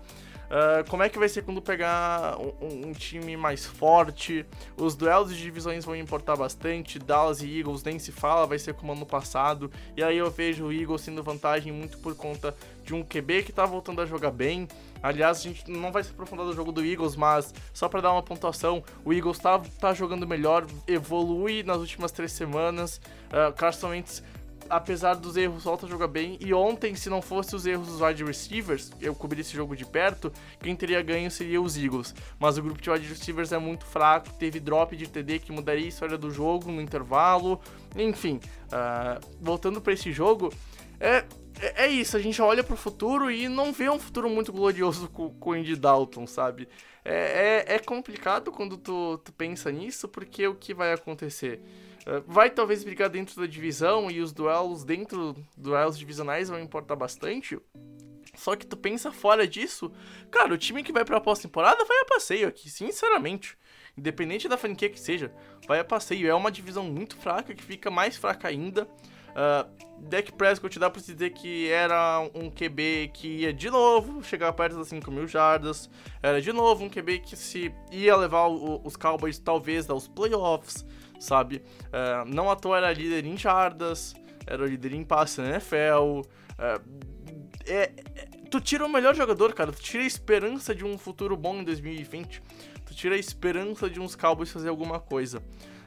Uh, 0.54 0.88
como 0.88 1.02
é 1.02 1.08
que 1.08 1.18
vai 1.18 1.28
ser 1.28 1.42
quando 1.42 1.60
pegar 1.60 2.38
um, 2.38 2.90
um- 2.90 2.92
time 2.92 3.36
mais 3.36 3.66
forte? 3.66 4.46
Os 4.76 4.94
duelos 4.94 5.34
de 5.34 5.42
divisões 5.42 5.84
vão 5.84 5.96
importar 5.96 6.36
bastante. 6.36 6.96
Dallas 6.96 7.42
e 7.42 7.58
Eagles 7.58 7.82
nem 7.82 7.98
se 7.98 8.12
fala, 8.12 8.46
vai 8.46 8.56
ser 8.56 8.72
como 8.74 8.92
ano 8.92 9.04
passado. 9.04 9.68
E 9.96 10.02
aí 10.02 10.16
eu 10.16 10.30
vejo 10.30 10.66
o 10.66 10.72
Eagles 10.72 11.04
tendo 11.04 11.24
vantagem 11.24 11.72
muito 11.72 11.98
por 11.98 12.14
conta 12.14 12.54
de 12.84 12.94
um 12.94 13.02
QB 13.02 13.42
que 13.42 13.52
tá 13.52 13.66
voltando 13.66 14.00
a 14.00 14.06
jogar 14.06 14.30
bem. 14.30 14.68
Aliás, 15.02 15.38
a 15.38 15.42
gente 15.42 15.68
não 15.68 15.90
vai 15.90 16.04
se 16.04 16.10
aprofundar 16.10 16.46
no 16.46 16.54
jogo 16.54 16.70
do 16.70 16.84
Eagles, 16.84 17.16
mas 17.16 17.52
só 17.72 17.88
para 17.88 18.00
dar 18.00 18.12
uma 18.12 18.22
pontuação, 18.22 18.82
o 19.04 19.12
Eagles 19.12 19.38
tá, 19.38 19.60
tá 19.80 19.92
jogando 19.92 20.26
melhor, 20.26 20.64
evolui 20.86 21.64
nas 21.64 21.78
últimas 21.78 22.12
três 22.12 22.30
semanas. 22.30 23.00
Uh, 23.26 23.52
Carson 23.54 23.88
Wentz 23.88 24.22
apesar 24.68 25.14
dos 25.14 25.36
erros, 25.36 25.64
volta 25.64 25.86
a 25.86 25.88
jogar 25.88 26.08
bem. 26.08 26.38
E 26.40 26.52
ontem, 26.52 26.94
se 26.94 27.08
não 27.08 27.22
fosse 27.22 27.54
os 27.54 27.66
erros 27.66 27.88
dos 27.88 28.00
wide 28.00 28.24
receivers, 28.24 28.90
eu 29.00 29.14
cobri 29.14 29.40
esse 29.40 29.54
jogo 29.54 29.76
de 29.76 29.84
perto, 29.84 30.32
quem 30.60 30.74
teria 30.74 31.02
ganho 31.02 31.30
seria 31.30 31.60
os 31.60 31.76
Eagles. 31.76 32.14
Mas 32.38 32.58
o 32.58 32.62
grupo 32.62 32.80
de 32.80 32.90
wide 32.90 33.06
receivers 33.06 33.52
é 33.52 33.58
muito 33.58 33.84
fraco, 33.84 34.30
teve 34.34 34.60
drop 34.60 34.96
de 34.96 35.08
TD 35.08 35.38
que 35.38 35.52
mudaria 35.52 35.84
a 35.84 35.88
história 35.88 36.18
do 36.18 36.30
jogo 36.30 36.70
no 36.70 36.80
intervalo. 36.80 37.60
Enfim, 37.96 38.40
ah, 38.72 39.20
voltando 39.40 39.80
para 39.80 39.92
esse 39.92 40.12
jogo, 40.12 40.52
é, 40.98 41.24
é 41.60 41.84
é 41.84 41.88
isso, 41.88 42.16
a 42.16 42.20
gente 42.20 42.40
olha 42.42 42.64
pro 42.64 42.76
futuro 42.76 43.30
e 43.30 43.48
não 43.48 43.72
vê 43.72 43.88
um 43.88 43.98
futuro 43.98 44.28
muito 44.28 44.52
glorioso 44.52 45.08
com, 45.08 45.30
com 45.30 45.50
o 45.50 45.52
Andy 45.52 45.76
Dalton, 45.76 46.26
sabe? 46.26 46.68
É, 47.04 47.64
é, 47.68 47.74
é 47.74 47.78
complicado 47.78 48.50
quando 48.50 48.76
tu, 48.76 49.18
tu 49.18 49.32
pensa 49.32 49.70
nisso, 49.70 50.08
porque 50.08 50.46
o 50.46 50.54
que 50.54 50.74
vai 50.74 50.92
acontecer? 50.92 51.60
Uh, 52.06 52.22
vai 52.26 52.50
talvez 52.50 52.84
brigar 52.84 53.08
dentro 53.08 53.40
da 53.40 53.46
divisão 53.46 54.10
e 54.10 54.20
os 54.20 54.32
duelos 54.32 54.84
dentro 54.84 55.34
duelos 55.56 55.98
divisionais 55.98 56.48
vão 56.48 56.58
importar 56.60 56.96
bastante. 56.96 57.58
Só 58.34 58.56
que 58.56 58.66
tu 58.66 58.76
pensa 58.76 59.12
fora 59.12 59.46
disso, 59.46 59.92
cara, 60.30 60.52
o 60.52 60.58
time 60.58 60.82
que 60.82 60.92
vai 60.92 61.04
pra 61.04 61.20
pós-temporada 61.20 61.84
vai 61.84 61.98
a 62.00 62.04
passeio 62.04 62.48
aqui, 62.48 62.68
sinceramente. 62.68 63.56
Independente 63.96 64.48
da 64.48 64.56
franquia 64.56 64.90
que 64.90 64.98
seja, 64.98 65.32
vai 65.68 65.78
a 65.78 65.84
passeio. 65.84 66.28
É 66.28 66.34
uma 66.34 66.50
divisão 66.50 66.82
muito 66.84 67.16
fraca 67.16 67.54
que 67.54 67.62
fica 67.62 67.90
mais 67.92 68.16
fraca 68.16 68.48
ainda. 68.48 68.88
Uh, 69.30 70.02
Dak 70.08 70.32
Prescott 70.32 70.78
dá 70.78 70.90
pra 70.90 71.00
se 71.00 71.12
dizer 71.12 71.30
que 71.30 71.68
era 71.68 72.20
um 72.34 72.50
QB 72.50 73.10
que 73.14 73.28
ia 73.28 73.52
de 73.52 73.70
novo 73.70 74.22
chegar 74.22 74.52
perto 74.52 74.76
das 74.76 74.88
5 74.88 75.10
mil 75.10 75.26
jardas. 75.28 75.88
Era 76.22 76.40
de 76.42 76.52
novo 76.52 76.84
um 76.84 76.88
QB 76.90 77.20
que 77.20 77.36
se 77.36 77.72
ia 77.92 78.16
levar 78.16 78.46
o- 78.48 78.80
os 78.84 78.96
Cowboys 78.96 79.38
talvez 79.38 79.88
aos 79.88 80.06
playoffs, 80.08 80.84
sabe? 81.18 81.62
Uh, 81.86 82.24
não 82.26 82.50
à 82.50 82.56
toa 82.56 82.78
era 82.78 82.92
líder 82.92 83.24
em 83.24 83.36
jardas, 83.36 84.14
era 84.46 84.66
líder 84.66 84.92
em 84.92 85.04
passe 85.04 85.40
na 85.40 85.48
NFL. 85.50 86.20
Uh, 86.20 86.24
é, 87.66 87.92
é- 88.14 88.28
tu 88.50 88.60
tira 88.60 88.84
o 88.84 88.88
melhor 88.88 89.14
jogador, 89.14 89.52
cara. 89.52 89.72
Tu 89.72 89.82
tira 89.82 90.02
a 90.02 90.06
esperança 90.06 90.74
de 90.74 90.84
um 90.84 90.96
futuro 90.96 91.36
bom 91.36 91.56
em 91.56 91.64
2020. 91.64 92.42
Tu 92.86 92.94
tira 92.94 93.14
a 93.14 93.18
esperança 93.18 93.88
de 93.88 94.00
uns 94.00 94.14
Cowboys 94.14 94.50
fazer 94.50 94.68
alguma 94.68 95.00
coisa. 95.00 95.38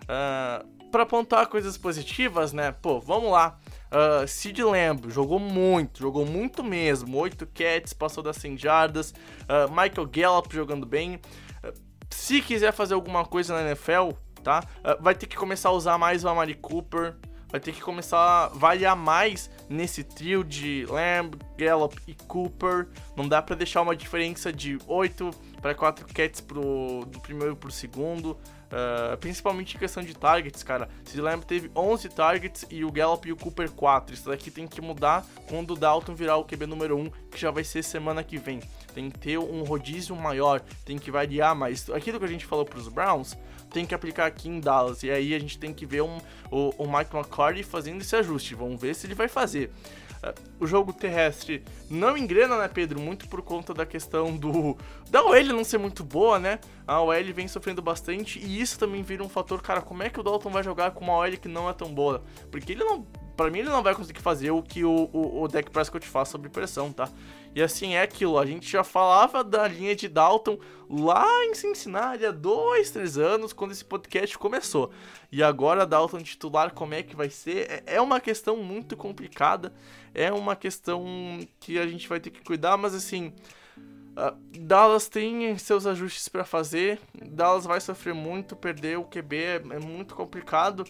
Uh, 0.03 0.78
para 0.91 1.03
apontar 1.03 1.47
coisas 1.47 1.78
positivas, 1.78 2.53
né? 2.53 2.71
Pô, 2.71 2.99
vamos 2.99 3.32
lá. 3.32 3.59
Uh, 3.91 4.28
Sid 4.28 4.61
Lamb 4.63 5.09
jogou 5.09 5.39
muito, 5.39 5.99
jogou 5.99 6.25
muito 6.25 6.63
mesmo. 6.63 7.17
8 7.17 7.45
catch, 7.47 7.93
passou 7.93 8.23
das 8.23 8.38
100 8.38 8.57
jardas. 8.57 9.11
Uh, 9.11 9.69
Michael 9.69 10.07
Gallup 10.07 10.53
jogando 10.53 10.86
bem. 10.86 11.15
Uh, 11.63 11.73
se 12.09 12.41
quiser 12.41 12.71
fazer 12.73 12.93
alguma 12.93 13.25
coisa 13.25 13.53
na 13.53 13.69
NFL, 13.69 14.11
tá? 14.47 14.63
Uh, 14.79 15.03
vai 15.03 15.13
ter 15.13 15.27
que 15.27 15.35
começar 15.35 15.69
a 15.69 15.73
usar 15.73 15.97
mais 15.97 16.23
o 16.23 16.29
Amari 16.29 16.55
Cooper. 16.55 17.15
Vai 17.49 17.59
ter 17.59 17.73
que 17.73 17.81
começar 17.81 18.45
a 18.45 18.47
variar 18.47 18.95
mais 18.95 19.49
nesse 19.69 20.03
trio 20.03 20.43
de 20.43 20.85
Lamb, 20.89 21.37
Gallup 21.57 21.97
e 22.07 22.13
Cooper. 22.13 22.87
Não 23.15 23.27
dá 23.27 23.41
pra 23.41 23.55
deixar 23.55 23.81
uma 23.81 23.95
diferença 23.95 24.51
de 24.51 24.77
8 24.87 25.31
para 25.61 25.75
4 25.75 26.05
catches 26.13 26.41
pro, 26.41 27.05
do 27.07 27.19
primeiro 27.19 27.55
pro 27.55 27.71
segundo. 27.71 28.37
Uh, 28.67 29.15
principalmente 29.17 29.75
em 29.75 29.79
questão 29.79 30.03
de 30.03 30.13
targets, 30.13 30.61
cara. 30.61 30.89
Se 31.05 31.19
Lamb 31.21 31.45
teve 31.45 31.71
11 31.73 32.09
targets 32.09 32.65
e 32.69 32.83
o 32.83 32.91
Gallup 32.91 33.27
e 33.27 33.31
o 33.31 33.37
Cooper 33.37 33.71
4. 33.71 34.13
Isso 34.13 34.29
daqui 34.29 34.51
tem 34.51 34.67
que 34.67 34.81
mudar 34.81 35.25
quando 35.47 35.71
o 35.71 35.75
Dalton 35.75 36.13
virar 36.13 36.35
o 36.37 36.43
QB 36.43 36.65
número 36.65 36.97
1, 36.97 37.09
que 37.31 37.39
já 37.39 37.49
vai 37.49 37.63
ser 37.63 37.81
semana 37.81 38.23
que 38.23 38.37
vem. 38.37 38.59
Tem 38.93 39.09
que 39.09 39.19
ter 39.19 39.37
um 39.37 39.63
rodízio 39.63 40.15
maior, 40.17 40.59
tem 40.83 40.97
que 40.97 41.09
variar 41.09 41.55
mais. 41.55 41.89
Aquilo 41.89 42.19
que 42.19 42.25
a 42.25 42.29
gente 42.29 42.45
falou 42.45 42.65
pros 42.65 42.89
Browns, 42.89 43.37
tem 43.70 43.86
que 43.86 43.95
aplicar 43.95 44.26
aqui 44.26 44.49
em 44.49 44.59
Dallas. 44.59 45.03
E 45.03 45.11
aí 45.11 45.34
a 45.34 45.39
gente 45.39 45.57
tem 45.57 45.74
que 45.74 45.86
ver 45.86 46.01
um, 46.01 46.18
o, 46.51 46.74
o 46.78 46.86
Mike 46.86 47.15
McCarthy 47.15 47.63
fazendo 47.63 48.01
esse 48.01 48.15
ajuste. 48.15 48.55
Vamos 48.55 48.80
ver 48.80 48.95
se 48.95 49.07
ele 49.07 49.15
vai 49.15 49.28
fazer. 49.28 49.72
Uh, 50.18 50.34
o 50.59 50.65
jogo 50.65 50.91
terrestre 50.91 51.63
não 51.89 52.18
engrena, 52.18 52.57
né, 52.57 52.68
Pedro? 52.68 52.99
Muito 52.99 53.28
por 53.28 53.41
conta 53.41 53.74
da 53.74 53.86
questão 53.86 54.36
do 54.36 54.76
da 55.11 55.24
OL 55.24 55.43
não 55.45 55.63
ser 55.63 55.78
muito 55.78 56.03
boa, 56.03 56.39
né? 56.39 56.59
A 56.88 57.01
OL 57.01 57.34
vem 57.34 57.47
sofrendo 57.47 57.82
bastante 57.82 58.39
e 58.39 58.59
isso 58.59 58.80
também 58.80 59.03
vira 59.03 59.24
um 59.24 59.30
fator, 59.30 59.61
cara, 59.61 59.82
como 59.82 60.01
é 60.01 60.09
que 60.09 60.20
o 60.20 60.24
Dalton 60.24 60.49
vai 60.49 60.63
jogar 60.63 60.91
com 60.91 61.03
uma 61.03 61.13
OL 61.13 61.38
que 61.38 61.47
não 61.47 61.70
é 61.70 61.74
tão 61.74 61.93
boa? 61.93 62.24
Porque 62.49 62.72
ele 62.72 62.84
não 62.84 63.05
Pra 63.38 63.51
mim, 63.51 63.59
ele 63.59 63.70
não 63.70 63.84
vai 63.84 63.93
conseguir 63.93 64.20
fazer 64.20 64.49
o 64.49 64.63
que 64.63 64.84
o, 64.84 65.09
o, 65.13 65.43
o 65.43 65.47
Dak 65.47 65.70
Prescott 65.70 66.07
faz 66.07 66.30
sob 66.30 66.49
pressão, 66.49 66.91
tá? 66.91 67.07
E 67.57 67.61
assim, 67.63 67.95
é 67.95 68.03
aquilo. 68.03 68.37
A 68.37 68.45
gente 68.45 68.69
já 68.69 68.83
falava 68.83 69.43
da 69.43 69.67
linha 69.67 69.95
de 69.95 70.07
Dalton 70.07 70.59
lá 70.87 71.25
em 71.45 71.55
Cincinnati 71.55 72.23
há 72.23 72.29
dois, 72.29 72.91
três 72.91 73.17
anos, 73.17 73.51
quando 73.51 73.71
esse 73.71 73.83
podcast 73.83 74.37
começou. 74.37 74.91
E 75.31 75.41
agora, 75.41 75.83
Dalton 75.83 76.21
titular, 76.21 76.71
como 76.71 76.93
é 76.93 77.01
que 77.01 77.15
vai 77.15 77.31
ser? 77.31 77.67
É, 77.67 77.95
é 77.95 77.99
uma 77.99 78.19
questão 78.19 78.57
muito 78.57 78.95
complicada. 78.95 79.73
É 80.13 80.31
uma 80.31 80.55
questão 80.55 81.03
que 81.59 81.79
a 81.79 81.87
gente 81.87 82.07
vai 82.07 82.19
ter 82.19 82.29
que 82.29 82.43
cuidar, 82.43 82.77
mas 82.77 82.93
assim. 82.93 83.33
Uh, 84.15 84.59
Dallas 84.59 85.09
tem 85.09 85.57
seus 85.57 85.87
ajustes 85.87 86.29
para 86.29 86.45
fazer. 86.45 86.99
Dallas 87.19 87.65
vai 87.65 87.81
sofrer 87.81 88.13
muito, 88.13 88.55
perder 88.55 88.99
o 88.99 89.03
QB 89.03 89.35
é, 89.35 89.55
é 89.55 89.79
muito 89.79 90.13
complicado. 90.13 90.85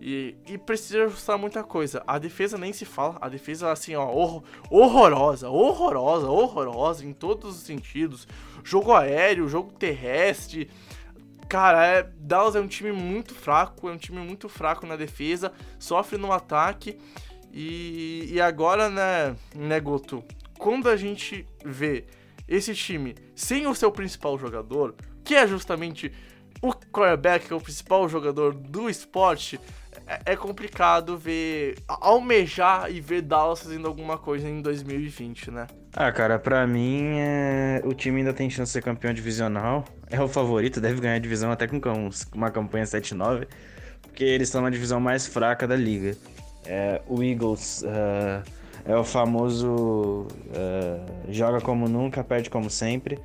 E, 0.00 0.36
e, 0.46 0.58
precisa 0.58 1.04
ajustar 1.04 1.38
muita 1.38 1.62
coisa. 1.62 2.02
A 2.06 2.18
defesa 2.18 2.58
nem 2.58 2.72
se 2.72 2.84
fala. 2.84 3.16
A 3.20 3.28
defesa, 3.28 3.70
assim, 3.70 3.94
ó, 3.94 4.06
hor 4.06 4.42
horrorosa, 4.70 5.48
horrorosa, 5.48 6.28
horrorosa 6.28 7.06
em 7.06 7.12
todos 7.12 7.56
os 7.56 7.62
sentidos. 7.62 8.26
Jogo 8.62 8.92
aéreo, 8.92 9.48
jogo 9.48 9.72
terrestre. 9.72 10.70
Cara, 11.48 11.86
é, 11.86 12.02
Dallas 12.18 12.56
é 12.56 12.60
um 12.60 12.66
time 12.66 12.92
muito 12.92 13.34
fraco, 13.34 13.88
é 13.88 13.92
um 13.92 13.96
time 13.96 14.18
muito 14.18 14.48
fraco 14.48 14.86
na 14.86 14.96
defesa, 14.96 15.52
sofre 15.78 16.18
no 16.18 16.32
ataque. 16.32 16.98
E, 17.52 18.28
e 18.32 18.40
agora, 18.40 18.90
né, 18.90 19.36
né, 19.54 19.78
Goto? 19.78 20.24
Quando 20.58 20.88
a 20.88 20.96
gente 20.96 21.46
vê 21.64 22.04
esse 22.48 22.74
time 22.74 23.14
sem 23.34 23.66
o 23.66 23.74
seu 23.74 23.92
principal 23.92 24.36
jogador, 24.38 24.94
que 25.22 25.34
é 25.34 25.46
justamente 25.46 26.12
o 26.60 26.72
quarterback, 26.72 27.46
que 27.46 27.52
é 27.52 27.56
o 27.56 27.60
principal 27.60 28.08
jogador 28.08 28.54
do 28.54 28.88
esporte, 28.88 29.60
é, 30.06 30.32
é 30.32 30.36
complicado 30.36 31.16
ver, 31.16 31.76
almejar 31.88 32.90
e 32.90 33.00
ver 33.00 33.22
Dallas 33.22 33.62
fazendo 33.62 33.88
alguma 33.88 34.18
coisa 34.18 34.48
em 34.48 34.60
2020, 34.60 35.50
né? 35.50 35.66
Ah, 35.94 36.12
cara, 36.12 36.38
pra 36.38 36.66
mim 36.66 37.18
é... 37.18 37.80
o 37.84 37.94
time 37.94 38.18
ainda 38.18 38.32
tem 38.32 38.50
chance 38.50 38.70
de 38.70 38.72
ser 38.74 38.82
campeão 38.82 39.12
divisional. 39.14 39.84
É 40.10 40.20
o 40.20 40.28
favorito, 40.28 40.80
deve 40.80 41.00
ganhar 41.00 41.14
a 41.14 41.18
divisão 41.18 41.50
até 41.50 41.66
com 41.66 41.80
uma 42.34 42.50
campanha 42.50 42.84
7-9, 42.84 43.46
porque 44.02 44.24
eles 44.24 44.48
estão 44.48 44.60
na 44.60 44.70
divisão 44.70 45.00
mais 45.00 45.26
fraca 45.26 45.66
da 45.66 45.76
liga. 45.76 46.16
É, 46.66 47.00
o 47.06 47.22
Eagles 47.22 47.82
uh, 47.82 48.42
é 48.84 48.96
o 48.96 49.04
famoso 49.04 50.26
uh, 50.26 51.32
joga 51.32 51.60
como 51.60 51.88
nunca, 51.88 52.22
perde 52.22 52.50
como 52.50 52.68
sempre. 52.68 53.18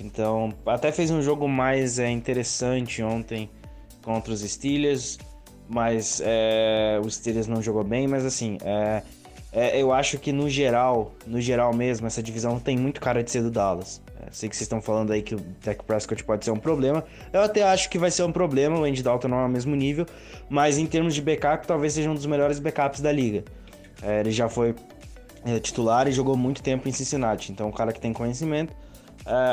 Então, 0.00 0.52
até 0.66 0.90
fez 0.90 1.10
um 1.10 1.22
jogo 1.22 1.48
mais 1.48 1.98
é, 2.00 2.10
interessante 2.10 3.02
ontem 3.02 3.48
contra 4.02 4.32
os 4.32 4.40
Steelers 4.40 5.18
mas 5.68 6.20
é, 6.24 7.00
o 7.04 7.10
Steelers 7.10 7.46
não 7.46 7.62
jogou 7.62 7.84
bem, 7.84 8.06
mas 8.06 8.24
assim, 8.24 8.58
é, 8.64 9.02
é, 9.52 9.80
eu 9.80 9.92
acho 9.92 10.18
que 10.18 10.32
no 10.32 10.48
geral, 10.50 11.12
no 11.26 11.40
geral 11.40 11.72
mesmo, 11.72 12.06
essa 12.06 12.22
divisão 12.22 12.58
tem 12.58 12.76
muito 12.76 13.00
cara 13.00 13.22
de 13.22 13.30
ser 13.30 13.42
do 13.42 13.50
Dallas. 13.50 14.02
É, 14.20 14.26
sei 14.32 14.48
que 14.48 14.56
vocês 14.56 14.66
estão 14.66 14.82
falando 14.82 15.12
aí 15.12 15.22
que 15.22 15.34
o 15.34 15.40
Dak 15.64 15.84
Prescott 15.84 16.22
pode 16.24 16.44
ser 16.44 16.50
um 16.50 16.58
problema. 16.58 17.04
Eu 17.32 17.40
até 17.40 17.62
acho 17.62 17.88
que 17.88 17.96
vai 17.96 18.10
ser 18.10 18.24
um 18.24 18.32
problema, 18.32 18.78
o 18.78 18.84
Andy 18.84 19.02
Dalton 19.02 19.28
não 19.28 19.38
é 19.38 19.46
o 19.46 19.48
mesmo 19.48 19.76
nível, 19.76 20.06
mas 20.48 20.76
em 20.76 20.86
termos 20.86 21.14
de 21.14 21.22
backup, 21.22 21.66
talvez 21.66 21.92
seja 21.92 22.10
um 22.10 22.14
dos 22.14 22.26
melhores 22.26 22.58
backups 22.58 23.00
da 23.00 23.12
liga. 23.12 23.44
É, 24.02 24.20
ele 24.20 24.32
já 24.32 24.48
foi 24.48 24.74
é, 25.46 25.60
titular 25.60 26.08
e 26.08 26.12
jogou 26.12 26.36
muito 26.36 26.62
tempo 26.62 26.88
em 26.88 26.92
Cincinnati, 26.92 27.52
então 27.52 27.68
um 27.68 27.72
cara 27.72 27.92
que 27.92 28.00
tem 28.00 28.12
conhecimento. 28.12 28.74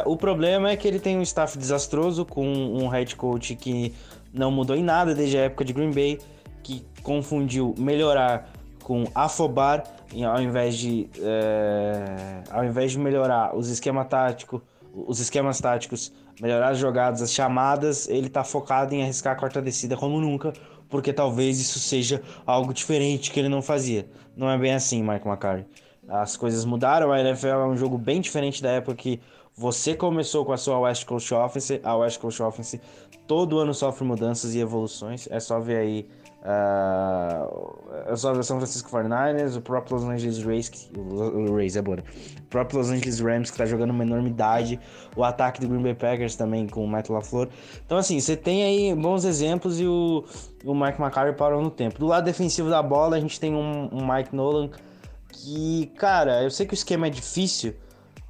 O 0.05 0.17
problema 0.17 0.69
é 0.69 0.75
que 0.75 0.85
ele 0.85 0.99
tem 0.99 1.17
um 1.17 1.21
staff 1.21 1.57
desastroso, 1.57 2.25
com 2.25 2.45
um 2.45 2.89
head 2.89 3.15
coach 3.15 3.55
que 3.55 3.93
não 4.33 4.51
mudou 4.51 4.75
em 4.75 4.83
nada 4.83 5.13
desde 5.13 5.37
a 5.37 5.41
época 5.41 5.65
de 5.65 5.73
Green 5.73 5.91
Bay, 5.91 6.19
que 6.63 6.85
confundiu 7.03 7.73
melhorar 7.77 8.49
com 8.83 9.05
afobar, 9.13 9.83
ao 10.27 10.41
invés 10.41 10.77
de, 10.77 11.09
é, 11.19 12.43
ao 12.49 12.65
invés 12.65 12.91
de 12.91 12.99
melhorar 12.99 13.55
os 13.55 13.69
esquemas 13.69 14.07
táticos, 14.07 14.61
os 14.93 15.19
esquemas 15.19 15.59
táticos, 15.59 16.11
melhorar 16.41 16.69
as 16.69 16.77
jogadas, 16.77 17.21
as 17.21 17.31
chamadas, 17.31 18.09
ele 18.09 18.27
está 18.27 18.43
focado 18.43 18.93
em 18.93 19.03
arriscar 19.03 19.33
a 19.33 19.35
quarta 19.35 19.61
descida 19.61 19.95
como 19.95 20.19
nunca, 20.19 20.53
porque 20.89 21.13
talvez 21.13 21.59
isso 21.59 21.79
seja 21.79 22.21
algo 22.45 22.73
diferente 22.73 23.31
que 23.31 23.39
ele 23.39 23.49
não 23.49 23.61
fazia. 23.61 24.05
Não 24.35 24.49
é 24.49 24.57
bem 24.57 24.73
assim, 24.73 25.01
Mike 25.01 25.27
McCarthy. 25.27 25.65
As 26.09 26.35
coisas 26.35 26.65
mudaram, 26.65 27.11
a 27.11 27.21
NFL 27.21 27.47
é 27.47 27.65
um 27.65 27.77
jogo 27.77 27.97
bem 27.97 28.19
diferente 28.19 28.61
da 28.61 28.71
época 28.71 28.95
que 28.95 29.21
você 29.55 29.95
começou 29.95 30.45
com 30.45 30.53
a 30.53 30.57
sua 30.57 30.79
West 30.79 31.05
Coast 31.05 31.33
Offense, 31.33 31.81
a 31.83 31.95
West 31.95 32.19
Coast 32.19 32.41
Offense 32.41 32.81
todo 33.27 33.59
ano 33.59 33.73
sofre 33.73 34.05
mudanças 34.05 34.55
e 34.55 34.59
evoluções. 34.59 35.27
É 35.31 35.39
só 35.39 35.59
ver 35.59 35.77
aí 35.77 36.07
uh, 36.41 38.11
é 38.11 38.15
só 38.15 38.33
ver 38.33 38.43
São 38.43 38.57
Francisco 38.57 38.89
49ers, 38.89 39.55
o 39.57 39.61
próprio 39.61 39.97
Los 39.97 40.05
Angeles 40.05 40.43
Rays, 40.43 40.89
o 40.95 41.55
Rays 41.55 41.75
é 41.75 41.81
bom, 41.81 41.93
o 41.93 42.43
próprio 42.49 42.79
Los 42.79 42.89
Angeles 42.89 43.19
Rams 43.19 43.51
que 43.51 43.57
tá 43.57 43.65
jogando 43.65 43.91
uma 43.91 44.03
enormidade, 44.03 44.79
o 45.15 45.23
ataque 45.23 45.61
do 45.61 45.67
Green 45.67 45.81
Bay 45.81 45.93
Packers 45.93 46.35
também 46.35 46.67
com 46.67 46.83
o 46.83 46.87
Matt 46.87 47.09
LaFleur. 47.09 47.47
Então 47.85 47.97
assim, 47.97 48.19
você 48.19 48.35
tem 48.35 48.63
aí 48.63 48.95
bons 48.95 49.23
exemplos 49.23 49.79
e 49.79 49.85
o, 49.85 50.25
o 50.65 50.73
Mike 50.73 51.01
McCarthy 51.01 51.37
parou 51.37 51.61
no 51.61 51.69
tempo. 51.69 51.99
Do 51.99 52.07
lado 52.07 52.25
defensivo 52.25 52.69
da 52.69 52.81
bola, 52.81 53.15
a 53.17 53.19
gente 53.19 53.39
tem 53.39 53.53
um, 53.53 53.89
um 53.91 54.13
Mike 54.13 54.35
Nolan 54.35 54.69
que, 55.29 55.91
cara, 55.97 56.43
eu 56.43 56.51
sei 56.51 56.65
que 56.65 56.73
o 56.73 56.75
esquema 56.75 57.07
é 57.07 57.09
difícil, 57.09 57.73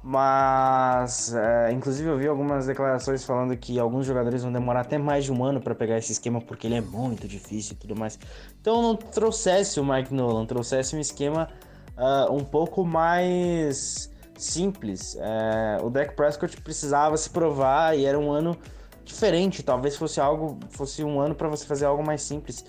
mas, 0.02 1.32
é, 1.32 1.72
inclusive, 1.72 2.08
eu 2.08 2.18
vi 2.18 2.26
algumas 2.26 2.66
declarações 2.66 3.22
falando 3.24 3.56
que 3.56 3.78
alguns 3.78 4.04
jogadores 4.04 4.42
vão 4.42 4.52
demorar 4.52 4.80
até 4.80 4.98
mais 4.98 5.24
de 5.24 5.32
um 5.32 5.44
ano 5.44 5.60
para 5.60 5.76
pegar 5.76 5.96
esse 5.96 6.10
esquema 6.10 6.40
porque 6.40 6.66
ele 6.66 6.74
é 6.74 6.80
muito 6.80 7.28
difícil 7.28 7.74
e 7.74 7.76
tudo 7.76 7.94
mais. 7.94 8.18
Então, 8.60 8.82
não 8.82 8.96
trouxesse 8.96 9.78
o 9.78 9.84
Mike 9.84 10.12
Nolan, 10.12 10.44
trouxesse 10.44 10.96
um 10.96 11.00
esquema 11.00 11.48
uh, 11.96 12.34
um 12.34 12.42
pouco 12.42 12.84
mais 12.84 14.10
simples. 14.36 15.16
É, 15.20 15.78
o 15.82 15.88
Dak 15.88 16.16
Prescott 16.16 16.60
precisava 16.62 17.16
se 17.16 17.30
provar 17.30 17.96
e 17.96 18.04
era 18.04 18.18
um 18.18 18.32
ano 18.32 18.56
diferente. 19.04 19.62
Talvez 19.62 19.96
fosse 19.96 20.20
algo, 20.20 20.58
fosse 20.70 21.04
um 21.04 21.20
ano 21.20 21.34
para 21.34 21.48
você 21.48 21.64
fazer 21.64 21.84
algo 21.84 22.04
mais 22.04 22.22
simples, 22.22 22.64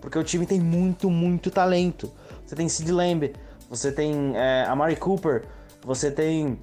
porque 0.00 0.18
o 0.18 0.24
time 0.24 0.46
tem 0.46 0.58
muito, 0.58 1.10
muito 1.10 1.50
talento. 1.50 2.10
Você 2.46 2.56
tem 2.56 2.66
Sid 2.66 2.90
Lamb, 2.90 3.34
você 3.68 3.92
tem 3.92 4.32
é, 4.34 4.64
Amari 4.66 4.96
Cooper, 4.96 5.44
você 5.84 6.10
tem 6.10 6.58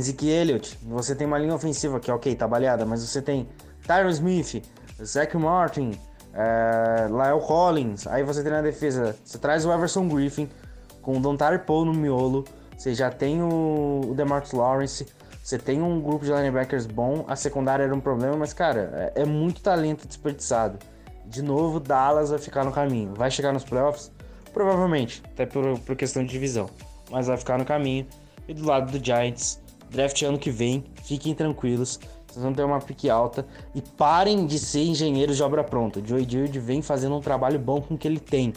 Zeke 0.00 0.28
Elliott, 0.28 0.78
você 0.82 1.14
tem 1.14 1.26
uma 1.26 1.38
linha 1.38 1.54
ofensiva 1.54 1.98
que, 1.98 2.10
ok, 2.10 2.34
tá 2.34 2.46
baleada, 2.46 2.84
mas 2.84 3.02
você 3.02 3.22
tem 3.22 3.48
Tyron 3.86 4.10
Smith, 4.10 4.62
Zach 5.02 5.36
Martin, 5.36 5.92
é, 6.34 7.06
Lyle 7.08 7.40
Collins, 7.46 8.06
aí 8.06 8.22
você 8.22 8.42
tem 8.42 8.52
na 8.52 8.62
defesa, 8.62 9.16
você 9.24 9.38
traz 9.38 9.64
o 9.64 9.72
Everson 9.72 10.08
Griffin 10.08 10.48
com 11.00 11.16
o 11.16 11.20
Dontari 11.20 11.58
Poe 11.60 11.86
no 11.86 11.94
miolo, 11.94 12.44
você 12.76 12.94
já 12.94 13.10
tem 13.10 13.42
o, 13.42 14.02
o 14.10 14.14
DeMarcus 14.14 14.52
Lawrence, 14.52 15.06
você 15.42 15.58
tem 15.58 15.80
um 15.80 16.00
grupo 16.00 16.24
de 16.24 16.32
linebackers 16.32 16.86
bom, 16.86 17.24
a 17.28 17.36
secundária 17.36 17.84
era 17.84 17.94
um 17.94 18.00
problema, 18.00 18.36
mas 18.36 18.52
cara, 18.52 19.12
é, 19.14 19.22
é 19.22 19.24
muito 19.24 19.62
talento 19.62 20.06
desperdiçado. 20.06 20.78
De 21.24 21.42
novo, 21.42 21.80
Dallas 21.80 22.30
vai 22.30 22.38
ficar 22.38 22.64
no 22.64 22.70
caminho. 22.70 23.12
Vai 23.14 23.30
chegar 23.30 23.52
nos 23.52 23.64
playoffs? 23.64 24.12
Provavelmente, 24.52 25.22
até 25.32 25.44
por, 25.44 25.78
por 25.80 25.96
questão 25.96 26.24
de 26.24 26.30
divisão. 26.30 26.70
Mas 27.10 27.26
vai 27.26 27.36
ficar 27.36 27.58
no 27.58 27.64
caminho. 27.64 28.06
E 28.48 28.54
do 28.54 28.64
lado 28.64 28.96
do 28.96 29.04
Giants, 29.04 29.60
Draft 29.90 30.22
ano 30.22 30.38
que 30.38 30.50
vem, 30.50 30.84
fiquem 31.04 31.34
tranquilos. 31.34 31.98
Vocês 32.26 32.42
vão 32.42 32.52
ter 32.52 32.64
uma 32.64 32.80
pique 32.80 33.08
alta 33.08 33.46
e 33.74 33.80
parem 33.80 34.46
de 34.46 34.58
ser 34.58 34.82
engenheiros 34.82 35.36
de 35.36 35.42
obra 35.42 35.64
pronta. 35.64 36.00
O 36.00 36.06
Joey 36.06 36.26
Dirt 36.26 36.54
vem 36.58 36.82
fazendo 36.82 37.16
um 37.16 37.20
trabalho 37.20 37.58
bom 37.58 37.80
com 37.80 37.94
o 37.94 37.98
que 37.98 38.06
ele 38.06 38.20
tem. 38.20 38.52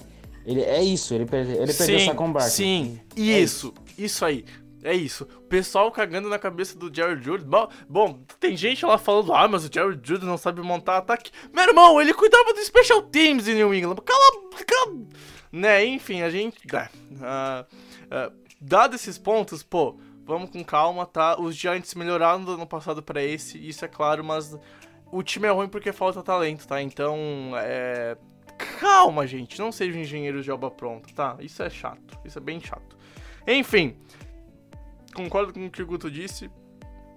Ele 0.46 0.62
é 0.62 0.84
isso, 0.84 1.14
ele, 1.14 1.24
ele 1.32 1.72
sim, 1.72 1.78
perdeu 1.78 1.96
essa 1.98 2.16
combate. 2.16 2.50
Sim, 2.50 3.00
é 3.16 3.22
isso, 3.22 3.74
isso, 3.98 4.04
isso 4.04 4.26
aí. 4.26 4.46
É 4.84 4.94
isso. 4.94 5.28
O 5.38 5.42
pessoal 5.42 5.92
cagando 5.92 6.30
na 6.30 6.40
cabeça 6.40 6.78
do 6.78 6.94
Jared 6.94 7.24
Judy. 7.24 7.44
Bom, 7.44 7.68
bom, 7.88 8.20
tem 8.40 8.56
gente 8.56 8.86
lá 8.86 8.98
falando, 8.98 9.34
ah, 9.34 9.48
mas 9.48 9.66
o 9.66 9.70
Jared 9.72 10.00
Judy 10.02 10.26
não 10.26 10.38
sabe 10.38 10.62
montar 10.62 10.98
ataque. 10.98 11.32
Meu 11.54 11.66
irmão, 11.66 12.02
ele 12.02 12.14
cuidava 12.14 12.54
do 12.54 12.64
Special 12.64 13.02
Teams 13.04 13.48
em 13.48 13.56
New 13.56 13.74
England. 13.74 13.98
Cala, 13.98 14.42
cala. 14.66 14.98
Né, 15.52 15.86
enfim, 15.86 16.22
a 16.22 16.30
gente. 16.30 16.58
Uh, 16.68 17.62
uh, 17.62 18.34
dado 18.62 18.96
esses 18.96 19.18
pontos, 19.18 19.64
pô, 19.64 19.98
vamos 20.30 20.52
com 20.52 20.64
calma, 20.64 21.06
tá? 21.06 21.40
Os 21.40 21.56
Giants 21.56 21.94
melhoraram 21.96 22.44
do 22.44 22.54
ano 22.54 22.68
passado 22.68 23.02
para 23.02 23.24
esse, 23.24 23.58
isso 23.58 23.84
é 23.84 23.88
claro, 23.88 24.24
mas 24.24 24.58
o 25.12 25.24
time 25.24 25.48
é 25.48 25.52
ruim 25.52 25.68
porque 25.68 25.92
falta 25.92 26.22
talento, 26.22 26.68
tá? 26.68 26.82
Então, 26.82 27.18
é. 27.56 28.16
Calma, 28.80 29.26
gente, 29.26 29.58
não 29.58 29.72
sejam 29.72 30.02
engenheiros 30.02 30.44
de 30.44 30.52
obra 30.52 30.70
pronta, 30.70 31.10
tá? 31.14 31.38
Isso 31.40 31.64
é 31.64 31.70
chato, 31.70 32.20
isso 32.26 32.38
é 32.38 32.42
bem 32.42 32.60
chato. 32.60 32.98
Enfim, 33.48 33.98
concordo 35.14 35.54
com 35.54 35.66
o 35.66 35.72
que 35.72 35.82
o 35.82 35.88
Guto 35.88 36.12
disse. 36.12 36.52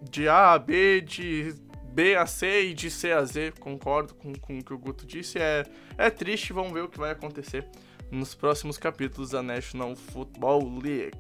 De 0.01 0.29
A 0.29 0.53
a 0.53 0.59
B, 0.59 1.01
de 1.01 1.55
B 1.93 2.17
a 2.17 2.27
C 2.27 2.69
e 2.69 2.75
de 2.75 2.91
C 2.91 3.13
a 3.13 3.25
Z, 3.25 3.55
concordo 3.59 4.15
com, 4.15 4.33
com 4.35 4.59
o 4.59 4.65
que 4.65 4.73
o 4.73 4.79
Guto 4.79 5.05
disse. 5.05 5.39
É, 5.39 5.65
é 5.99 6.11
triste, 6.11 6.53
vamos 6.53 6.73
ver 6.73 6.85
o 6.85 6.89
que 6.89 6.99
vai 6.99 7.11
acontecer 7.11 7.69
nos 8.11 8.35
próximos 8.35 8.79
capítulos 8.79 9.31
da 9.31 9.43
National 9.43 9.97
Football 9.97 10.79
League. 10.79 11.19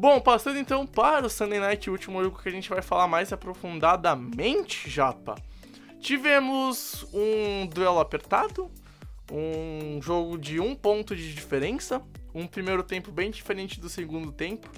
Bom, 0.00 0.20
passando 0.20 0.60
então 0.60 0.86
para 0.86 1.26
o 1.26 1.28
Sunday 1.28 1.58
Night, 1.58 1.90
o 1.90 1.92
último 1.92 2.22
jogo 2.22 2.40
que 2.40 2.48
a 2.48 2.52
gente 2.52 2.68
vai 2.68 2.80
falar 2.80 3.08
mais 3.08 3.32
aprofundadamente, 3.32 4.88
Japa. 4.88 5.34
Tivemos 5.98 7.04
um 7.12 7.66
duelo 7.66 7.98
apertado, 7.98 8.70
Um 9.28 10.00
jogo 10.00 10.38
de 10.38 10.60
um 10.60 10.76
ponto 10.76 11.16
de 11.16 11.34
diferença, 11.34 12.00
um 12.32 12.46
primeiro 12.46 12.84
tempo 12.84 13.10
bem 13.10 13.28
diferente 13.28 13.80
do 13.80 13.88
segundo 13.88 14.30
tempo. 14.30 14.70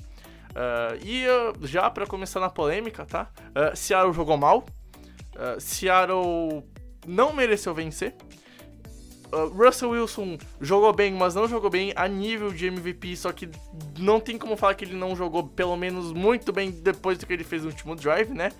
Uh, 0.52 1.04
e 1.04 1.26
uh, 1.28 1.66
já 1.66 1.90
para 1.90 2.06
começar 2.06 2.40
na 2.40 2.48
polêmica, 2.48 3.04
tá? 3.04 3.30
Uh, 3.50 3.76
Seattle 3.76 4.14
jogou 4.14 4.38
mal. 4.38 4.64
Uh, 5.36 5.60
Seattle 5.60 6.64
não 7.06 7.34
mereceu 7.34 7.74
vencer. 7.74 8.16
Russell 9.32 9.90
Wilson 9.90 10.38
jogou 10.60 10.92
bem, 10.92 11.12
mas 11.12 11.34
não 11.34 11.48
jogou 11.48 11.70
bem 11.70 11.92
a 11.96 12.08
nível 12.08 12.50
de 12.50 12.66
MVP, 12.66 13.16
só 13.16 13.32
que 13.32 13.48
não 13.98 14.20
tem 14.20 14.38
como 14.38 14.56
falar 14.56 14.74
que 14.74 14.84
ele 14.84 14.96
não 14.96 15.14
jogou 15.14 15.46
pelo 15.46 15.76
menos 15.76 16.12
muito 16.12 16.52
bem 16.52 16.70
depois 16.70 17.18
do 17.18 17.26
que 17.26 17.32
ele 17.32 17.44
fez 17.44 17.62
no 17.62 17.68
último 17.68 17.94
drive, 17.94 18.32
né? 18.32 18.50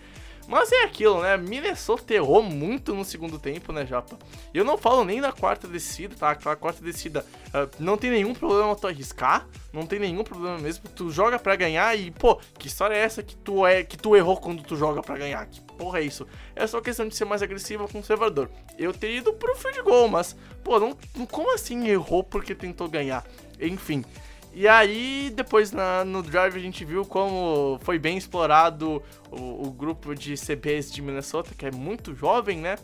Mas 0.50 0.72
é 0.72 0.82
aquilo, 0.82 1.22
né? 1.22 1.36
Minnesota 1.36 2.12
errou 2.12 2.42
muito 2.42 2.92
no 2.92 3.04
segundo 3.04 3.38
tempo, 3.38 3.72
né, 3.72 3.86
Japa? 3.86 4.18
Eu 4.52 4.64
não 4.64 4.76
falo 4.76 5.04
nem 5.04 5.20
da 5.20 5.30
quarta 5.30 5.68
descida, 5.68 6.16
tá? 6.16 6.30
Aquela 6.30 6.56
quarta 6.56 6.82
descida 6.82 7.24
uh, 7.48 7.70
não 7.78 7.96
tem 7.96 8.10
nenhum 8.10 8.34
problema 8.34 8.74
tu 8.74 8.88
arriscar, 8.88 9.46
não 9.72 9.86
tem 9.86 10.00
nenhum 10.00 10.24
problema 10.24 10.58
mesmo. 10.58 10.88
Tu 10.88 11.08
joga 11.10 11.38
para 11.38 11.54
ganhar 11.54 11.96
e, 11.96 12.10
pô, 12.10 12.40
que 12.58 12.66
história 12.66 12.96
é 12.96 12.98
essa 12.98 13.22
que 13.22 13.36
tu 13.36 13.64
é 13.64 13.84
que 13.84 13.96
tu 13.96 14.16
errou 14.16 14.38
quando 14.38 14.64
tu 14.64 14.74
joga 14.74 15.00
para 15.00 15.18
ganhar? 15.18 15.46
Que 15.46 15.60
porra 15.80 16.00
é 16.00 16.02
isso? 16.02 16.26
É 16.54 16.66
só 16.66 16.78
questão 16.82 17.08
de 17.08 17.16
ser 17.16 17.24
mais 17.24 17.42
agressivo 17.42 17.84
ou 17.84 17.88
conservador. 17.88 18.50
Eu 18.76 18.92
teria 18.92 19.16
ido 19.16 19.32
pro 19.32 19.56
field 19.56 19.80
goal, 19.80 20.08
mas, 20.08 20.36
pô, 20.62 20.78
não, 20.78 20.94
como 21.26 21.54
assim 21.54 21.88
errou 21.88 22.22
porque 22.22 22.54
tentou 22.54 22.86
ganhar? 22.86 23.24
Enfim. 23.58 24.04
E 24.52 24.68
aí, 24.68 25.32
depois 25.34 25.72
na, 25.72 26.04
no 26.04 26.22
Drive 26.22 26.56
a 26.56 26.60
gente 26.60 26.84
viu 26.84 27.06
como 27.06 27.78
foi 27.82 27.98
bem 27.98 28.18
explorado 28.18 29.02
o, 29.30 29.68
o, 29.68 29.70
grupo 29.70 30.14
de 30.14 30.34
CBs 30.34 30.92
de 30.92 31.00
Minnesota, 31.00 31.52
que 31.56 31.64
é 31.64 31.70
muito 31.70 32.14
jovem, 32.14 32.58
né? 32.58 32.76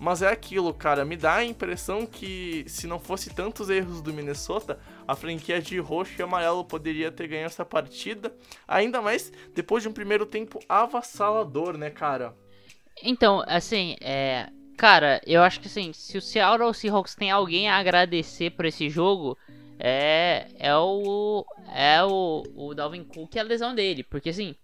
Mas 0.00 0.20
é 0.20 0.28
aquilo, 0.28 0.74
cara, 0.74 1.04
me 1.04 1.16
dá 1.16 1.36
a 1.36 1.44
impressão 1.44 2.06
que 2.06 2.64
se 2.66 2.88
não 2.88 2.98
fosse 2.98 3.30
tantos 3.30 3.70
erros 3.70 4.00
do 4.00 4.12
Minnesota, 4.12 4.80
a 5.06 5.14
franquia 5.14 5.60
de 5.60 5.78
roxo 5.78 6.14
e 6.18 6.22
amarelo 6.22 6.64
poderia 6.64 7.10
ter 7.10 7.28
ganho 7.28 7.46
essa 7.46 7.64
partida. 7.64 8.34
Ainda 8.66 9.00
mais 9.00 9.32
depois 9.54 9.82
de 9.82 9.88
um 9.88 9.92
primeiro 9.92 10.26
tempo 10.26 10.60
avassalador, 10.68 11.76
né, 11.76 11.90
cara? 11.90 12.34
Então, 13.02 13.42
assim, 13.46 13.96
é. 14.00 14.48
Cara, 14.76 15.20
eu 15.26 15.42
acho 15.42 15.60
que 15.60 15.68
assim, 15.68 15.92
se 15.92 16.16
o 16.18 16.22
Seattle 16.22 16.74
Seahawks 16.74 17.14
tem 17.14 17.30
alguém 17.30 17.68
a 17.68 17.76
agradecer 17.76 18.50
por 18.50 18.64
esse 18.64 18.88
jogo, 18.88 19.38
é, 19.78 20.48
é 20.58 20.76
o 20.76 21.44
é 21.74 22.02
o, 22.02 22.42
o 22.54 22.74
Dalvin 22.74 23.04
Cook 23.04 23.34
e 23.34 23.38
a 23.38 23.42
lesão 23.42 23.74
dele, 23.74 24.02
porque 24.02 24.30
assim, 24.30 24.56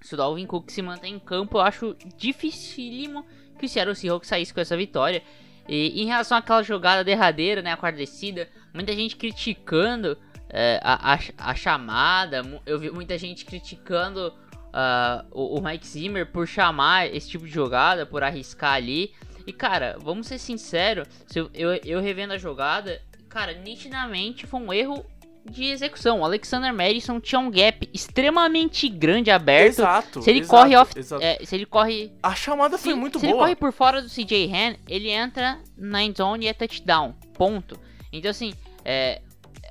se 0.00 0.14
o 0.14 0.16
Dalvin 0.16 0.46
Cook 0.46 0.70
se 0.70 0.82
mantém 0.82 1.14
em 1.14 1.18
campo, 1.18 1.58
eu 1.58 1.62
acho 1.62 1.96
dificílimo 2.16 3.24
que 3.58 3.66
o 3.66 3.68
Seattle 3.68 3.94
Seahawks 3.94 4.28
saísse 4.28 4.54
com 4.54 4.60
essa 4.60 4.76
vitória. 4.76 5.22
E 5.68 6.00
em 6.00 6.06
relação 6.06 6.38
àquela 6.38 6.62
jogada 6.62 7.02
derradeira, 7.02 7.60
né, 7.60 7.72
a 7.72 7.76
quarta 7.76 7.98
descida, 7.98 8.48
muita 8.76 8.94
gente 8.94 9.16
criticando 9.16 10.16
é, 10.48 10.78
a, 10.82 11.14
a, 11.14 11.18
a, 11.50 11.54
chamada, 11.54 12.42
eu 12.64 12.78
vi 12.78 12.90
muita 12.90 13.18
gente 13.18 13.44
criticando 13.44 14.28
uh, 14.28 15.26
o, 15.32 15.58
o 15.58 15.62
Mike 15.62 15.86
Zimmer 15.86 16.26
por 16.26 16.46
chamar 16.46 17.12
esse 17.12 17.28
tipo 17.28 17.46
de 17.46 17.52
jogada, 17.52 18.06
por 18.06 18.22
arriscar 18.22 18.74
ali. 18.74 19.12
E 19.46 19.52
cara, 19.52 19.96
vamos 20.00 20.26
ser 20.26 20.38
sinceros, 20.38 21.08
eu, 21.34 21.50
eu, 21.54 21.74
eu 21.84 22.00
revendo 22.00 22.32
a 22.32 22.38
jogada, 22.38 23.00
cara, 23.28 23.52
nitidamente 23.54 24.46
foi 24.46 24.60
um 24.60 24.72
erro 24.72 25.04
de 25.50 25.64
execução. 25.64 26.20
O 26.20 26.24
Alexander 26.24 26.72
Madison 26.74 27.20
tinha 27.20 27.38
um 27.38 27.50
gap 27.50 27.88
extremamente 27.92 28.88
grande 28.88 29.30
aberto. 29.30 29.80
Exato. 29.80 30.22
Se 30.22 30.30
ele 30.30 30.40
exato, 30.40 30.56
corre 30.56 30.76
off, 30.76 30.92
é, 31.20 31.44
se 31.44 31.54
ele 31.54 31.66
corre 31.66 32.12
A 32.22 32.34
chamada 32.34 32.76
foi 32.76 32.92
se, 32.92 32.98
muito 32.98 33.20
se 33.20 33.26
boa. 33.26 33.32
ele 33.32 33.38
corre 33.38 33.56
por 33.56 33.72
fora 33.72 34.02
do 34.02 34.08
CJ 34.08 34.50
Han, 34.52 34.76
ele 34.88 35.10
entra 35.10 35.60
na 35.76 36.02
end 36.02 36.18
zone 36.18 36.46
e 36.46 36.48
é 36.48 36.52
touchdown. 36.52 37.14
Ponto. 37.34 37.78
Então 38.12 38.30
assim, 38.30 38.52
é, 38.86 39.20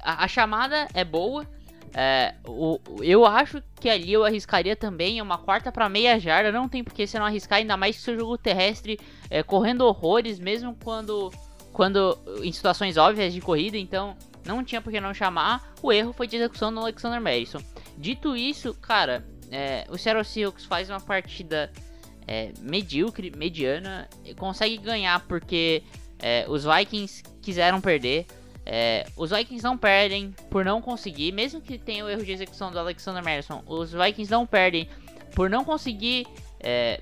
a, 0.03 0.26
a 0.26 0.28
chamada 0.28 0.89
é 0.93 1.05
boa. 1.05 1.47
É, 1.93 2.36
o, 2.45 2.78
eu 3.01 3.26
acho 3.26 3.63
que 3.80 3.88
ali 3.88 4.11
eu 4.11 4.26
arriscaria 4.26 4.76
também 4.76 5.22
uma 5.22 5.38
quarta 5.38 5.72
para 5.72 5.88
meia 5.88 6.20
jarda. 6.20 6.51
Não 6.51 6.68
tem 6.68 6.84
por 6.84 6.93
que 6.93 7.07
você 7.07 7.18
não 7.18 7.26
arriscar, 7.26 7.59
ainda 7.59 7.78
mais 7.78 7.95
que 7.95 8.01
seu 8.01 8.20
jogo 8.20 8.38
terrestre 8.38 8.99
é, 9.30 9.41
correndo 9.41 9.86
horrores, 9.86 10.38
mesmo 10.38 10.76
quando 10.84 11.32
quando 11.72 12.18
em 12.41 12.51
situações 12.53 12.95
óbvias 12.95 13.34
de 13.34 13.41
corrida, 13.41 13.78
então 13.78 14.16
não 14.45 14.63
tinha 14.63 14.82
por 14.82 14.91
que 14.91 14.99
não 14.99 15.13
chamar. 15.13 15.74
O 15.82 15.91
erro 15.91 16.13
foi 16.13 16.28
de 16.28 16.38
execução 16.38 16.74
do 16.74 16.80
Alexander 16.80 17.20
Madison. 17.20 17.59
Dito 17.97 18.36
isso, 18.36 18.74
cara, 18.76 19.26
é, 19.51 19.86
o 19.89 19.97
Seattle 19.97 20.24
Seahawks 20.24 20.66
faz 20.66 20.89
uma 20.89 21.01
partida 21.01 21.72
é, 22.28 22.53
medíocre, 22.61 23.32
mediana, 23.36 24.07
consegue 24.38 24.78
ganhar 24.78 25.20
porque 25.28 25.84
é, 26.20 26.45
os 26.47 26.63
Vikings 26.63 27.24
quiseram 27.41 27.82
perder. 27.82 28.26
É, 28.66 29.05
os 29.16 29.30
Vikings 29.30 29.63
não 29.63 29.78
perdem 29.78 30.34
por 30.49 30.66
não 30.66 30.82
conseguir, 30.82 31.32
mesmo 31.32 31.61
que 31.61 31.78
tenha 31.78 32.03
o 32.03 32.09
erro 32.09 32.24
de 32.24 32.32
execução 32.32 32.72
do 32.72 32.80
Alexander 32.80 33.24
Madison, 33.24 33.63
os 33.68 33.91
Vikings 33.91 34.32
não 34.32 34.45
perdem 34.47 34.89
por 35.36 35.49
não 35.49 35.63
conseguir 35.63 36.26
é, 36.59 37.01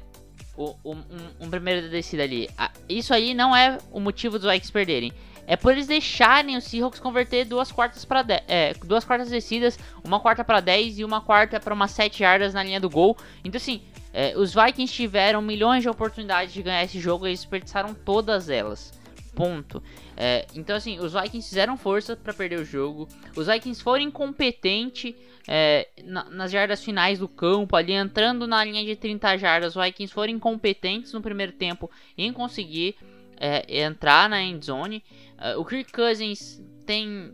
o, 0.57 0.75
um, 0.83 1.03
um, 1.39 1.49
primeiro 1.49 1.89
descida 1.89 2.23
ali. 2.23 2.49
Isso 2.89 3.13
aí 3.13 3.33
não 3.33 3.55
é 3.55 3.77
o 3.91 3.99
motivo 3.99 4.37
dos 4.37 4.51
Vikings 4.51 4.71
perderem. 4.71 5.13
É 5.45 5.57
por 5.57 5.73
eles 5.73 5.87
deixarem 5.87 6.55
os 6.55 6.63
Seahawks 6.63 6.99
converter 6.99 7.45
duas 7.45 7.71
quartas 7.71 8.05
para 8.05 8.25
é, 8.47 8.73
duas 8.85 9.03
quartas 9.03 9.29
descidas, 9.29 9.77
uma 10.03 10.19
quarta 10.19 10.43
para 10.43 10.61
10 10.61 10.99
e 10.99 11.05
uma 11.05 11.21
quarta 11.21 11.59
para 11.59 11.73
umas 11.73 11.91
7 11.91 12.23
yardas 12.23 12.53
na 12.53 12.63
linha 12.63 12.79
do 12.79 12.89
gol. 12.89 13.17
Então 13.43 13.57
assim, 13.57 13.81
é, 14.13 14.33
os 14.37 14.53
Vikings 14.53 14.93
tiveram 14.93 15.41
milhões 15.41 15.81
de 15.81 15.89
oportunidades 15.89 16.53
de 16.53 16.61
ganhar 16.61 16.83
esse 16.83 16.99
jogo 16.99 17.27
e 17.27 17.31
desperdiçaram 17.31 17.93
todas 17.93 18.49
elas. 18.49 18.93
Ponto. 19.35 19.81
É, 20.15 20.45
então, 20.55 20.75
assim, 20.75 20.99
os 20.99 21.13
Vikings 21.13 21.49
fizeram 21.49 21.75
força 21.75 22.15
para 22.15 22.33
perder 22.33 22.59
o 22.59 22.65
jogo. 22.65 23.07
Os 23.35 23.47
Vikings 23.47 23.81
foram 23.81 24.03
incompetentes 24.03 25.15
é, 25.47 25.87
na, 26.03 26.25
nas 26.25 26.51
jardas 26.51 26.83
finais 26.83 27.19
do 27.19 27.27
campo, 27.27 27.75
ali 27.75 27.93
entrando 27.93 28.45
na 28.45 28.63
linha 28.63 28.85
de 28.85 28.95
30 28.95 29.37
jardas. 29.37 29.75
Os 29.75 29.83
Vikings 29.83 30.13
foram 30.13 30.33
incompetentes 30.33 31.13
no 31.13 31.21
primeiro 31.21 31.51
tempo 31.51 31.89
em 32.17 32.31
conseguir 32.31 32.95
é, 33.37 33.83
entrar 33.83 34.29
na 34.29 34.41
end 34.41 34.65
zone. 34.65 35.03
É, 35.37 35.55
o 35.55 35.65
Kirk 35.65 35.91
Cousins 35.91 36.61
tem 36.85 37.33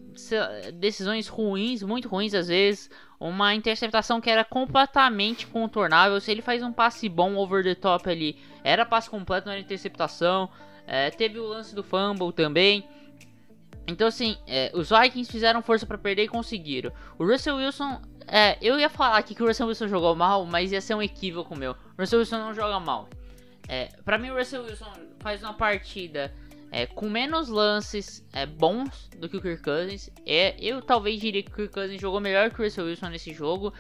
decisões 0.75 1.27
ruins, 1.27 1.83
muito 1.83 2.07
ruins 2.07 2.33
às 2.33 2.47
vezes. 2.47 2.89
Uma 3.19 3.53
interceptação 3.53 4.21
que 4.21 4.29
era 4.29 4.45
completamente 4.45 5.45
contornável. 5.45 6.19
Se 6.21 6.31
ele 6.31 6.41
faz 6.41 6.63
um 6.63 6.71
passe 6.71 7.09
bom 7.09 7.35
over 7.35 7.63
the 7.63 7.75
top 7.75 8.09
ali, 8.09 8.37
era 8.63 8.85
passe 8.85 9.09
completo, 9.09 9.47
não 9.47 9.53
era 9.53 9.61
interceptação. 9.61 10.49
É, 10.91 11.11
teve 11.11 11.37
o 11.37 11.45
lance 11.45 11.75
do 11.75 11.83
fumble 11.83 12.33
também. 12.33 12.83
Então, 13.87 14.07
assim, 14.07 14.37
é, 14.47 14.71
os 14.73 14.89
Vikings 14.89 15.31
fizeram 15.31 15.61
força 15.61 15.85
para 15.85 15.99
perder 15.99 16.23
e 16.23 16.27
conseguiram. 16.27 16.91
O 17.19 17.23
Russell 17.23 17.57
Wilson, 17.57 18.01
é, 18.27 18.57
eu 18.59 18.79
ia 18.79 18.89
falar 18.89 19.17
aqui 19.17 19.35
que 19.35 19.43
o 19.43 19.45
Russell 19.47 19.67
Wilson 19.67 19.87
jogou 19.87 20.15
mal, 20.15 20.47
mas 20.47 20.71
ia 20.71 20.81
ser 20.81 20.95
um 20.95 21.01
equívoco 21.01 21.55
meu. 21.55 21.73
O 21.95 22.01
Russell 22.01 22.17
Wilson 22.17 22.39
não 22.39 22.55
joga 22.55 22.79
mal. 22.79 23.07
É, 23.67 23.89
para 24.03 24.17
mim, 24.17 24.31
o 24.31 24.35
Russell 24.35 24.63
Wilson 24.63 24.91
faz 25.19 25.43
uma 25.43 25.53
partida 25.53 26.33
é, 26.71 26.87
com 26.87 27.07
menos 27.07 27.49
lances 27.49 28.25
é, 28.33 28.47
bons 28.47 29.11
do 29.15 29.29
que 29.29 29.37
o 29.37 29.41
Kirk 29.41 29.61
Cousins. 29.61 30.09
É, 30.25 30.55
eu 30.59 30.81
talvez 30.81 31.21
diria 31.21 31.43
que 31.43 31.51
o 31.51 31.55
Kirk 31.55 31.71
Cousins 31.71 32.01
jogou 32.01 32.19
melhor 32.19 32.49
que 32.49 32.59
o 32.59 32.63
Russell 32.63 32.85
Wilson 32.85 33.09
nesse 33.09 33.31
jogo, 33.31 33.71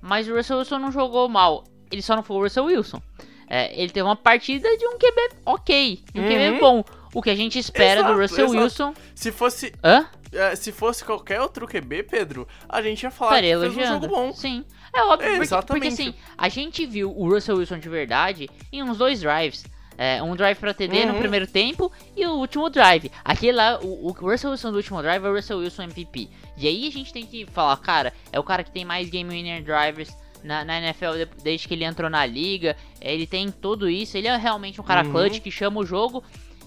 mas 0.00 0.26
o 0.28 0.34
Russell 0.34 0.58
Wilson 0.58 0.78
não 0.78 0.90
jogou 0.90 1.28
mal. 1.28 1.64
Ele 1.92 2.00
só 2.00 2.16
não 2.16 2.22
foi 2.22 2.36
o 2.38 2.42
Russell 2.42 2.64
Wilson. 2.64 3.02
É, 3.48 3.78
ele 3.80 3.90
teve 3.90 4.02
uma 4.02 4.16
partida 4.16 4.68
de 4.76 4.86
um 4.86 4.98
QB 4.98 5.36
ok, 5.44 6.02
de 6.12 6.20
um 6.20 6.24
uhum. 6.24 6.28
QB 6.28 6.60
bom. 6.60 6.84
O 7.12 7.22
que 7.22 7.30
a 7.30 7.34
gente 7.34 7.58
espera 7.58 8.00
exato, 8.00 8.14
do 8.14 8.20
Russell 8.20 8.44
exato. 8.46 8.62
Wilson. 8.62 8.94
Se 9.14 9.30
fosse. 9.30 9.72
Hã? 9.82 10.06
É, 10.32 10.56
se 10.56 10.72
fosse 10.72 11.04
qualquer 11.04 11.40
outro 11.40 11.66
QB, 11.66 12.02
Pedro, 12.04 12.48
a 12.68 12.82
gente 12.82 13.04
ia 13.04 13.10
falar 13.10 13.36
Estaria 13.36 13.56
que 13.56 13.70
fez 13.70 13.88
um 13.88 13.92
jogo 13.92 14.08
bom. 14.08 14.32
Sim. 14.32 14.64
É 14.92 15.02
óbvio, 15.04 15.28
é, 15.28 15.36
porque, 15.36 15.66
porque, 15.66 15.88
assim, 15.88 16.14
a 16.36 16.48
gente 16.48 16.84
viu 16.86 17.16
o 17.16 17.28
Russell 17.28 17.56
Wilson 17.56 17.78
de 17.78 17.88
verdade 17.88 18.50
em 18.72 18.82
uns 18.82 18.98
dois 18.98 19.20
drives. 19.20 19.64
É, 19.96 20.20
um 20.20 20.34
drive 20.34 20.58
pra 20.58 20.74
TD 20.74 21.02
uhum. 21.02 21.12
no 21.12 21.18
primeiro 21.20 21.46
tempo 21.46 21.90
e 22.16 22.26
o 22.26 22.32
último 22.32 22.68
drive. 22.68 23.12
Aquele 23.24 23.52
lá, 23.52 23.78
o, 23.80 24.08
o 24.08 24.10
Russell 24.10 24.50
Wilson 24.50 24.72
do 24.72 24.76
último 24.76 25.00
drive 25.00 25.24
é 25.24 25.28
o 25.28 25.34
Russell 25.34 25.58
Wilson 25.58 25.84
MVP. 25.84 26.28
E 26.56 26.66
aí 26.66 26.88
a 26.88 26.90
gente 26.90 27.12
tem 27.12 27.24
que 27.24 27.46
falar, 27.46 27.76
cara, 27.76 28.12
é 28.32 28.40
o 28.40 28.42
cara 28.42 28.64
que 28.64 28.72
tem 28.72 28.84
mais 28.84 29.08
game 29.08 29.30
winner 29.30 29.62
drivers 29.62 30.12
na, 30.44 30.64
na, 30.64 30.78
NFL 30.78 31.24
desde 31.42 31.66
que 31.66 31.74
ele 31.74 31.84
entrou 31.84 32.08
na 32.08 32.24
liga. 32.24 32.76
Ele 33.00 33.26
tem 33.26 33.50
tudo 33.50 33.88
isso. 33.88 34.16
Ele 34.16 34.28
é 34.28 34.36
realmente 34.36 34.80
um 34.80 34.84
cara 34.84 35.04
uhum. 35.04 35.12
clutch 35.12 35.40
que 35.40 35.50
chama 35.50 35.80
o 35.80 35.86
jogo. 35.86 36.22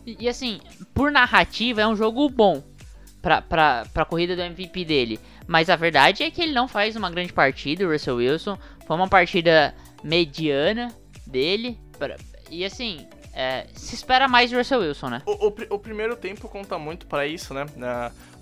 E, 0.05 0.17
e, 0.21 0.27
assim, 0.27 0.59
por 0.93 1.11
narrativa, 1.11 1.81
é 1.81 1.87
um 1.87 1.95
jogo 1.95 2.27
bom 2.29 2.63
pra, 3.21 3.41
pra, 3.41 3.85
pra 3.93 4.05
corrida 4.05 4.35
do 4.35 4.41
MVP 4.41 4.83
dele. 4.83 5.19
Mas 5.45 5.69
a 5.69 5.75
verdade 5.75 6.23
é 6.23 6.31
que 6.31 6.41
ele 6.41 6.53
não 6.53 6.67
faz 6.67 6.95
uma 6.95 7.09
grande 7.09 7.31
partida, 7.31 7.85
o 7.85 7.91
Russell 7.91 8.17
Wilson. 8.17 8.57
Foi 8.85 8.95
uma 8.95 9.07
partida 9.07 9.73
mediana 10.03 10.93
dele. 11.25 11.79
Pra, 11.97 12.17
e 12.49 12.65
assim, 12.65 13.05
é, 13.39 13.67
se 13.75 13.93
espera 13.93 14.27
mais 14.27 14.49
de 14.49 14.55
Russell 14.55 14.79
Wilson, 14.79 15.09
né? 15.09 15.21
O, 15.23 15.49
o, 15.49 15.53
o 15.75 15.79
primeiro 15.79 16.15
tempo 16.15 16.49
conta 16.49 16.79
muito 16.79 17.05
para 17.05 17.27
isso, 17.27 17.53
né? 17.53 17.67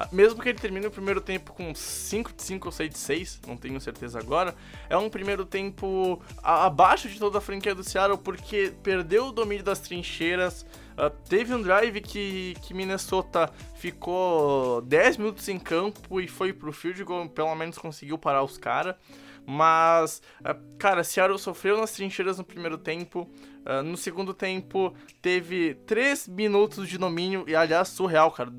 mesmo 0.10 0.42
que 0.42 0.48
ele 0.48 0.58
termine 0.58 0.88
o 0.88 0.92
primeiro 0.92 1.20
tempo 1.20 1.52
com 1.54 1.76
5 1.76 2.32
de 2.34 2.42
5 2.42 2.66
ou 2.66 2.72
6 2.72 2.90
de 2.90 2.98
6, 2.98 3.42
não 3.46 3.58
tenho 3.58 3.80
certeza 3.82 4.20
agora, 4.20 4.56
é 4.90 4.96
um 4.96 5.10
primeiro 5.10 5.46
tempo 5.46 6.22
abaixo 6.42 7.10
de 7.10 7.20
toda 7.20 7.40
a 7.40 7.42
franquia 7.42 7.76
do 7.76 7.84
Seattle, 7.84 8.18
porque 8.18 8.74
perdeu 8.82 9.28
o 9.28 9.32
domínio 9.34 9.66
das 9.66 9.80
trincheiras, 9.80 10.66
Uh, 10.96 11.10
teve 11.28 11.54
um 11.54 11.62
drive 11.62 12.00
que, 12.00 12.56
que 12.62 12.74
Minnesota 12.74 13.52
ficou 13.74 14.82
10 14.84 15.18
minutos 15.18 15.46
em 15.50 15.60
campo 15.60 16.22
e 16.22 16.28
foi 16.28 16.54
pro 16.54 16.72
field 16.72 17.04
goal, 17.04 17.28
pelo 17.28 17.54
menos 17.54 17.78
conseguiu 17.78 18.18
parar 18.18 18.44
os 18.44 18.58
caras. 18.58 18.96
Mas, 19.46 20.22
uh, 20.42 20.78
cara, 20.78 21.04
Seattle 21.04 21.38
sofreu 21.38 21.78
nas 21.78 21.92
trincheiras 21.92 22.38
no 22.38 22.44
primeiro 22.44 22.78
tempo. 22.78 23.30
Uh, 23.66 23.84
no 23.84 23.96
segundo 23.96 24.34
tempo, 24.34 24.94
teve 25.22 25.76
3 25.86 26.28
minutos 26.28 26.88
de 26.90 26.98
domínio. 26.98 27.46
E, 27.48 27.56
aliás, 27.56 27.90
surreal, 27.90 28.32
cara. 28.32 28.52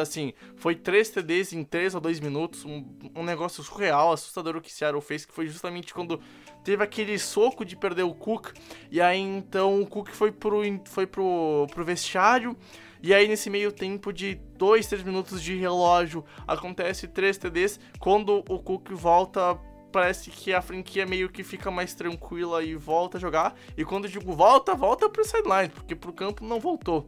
Assim, 0.00 0.32
foi 0.56 0.74
3 0.74 1.08
TDs 1.08 1.52
em 1.52 1.62
3 1.62 1.94
a 1.94 1.98
2 2.00 2.18
minutos. 2.18 2.64
Um, 2.64 2.84
um 3.14 3.22
negócio 3.22 3.62
surreal, 3.62 4.12
assustador 4.12 4.56
o 4.56 4.60
que 4.60 4.72
Seattle 4.72 5.00
fez, 5.00 5.24
que 5.24 5.32
foi 5.32 5.46
justamente 5.46 5.94
quando 5.94 6.20
teve 6.64 6.82
aquele 6.82 7.16
soco 7.16 7.64
de 7.64 7.76
perder 7.76 8.02
o 8.02 8.14
Cook. 8.14 8.52
E 8.90 9.00
aí, 9.00 9.20
então, 9.20 9.80
o 9.80 9.86
Cook 9.86 10.08
foi 10.10 10.32
pro, 10.32 10.62
foi 10.86 11.06
pro, 11.06 11.66
pro 11.70 11.84
vestiário. 11.84 12.56
E 13.00 13.12
aí, 13.14 13.28
nesse 13.28 13.50
meio 13.50 13.70
tempo 13.70 14.12
de 14.12 14.34
2, 14.56 14.86
3 14.86 15.02
minutos 15.04 15.40
de 15.40 15.54
relógio, 15.56 16.24
acontece 16.48 17.06
3 17.06 17.36
TDs. 17.36 17.78
Quando 18.00 18.42
o 18.48 18.58
Cook 18.58 18.90
volta 18.92 19.60
parece 19.94 20.28
que 20.28 20.52
a 20.52 20.60
franquia 20.60 21.06
meio 21.06 21.28
que 21.28 21.44
fica 21.44 21.70
mais 21.70 21.94
tranquila 21.94 22.64
e 22.64 22.74
volta 22.74 23.16
a 23.16 23.20
jogar. 23.20 23.54
E 23.76 23.84
quando 23.84 24.06
eu 24.06 24.10
digo 24.10 24.32
volta, 24.32 24.74
volta 24.74 25.08
pro 25.08 25.24
sideline, 25.24 25.68
porque 25.68 25.94
pro 25.94 26.12
campo 26.12 26.44
não 26.44 26.58
voltou. 26.58 27.06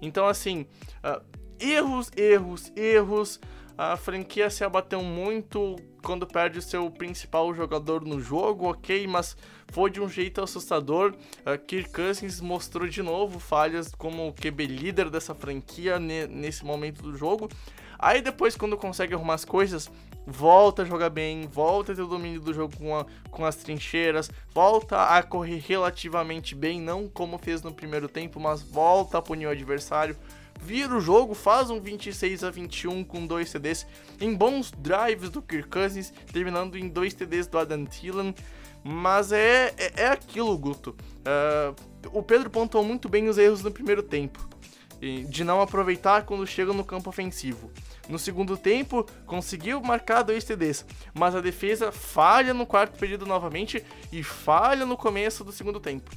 Então, 0.00 0.24
assim, 0.24 0.64
uh, 1.02 1.20
erros, 1.58 2.12
erros, 2.16 2.72
erros. 2.76 3.40
A 3.76 3.96
franquia 3.96 4.48
se 4.50 4.62
abateu 4.62 5.02
muito 5.02 5.74
quando 6.00 6.28
perde 6.28 6.60
o 6.60 6.62
seu 6.62 6.88
principal 6.92 7.52
jogador 7.52 8.04
no 8.04 8.20
jogo, 8.20 8.70
ok, 8.70 9.04
mas 9.08 9.36
foi 9.72 9.90
de 9.90 10.00
um 10.00 10.08
jeito 10.08 10.40
assustador. 10.40 11.16
Uh, 11.40 11.58
Kirk 11.66 11.90
Cousins 11.90 12.40
mostrou 12.40 12.86
de 12.86 13.02
novo 13.02 13.40
falhas 13.40 13.92
como 13.96 14.28
o 14.28 14.32
QB 14.32 14.64
líder 14.66 15.10
dessa 15.10 15.34
franquia 15.34 15.98
nesse 15.98 16.64
momento 16.64 17.02
do 17.02 17.16
jogo. 17.16 17.48
Aí 17.98 18.22
depois, 18.22 18.56
quando 18.56 18.76
consegue 18.76 19.12
arrumar 19.12 19.34
as 19.34 19.44
coisas, 19.44 19.90
volta 20.28 20.82
a 20.82 20.84
jogar 20.84 21.08
bem, 21.08 21.46
volta 21.46 21.92
a 21.92 21.94
ter 21.94 22.02
o 22.02 22.06
domínio 22.06 22.40
do 22.40 22.52
jogo 22.52 22.76
com, 22.76 22.96
a, 22.96 23.06
com 23.30 23.44
as 23.44 23.56
trincheiras, 23.56 24.30
volta 24.52 25.04
a 25.04 25.22
correr 25.22 25.58
relativamente 25.66 26.54
bem, 26.54 26.80
não 26.80 27.08
como 27.08 27.38
fez 27.38 27.62
no 27.62 27.72
primeiro 27.72 28.08
tempo, 28.08 28.38
mas 28.38 28.62
volta 28.62 29.18
a 29.18 29.22
punir 29.22 29.46
o 29.46 29.50
adversário. 29.50 30.16
Vira 30.60 30.96
o 30.96 31.00
jogo, 31.00 31.34
faz 31.34 31.70
um 31.70 31.80
26 31.80 32.44
a 32.44 32.50
21 32.50 33.04
com 33.04 33.26
dois 33.26 33.50
TDs 33.50 33.86
em 34.20 34.34
bons 34.34 34.72
drives 34.76 35.30
do 35.30 35.40
Kirk 35.40 35.68
Cousins, 35.68 36.12
terminando 36.32 36.76
em 36.76 36.88
dois 36.88 37.14
TDs 37.14 37.46
do 37.46 37.58
Adam 37.58 37.84
Thielen. 37.84 38.34
Mas 38.82 39.32
é, 39.32 39.72
é, 39.76 39.92
é 39.96 40.08
aquilo, 40.08 40.56
Guto. 40.58 40.96
Uh, 41.20 42.08
o 42.12 42.22
Pedro 42.22 42.50
pontuou 42.50 42.84
muito 42.84 43.08
bem 43.08 43.28
os 43.28 43.38
erros 43.38 43.62
no 43.62 43.70
primeiro 43.70 44.02
tempo 44.02 44.48
de 45.00 45.44
não 45.44 45.60
aproveitar 45.60 46.24
quando 46.24 46.46
chega 46.46 46.72
no 46.72 46.84
campo 46.84 47.08
ofensivo. 47.08 47.70
No 48.08 48.18
segundo 48.18 48.56
tempo, 48.56 49.06
conseguiu 49.26 49.80
marcar 49.82 50.22
dois 50.22 50.44
TDs, 50.44 50.86
mas 51.12 51.34
a 51.34 51.40
defesa 51.40 51.92
falha 51.92 52.54
no 52.54 52.66
quarto 52.66 52.98
período 52.98 53.26
novamente 53.26 53.84
e 54.10 54.22
falha 54.22 54.86
no 54.86 54.96
começo 54.96 55.44
do 55.44 55.52
segundo 55.52 55.78
tempo. 55.78 56.10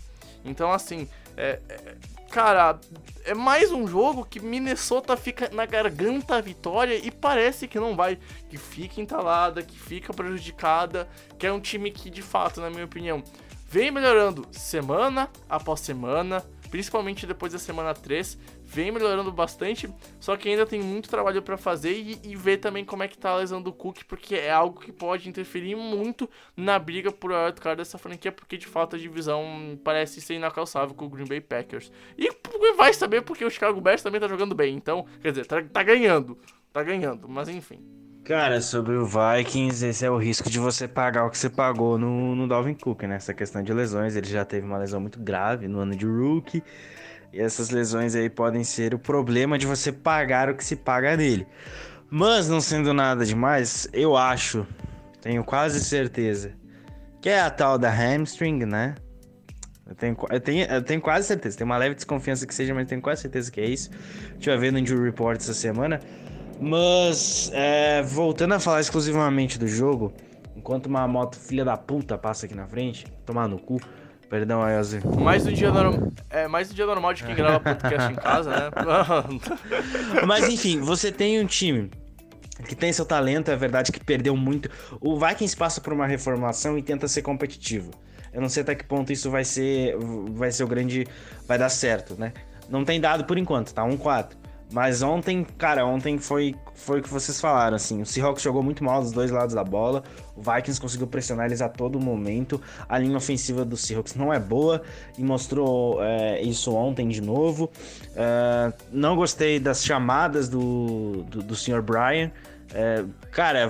Então, 0.44 0.72
assim, 0.72 1.08
é, 1.38 1.60
é, 1.70 1.96
cara, 2.32 2.80
é 3.26 3.34
mais 3.34 3.72
um 3.72 3.88
jogo 3.88 4.26
que 4.26 4.40
Minnesota 4.40 5.16
fica 5.16 5.50
na 5.52 5.66
garganta 5.66 6.38
a 6.38 6.42
vitória 6.42 6.96
e 6.96 7.12
parece 7.12 7.68
que 7.68 7.80
não 7.80 7.96
vai, 7.96 8.18
que 8.50 8.58
fica 8.58 9.02
entalada, 9.02 9.62
que 9.62 9.78
fica 9.78 10.14
prejudicada, 10.14 11.08
que 11.38 11.46
é 11.46 11.52
um 11.52 11.60
time 11.60 11.92
que, 11.92 12.10
de 12.10 12.22
fato, 12.22 12.62
na 12.62 12.70
minha 12.70 12.86
opinião, 12.86 13.24
vem 13.68 13.92
melhorando 13.92 14.48
semana 14.52 15.30
após 15.50 15.82
semana, 15.82 16.44
principalmente 16.70 17.28
depois 17.28 17.54
da 17.54 17.60
semana 17.60 17.94
3, 17.94 18.38
vem 18.72 18.90
melhorando 18.90 19.32
bastante, 19.32 19.94
só 20.18 20.38
que 20.38 20.48
ainda 20.48 20.66
tem 20.66 20.82
muito 20.82 21.10
trabalho 21.10 21.42
para 21.42 21.58
fazer 21.58 21.92
e, 21.92 22.20
e, 22.24 22.36
ver 22.38 22.58
também 22.58 22.86
como 22.86 23.04
é 23.04 23.08
que 23.08 23.18
tá 23.18 23.32
a 23.32 23.36
lesão 23.36 23.62
do 23.62 23.74
Cook, 23.74 24.04
porque 24.08 24.36
é 24.36 24.50
algo 24.50 24.80
que 24.80 24.94
pode 24.94 25.28
interferir 25.28 25.76
muito 25.76 26.30
na 26.56 26.80
briga 26.80 27.12
por 27.12 27.32
wildcard 27.32 27.78
dessa 27.78 27.98
franquia, 27.98 28.32
porque 28.32 28.58
de 28.58 28.66
fato 28.66 28.96
a 28.96 29.00
divisão 29.00 29.78
parece 29.84 30.22
ser 30.22 30.36
inacalçável 30.36 30.96
com 30.96 31.06
o 31.06 31.10
Green 31.10 31.28
Bay 31.28 31.42
Packers. 31.42 31.92
E 32.18 32.30
vai 32.78 32.94
saber 32.94 33.22
porque 33.24 33.44
o 33.44 33.50
Chicago 33.50 33.82
Bears 33.82 34.02
também 34.02 34.22
tá 34.22 34.28
jogando 34.28 34.56
bem, 34.56 34.74
então, 34.74 35.06
quer 35.22 35.32
dizer, 35.32 35.46
tá, 35.46 35.62
tá 35.62 35.84
ganhando, 35.84 36.38
tá 36.72 36.82
ganhando, 36.82 37.28
mas 37.28 37.50
enfim. 37.50 37.80
Cara, 38.24 38.62
sobre 38.62 38.94
o 38.94 39.06
Vikings, 39.06 39.86
esse 39.86 40.06
é 40.06 40.10
o 40.10 40.16
risco 40.18 40.50
de 40.50 40.60
você 40.60 40.88
pagar 40.88 41.26
o 41.26 41.30
que 41.30 41.38
você 41.38 41.50
pagou 41.50 41.98
no, 41.98 42.36
no 42.36 42.48
Dalvin 42.48 42.76
Cook, 42.76 43.04
né? 43.04 43.16
Essa 43.16 43.34
questão 43.34 43.62
de 43.64 43.74
lesões, 43.74 44.16
ele 44.16 44.28
já 44.28 44.46
teve 44.46 44.66
uma 44.66 44.78
lesão 44.78 45.02
muito 45.02 45.20
grave 45.20 45.68
no 45.68 45.80
ano 45.80 45.96
de 45.96 46.06
rookie. 46.06 46.64
E 47.34 47.40
essas 47.40 47.70
lesões 47.70 48.16
aí 48.16 48.30
podem 48.30 48.64
ser 48.64 48.94
o 48.94 49.00
problema 49.00 49.58
de 49.58 49.66
você 49.66 49.92
pagar 49.92 50.50
o 50.50 50.56
que 50.56 50.64
se 50.64 50.76
paga 50.76 51.16
nele. 51.16 51.48
Mas 52.10 52.50
não 52.50 52.60
sendo 52.60 52.94
nada 52.94 53.26
demais, 53.26 53.88
eu 53.94 54.18
acho, 54.18 54.68
tenho 55.22 55.44
quase 55.44 55.80
certeza, 55.80 56.54
que 57.22 57.30
é 57.30 57.40
a 57.40 57.50
tal 57.50 57.78
da 57.78 57.90
hamstring, 57.90 58.66
né? 58.66 58.96
Eu 59.88 59.96
tenho, 59.96 60.18
eu 60.30 60.40
tenho, 60.40 60.66
eu 60.66 60.82
tenho 60.82 61.02
quase 61.02 61.28
certeza, 61.28 61.58
tenho 61.58 61.70
uma 61.70 61.78
leve 61.78 61.96
desconfiança 61.96 62.46
que 62.48 62.54
seja, 62.54 62.74
mas 62.74 62.88
tenho 62.88 63.02
quase 63.02 63.22
certeza 63.22 63.52
que 63.52 63.60
é 63.60 63.66
isso. 63.66 63.90
A 64.30 64.34
gente 64.34 64.50
vai 64.50 64.58
ver 64.58 64.72
no 64.72 64.80
Injury 64.80 65.04
Report 65.04 65.38
essa 65.38 65.54
semana. 65.54 66.00
Mas, 66.62 67.50
é, 67.54 68.02
voltando 68.04 68.54
a 68.54 68.60
falar 68.60 68.80
exclusivamente 68.80 69.58
do 69.58 69.68
jogo, 69.68 70.14
enquanto 70.56 70.86
uma 70.86 71.08
moto 71.08 71.38
filha 71.38 71.66
da 71.66 71.76
puta 71.76 72.18
passa 72.18 72.46
aqui 72.46 72.56
na 72.56 72.68
frente, 72.68 73.06
tomar 73.26 73.48
no 73.48 73.60
cu. 73.60 73.82
Perdão, 74.32 74.64
Ayose. 74.64 75.02
Mais 75.20 75.46
um 75.46 75.52
dia, 75.52 75.70
norm... 75.70 76.10
é, 76.30 76.48
mais 76.48 76.72
um 76.72 76.74
dia 76.74 76.86
normal 76.86 77.14
de 77.14 77.26
quem 77.26 77.36
grava 77.36 77.60
podcast 77.76 78.14
em 78.14 78.16
casa, 78.16 78.50
né? 78.50 78.72
Mas 80.26 80.48
enfim, 80.48 80.80
você 80.80 81.12
tem 81.12 81.42
um 81.42 81.46
time 81.46 81.92
que 82.66 82.74
tem 82.74 82.94
seu 82.94 83.06
talento, 83.06 83.52
é 83.52 83.58
verdade 83.58 83.92
que 83.92 84.00
perdeu 84.00 84.38
muito. 84.38 84.70
O 85.02 85.20
Vikings 85.20 85.58
passa 85.58 85.82
por 85.82 85.92
uma 85.92 86.08
reformação 86.08 86.78
e 86.78 86.82
tenta 86.82 87.10
ser 87.10 87.24
competitivo. 87.24 87.92
Eu 88.32 88.40
não 88.40 88.48
sei 88.48 88.64
até 88.64 88.74
que 88.74 88.86
ponto 88.86 89.12
isso 89.12 89.30
vai 89.30 89.44
ser 89.44 89.98
vai 90.30 90.50
ser 90.50 90.64
o 90.64 90.68
grande 90.68 91.06
vai 91.46 91.58
dar 91.58 91.68
certo, 91.68 92.16
né? 92.18 92.32
Não 92.70 92.86
tem 92.86 93.02
dado 93.02 93.26
por 93.26 93.38
enquanto, 93.38 93.74
tá 93.74 93.84
1-4. 93.84 94.30
Mas 94.72 95.02
ontem, 95.02 95.46
cara, 95.58 95.86
ontem 95.86 96.18
foi, 96.18 96.56
foi 96.74 97.00
o 97.02 97.04
que 97.04 97.10
vocês 97.10 97.42
falaram, 97.42 97.76
assim. 97.76 98.02
O 98.02 98.06
Seahawks 98.06 98.42
jogou 98.42 98.64
muito 98.64 98.84
mal 98.84 99.02
dos 99.02 99.12
dois 99.12 99.30
lados 99.30 99.54
da 99.54 99.64
bola. 99.66 100.02
O 100.36 100.42
Vikings 100.42 100.80
conseguiu 100.80 101.08
pressionar 101.08 101.48
eles 101.48 101.62
a 101.62 101.68
todo 101.68 102.00
momento. 102.00 102.62
A 102.88 102.98
linha 102.98 103.18
ofensiva 103.18 103.66
do 103.66 103.76
Seahawks 103.76 104.16
não 104.16 104.34
é 104.34 104.40
boa 104.40 104.82
e 105.18 105.24
mostrou 105.24 106.02
é, 106.02 106.42
isso 106.42 106.74
ontem 106.74 107.10
de 107.10 107.22
novo. 107.22 107.70
É, 108.16 108.72
não 108.94 109.18
gostei 109.18 109.60
das 109.60 109.84
chamadas 109.84 110.48
do, 110.48 111.26
do, 111.30 111.44
do 111.44 111.56
Sr. 111.56 111.82
Brian. 111.82 112.32
É, 112.74 113.04
cara, 113.30 113.70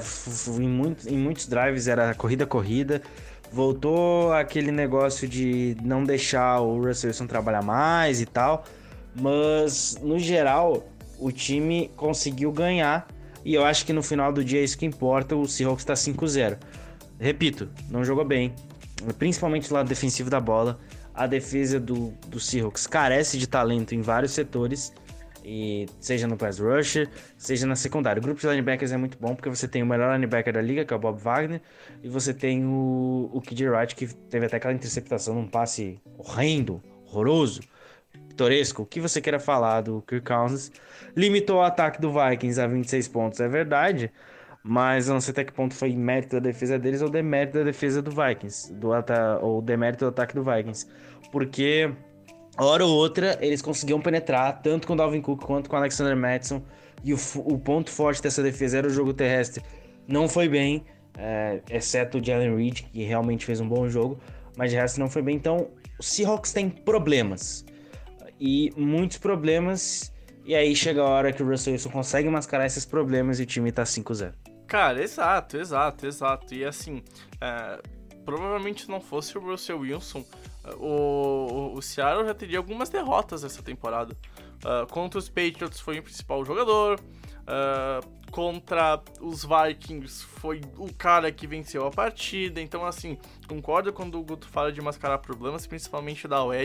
em, 0.59 0.67
muito, 0.67 1.09
em 1.09 1.17
muitos 1.17 1.47
drives 1.47 1.87
era 1.87 2.13
corrida-corrida. 2.13 3.01
Voltou 3.51 4.31
aquele 4.33 4.71
negócio 4.71 5.27
de 5.27 5.75
não 5.83 6.03
deixar 6.03 6.59
o 6.61 6.85
Russell 6.85 7.09
Wilson 7.09 7.25
trabalhar 7.25 7.63
mais 7.63 8.21
e 8.21 8.25
tal. 8.27 8.63
Mas, 9.13 9.97
no 10.01 10.17
geral, 10.17 10.85
o 11.21 11.31
time 11.31 11.91
conseguiu 11.95 12.51
ganhar. 12.51 13.07
E 13.45 13.53
eu 13.53 13.63
acho 13.63 13.85
que 13.85 13.93
no 13.93 14.03
final 14.03 14.33
do 14.33 14.43
dia 14.43 14.59
é 14.59 14.63
isso 14.63 14.77
que 14.77 14.85
importa. 14.85 15.35
O 15.35 15.47
Seahawks 15.47 15.83
está 15.83 15.93
5-0. 15.93 16.57
Repito, 17.19 17.69
não 17.89 18.03
jogou 18.03 18.25
bem. 18.25 18.53
Principalmente 19.17 19.69
do 19.69 19.75
lado 19.75 19.87
defensivo 19.87 20.29
da 20.29 20.39
bola. 20.39 20.79
A 21.13 21.27
defesa 21.27 21.79
do, 21.79 22.11
do 22.27 22.39
Seahawks 22.39 22.87
carece 22.87 23.37
de 23.37 23.47
talento 23.47 23.93
em 23.93 24.01
vários 24.01 24.31
setores. 24.31 24.91
E 25.43 25.87
seja 25.99 26.27
no 26.27 26.37
pass 26.37 26.59
rusher, 26.59 27.09
seja 27.37 27.65
na 27.65 27.75
secundária. 27.75 28.19
O 28.19 28.23
grupo 28.23 28.39
de 28.39 28.47
linebackers 28.47 28.91
é 28.91 28.97
muito 28.97 29.17
bom 29.19 29.35
porque 29.35 29.49
você 29.49 29.67
tem 29.67 29.81
o 29.81 29.85
melhor 29.87 30.13
linebacker 30.13 30.53
da 30.53 30.61
liga, 30.61 30.85
que 30.85 30.93
é 30.93 30.95
o 30.95 30.99
Bob 30.99 31.19
Wagner, 31.19 31.59
e 32.03 32.07
você 32.07 32.31
tem 32.31 32.63
o, 32.63 33.27
o 33.33 33.41
KJ 33.41 33.67
Wright, 33.69 33.95
que 33.95 34.05
teve 34.05 34.45
até 34.45 34.57
aquela 34.57 34.73
interceptação 34.73 35.33
num 35.33 35.47
passe 35.47 35.99
horrendo, 36.15 36.79
horroroso, 37.07 37.61
pitoresco, 38.31 38.83
o 38.83 38.85
que 38.85 38.99
você 38.99 39.21
queira 39.21 39.39
falar 39.39 39.81
do 39.81 40.01
Kirk 40.01 40.25
Cousins, 40.25 40.71
limitou 41.15 41.57
o 41.57 41.61
ataque 41.61 42.01
do 42.01 42.11
Vikings 42.11 42.59
a 42.59 42.67
26 42.67 43.07
pontos, 43.07 43.39
é 43.39 43.47
verdade, 43.47 44.11
mas 44.63 45.07
não 45.07 45.19
sei 45.19 45.31
até 45.31 45.43
que 45.43 45.53
ponto 45.53 45.73
foi 45.73 45.93
mérito 45.95 46.35
da 46.35 46.39
defesa 46.39 46.77
deles 46.77 47.01
ou 47.01 47.09
demérito 47.09 47.57
da 47.57 47.63
defesa 47.63 48.01
do 48.01 48.11
Vikings, 48.11 48.73
do 48.73 48.89
ou 49.41 49.61
demérito 49.61 50.05
do 50.05 50.09
ataque 50.09 50.35
do 50.35 50.43
Vikings, 50.43 50.87
porque 51.31 51.91
hora 52.57 52.85
ou 52.85 52.95
outra 52.95 53.37
eles 53.41 53.61
conseguiam 53.61 53.99
penetrar 53.99 54.61
tanto 54.61 54.87
com 54.87 54.93
o 54.93 54.95
Dalvin 54.95 55.21
Cook 55.21 55.43
quanto 55.43 55.69
com 55.69 55.75
o 55.75 55.79
Alexander 55.79 56.15
Madison, 56.15 56.61
e 57.03 57.13
o, 57.13 57.17
o 57.37 57.57
ponto 57.57 57.89
forte 57.89 58.21
dessa 58.21 58.43
defesa 58.43 58.77
era 58.77 58.87
o 58.87 58.89
jogo 58.89 59.13
terrestre, 59.13 59.63
não 60.07 60.27
foi 60.27 60.47
bem, 60.47 60.85
é, 61.17 61.61
exceto 61.69 62.19
o 62.19 62.23
Jalen 62.23 62.55
Reed, 62.55 62.81
que 62.91 63.03
realmente 63.03 63.45
fez 63.45 63.59
um 63.59 63.67
bom 63.67 63.89
jogo, 63.89 64.19
mas 64.55 64.71
de 64.71 64.77
resto 64.77 64.99
não 64.99 65.09
foi 65.09 65.21
bem, 65.21 65.35
então 65.35 65.69
o 65.99 66.03
Seahawks 66.03 66.53
tem 66.53 66.69
problemas 66.69 67.65
e 68.41 68.73
muitos 68.75 69.19
problemas. 69.19 70.11
E 70.43 70.55
aí 70.55 70.75
chega 70.75 71.01
a 71.01 71.05
hora 71.05 71.31
que 71.31 71.43
o 71.43 71.47
Russell 71.47 71.73
Wilson 71.73 71.91
consegue 71.91 72.27
mascarar 72.27 72.65
esses 72.65 72.83
problemas 72.83 73.39
e 73.39 73.43
o 73.43 73.45
time 73.45 73.71
tá 73.71 73.83
5-0. 73.83 74.33
Cara, 74.65 75.03
exato, 75.03 75.57
exato, 75.57 76.07
exato. 76.07 76.55
E 76.55 76.65
assim, 76.65 77.03
é, 77.39 77.79
provavelmente 78.25 78.89
não 78.89 78.99
fosse 78.99 79.37
o 79.37 79.41
Russell 79.41 79.79
Wilson, 79.79 80.25
o, 80.77 81.73
o 81.75 81.81
Seattle 81.81 82.25
já 82.25 82.33
teria 82.33 82.57
algumas 82.57 82.89
derrotas 82.89 83.43
essa 83.43 83.61
temporada. 83.61 84.17
Uh, 84.63 84.87
contra 84.91 85.19
os 85.19 85.29
Patriots 85.29 85.79
foi 85.79 85.99
o 85.99 86.03
principal 86.03 86.43
jogador. 86.43 86.99
Uh, 87.41 88.20
contra 88.31 89.01
os 89.19 89.45
Vikings 89.45 90.23
foi 90.23 90.61
o 90.77 90.91
cara 90.93 91.31
que 91.31 91.45
venceu 91.45 91.85
a 91.85 91.91
partida. 91.91 92.61
Então, 92.61 92.85
assim, 92.85 93.17
concordo 93.47 93.91
quando 93.91 94.17
o 94.17 94.23
Guto 94.23 94.47
fala 94.47 94.71
de 94.71 94.81
mascarar 94.81 95.19
problemas, 95.19 95.67
principalmente 95.67 96.27
da 96.27 96.43
OL. 96.43 96.55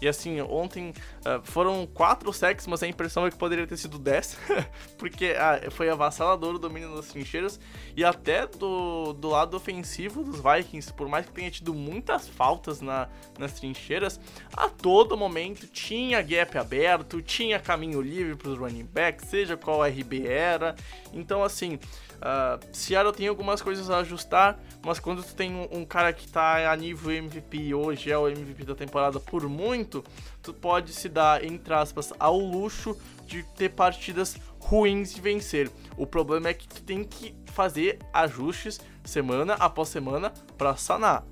E 0.00 0.06
assim, 0.06 0.40
ontem 0.40 0.90
uh, 0.90 1.42
foram 1.42 1.84
quatro 1.86 2.32
sacks, 2.32 2.66
mas 2.68 2.82
a 2.82 2.86
impressão 2.86 3.26
é 3.26 3.30
que 3.30 3.36
poderia 3.36 3.66
ter 3.66 3.76
sido 3.76 3.98
10, 3.98 4.38
porque 4.96 5.32
uh, 5.32 5.70
foi 5.72 5.90
avassalador 5.90 6.54
o 6.54 6.58
domínio 6.58 6.94
das 6.94 7.08
trincheiras. 7.08 7.58
E 7.96 8.04
até 8.04 8.46
do, 8.46 9.12
do 9.12 9.28
lado 9.28 9.56
ofensivo 9.56 10.22
dos 10.22 10.40
Vikings, 10.40 10.92
por 10.92 11.08
mais 11.08 11.26
que 11.26 11.32
tenha 11.32 11.50
tido 11.50 11.74
muitas 11.74 12.28
faltas 12.28 12.80
na, 12.80 13.08
nas 13.38 13.54
trincheiras, 13.54 14.20
a 14.56 14.68
todo 14.68 15.16
momento 15.16 15.66
tinha 15.66 16.22
gap 16.22 16.56
aberto, 16.56 17.20
tinha 17.20 17.58
caminho 17.58 18.00
livre 18.00 18.36
para 18.36 18.50
os 18.50 18.58
running 18.58 18.84
backs, 18.84 19.28
seja 19.28 19.56
qual 19.56 19.84
RB 19.84 20.28
era. 20.28 20.76
Então, 21.12 21.42
assim, 21.42 21.78
Uh, 22.18 22.58
Seattle 22.72 23.12
tem 23.12 23.28
algumas 23.28 23.62
coisas 23.62 23.88
a 23.90 23.98
ajustar, 23.98 24.58
mas 24.84 24.98
quando 24.98 25.22
tu 25.22 25.34
tem 25.34 25.54
um, 25.54 25.68
um, 25.70 25.84
cara 25.84 26.12
que 26.12 26.26
tá 26.26 26.70
a 26.70 26.76
nível 26.76 27.12
MVP 27.12 27.72
hoje, 27.72 28.10
é 28.10 28.18
o 28.18 28.28
MVP 28.28 28.64
da 28.64 28.74
temporada 28.74 29.20
por 29.20 29.48
muito, 29.48 30.04
tu 30.42 30.52
pode 30.52 30.92
se 30.92 31.08
dar, 31.08 31.44
entre 31.44 31.72
aspas, 31.72 32.12
ao 32.18 32.36
luxo 32.36 32.98
de 33.24 33.44
ter 33.54 33.68
partidas 33.68 34.36
ruins 34.58 35.14
de 35.14 35.20
vencer. 35.20 35.70
O 35.96 36.06
problema 36.06 36.48
é 36.48 36.54
que 36.54 36.66
tu 36.66 36.82
tem 36.82 37.04
que 37.04 37.34
fazer 37.52 38.00
ajustes 38.12 38.80
semana 39.04 39.54
após 39.54 39.88
semana 39.88 40.32
para 40.56 40.76
sanar. 40.76 41.24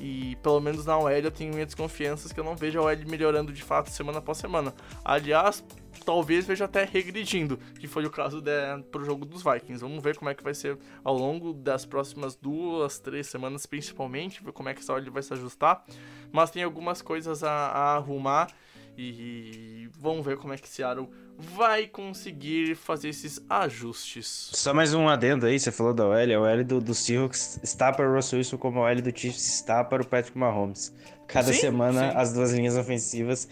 E 0.00 0.36
pelo 0.36 0.60
menos 0.60 0.86
na 0.86 0.96
OL 0.98 1.10
eu 1.10 1.30
tenho 1.30 1.52
minhas 1.52 1.66
desconfianças 1.66 2.32
que 2.32 2.38
eu 2.38 2.44
não 2.44 2.56
vejo 2.56 2.78
a 2.78 2.82
OL 2.82 2.96
melhorando 3.06 3.52
de 3.52 3.62
fato 3.62 3.90
semana 3.90 4.18
após 4.18 4.38
semana. 4.38 4.72
Aliás, 5.04 5.64
talvez 6.02 6.46
veja 6.46 6.64
até 6.64 6.84
regredindo, 6.84 7.58
que 7.78 7.86
foi 7.86 8.04
o 8.04 8.10
caso 8.10 8.40
de, 8.40 8.50
pro 8.90 9.04
jogo 9.04 9.24
dos 9.24 9.42
Vikings. 9.42 9.80
Vamos 9.80 10.02
ver 10.02 10.16
como 10.16 10.30
é 10.30 10.34
que 10.34 10.42
vai 10.42 10.54
ser 10.54 10.78
ao 11.02 11.16
longo 11.16 11.52
das 11.52 11.84
próximas 11.84 12.36
duas, 12.36 12.98
três 12.98 13.26
semanas, 13.26 13.66
principalmente, 13.66 14.42
ver 14.42 14.52
como 14.52 14.68
é 14.68 14.74
que 14.74 14.80
essa 14.80 14.92
OL 14.92 15.10
vai 15.10 15.22
se 15.22 15.32
ajustar. 15.32 15.84
Mas 16.30 16.50
tem 16.50 16.62
algumas 16.62 17.02
coisas 17.02 17.42
a, 17.42 17.50
a 17.50 17.96
arrumar 17.96 18.48
e 18.96 19.88
vamos 19.98 20.24
ver 20.24 20.36
como 20.36 20.52
é 20.52 20.58
que 20.58 20.68
Seattle 20.68 21.08
vai 21.38 21.86
conseguir 21.86 22.74
fazer 22.76 23.08
esses 23.08 23.40
ajustes. 23.48 24.50
Só 24.52 24.74
mais 24.74 24.92
um 24.92 25.08
adendo 25.08 25.46
aí, 25.46 25.58
você 25.58 25.72
falou 25.72 25.94
da 25.94 26.06
OL, 26.06 26.14
a 26.14 26.40
OL 26.40 26.64
do, 26.64 26.80
do 26.80 26.94
Seahawks 26.94 27.58
está 27.62 27.92
para 27.92 28.08
o 28.08 28.14
Russell 28.14 28.38
Wilson 28.38 28.58
como 28.58 28.80
a 28.80 28.90
OL 28.90 29.00
do 29.00 29.18
Chiefs 29.18 29.54
está 29.54 29.82
para 29.82 30.02
o 30.02 30.06
Patrick 30.06 30.36
Mahomes. 30.36 30.94
Cada 31.26 31.52
sim, 31.52 31.60
semana 31.60 32.10
sim. 32.10 32.16
as 32.16 32.32
duas 32.32 32.52
linhas 32.52 32.76
ofensivas 32.76 33.48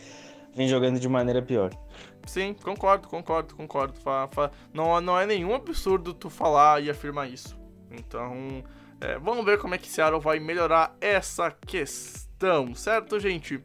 vêm 0.55 0.69
jogando 0.69 0.99
de 0.99 1.09
maneira 1.09 1.43
pior. 1.43 1.71
Sim, 2.27 2.55
concordo, 2.55 3.09
concordo, 3.09 3.55
concordo. 3.55 3.95
Não, 4.73 5.01
não 5.01 5.19
é 5.19 5.27
nenhum 5.27 5.55
absurdo 5.55 6.15
tu 6.15 6.31
falar 6.31 6.83
e 6.83 6.91
afirmar 6.91 7.29
isso. 7.29 7.59
Então, 7.91 8.63
é, 9.01 9.19
vamos 9.19 9.45
ver 9.45 9.59
como 9.59 9.75
é 9.75 9.79
que 9.79 9.89
Seattle 9.89 10.21
vai 10.21 10.39
melhorar 10.39 10.97
essa 11.01 11.51
questão, 11.51 12.75
certo, 12.75 13.19
gente? 13.19 13.61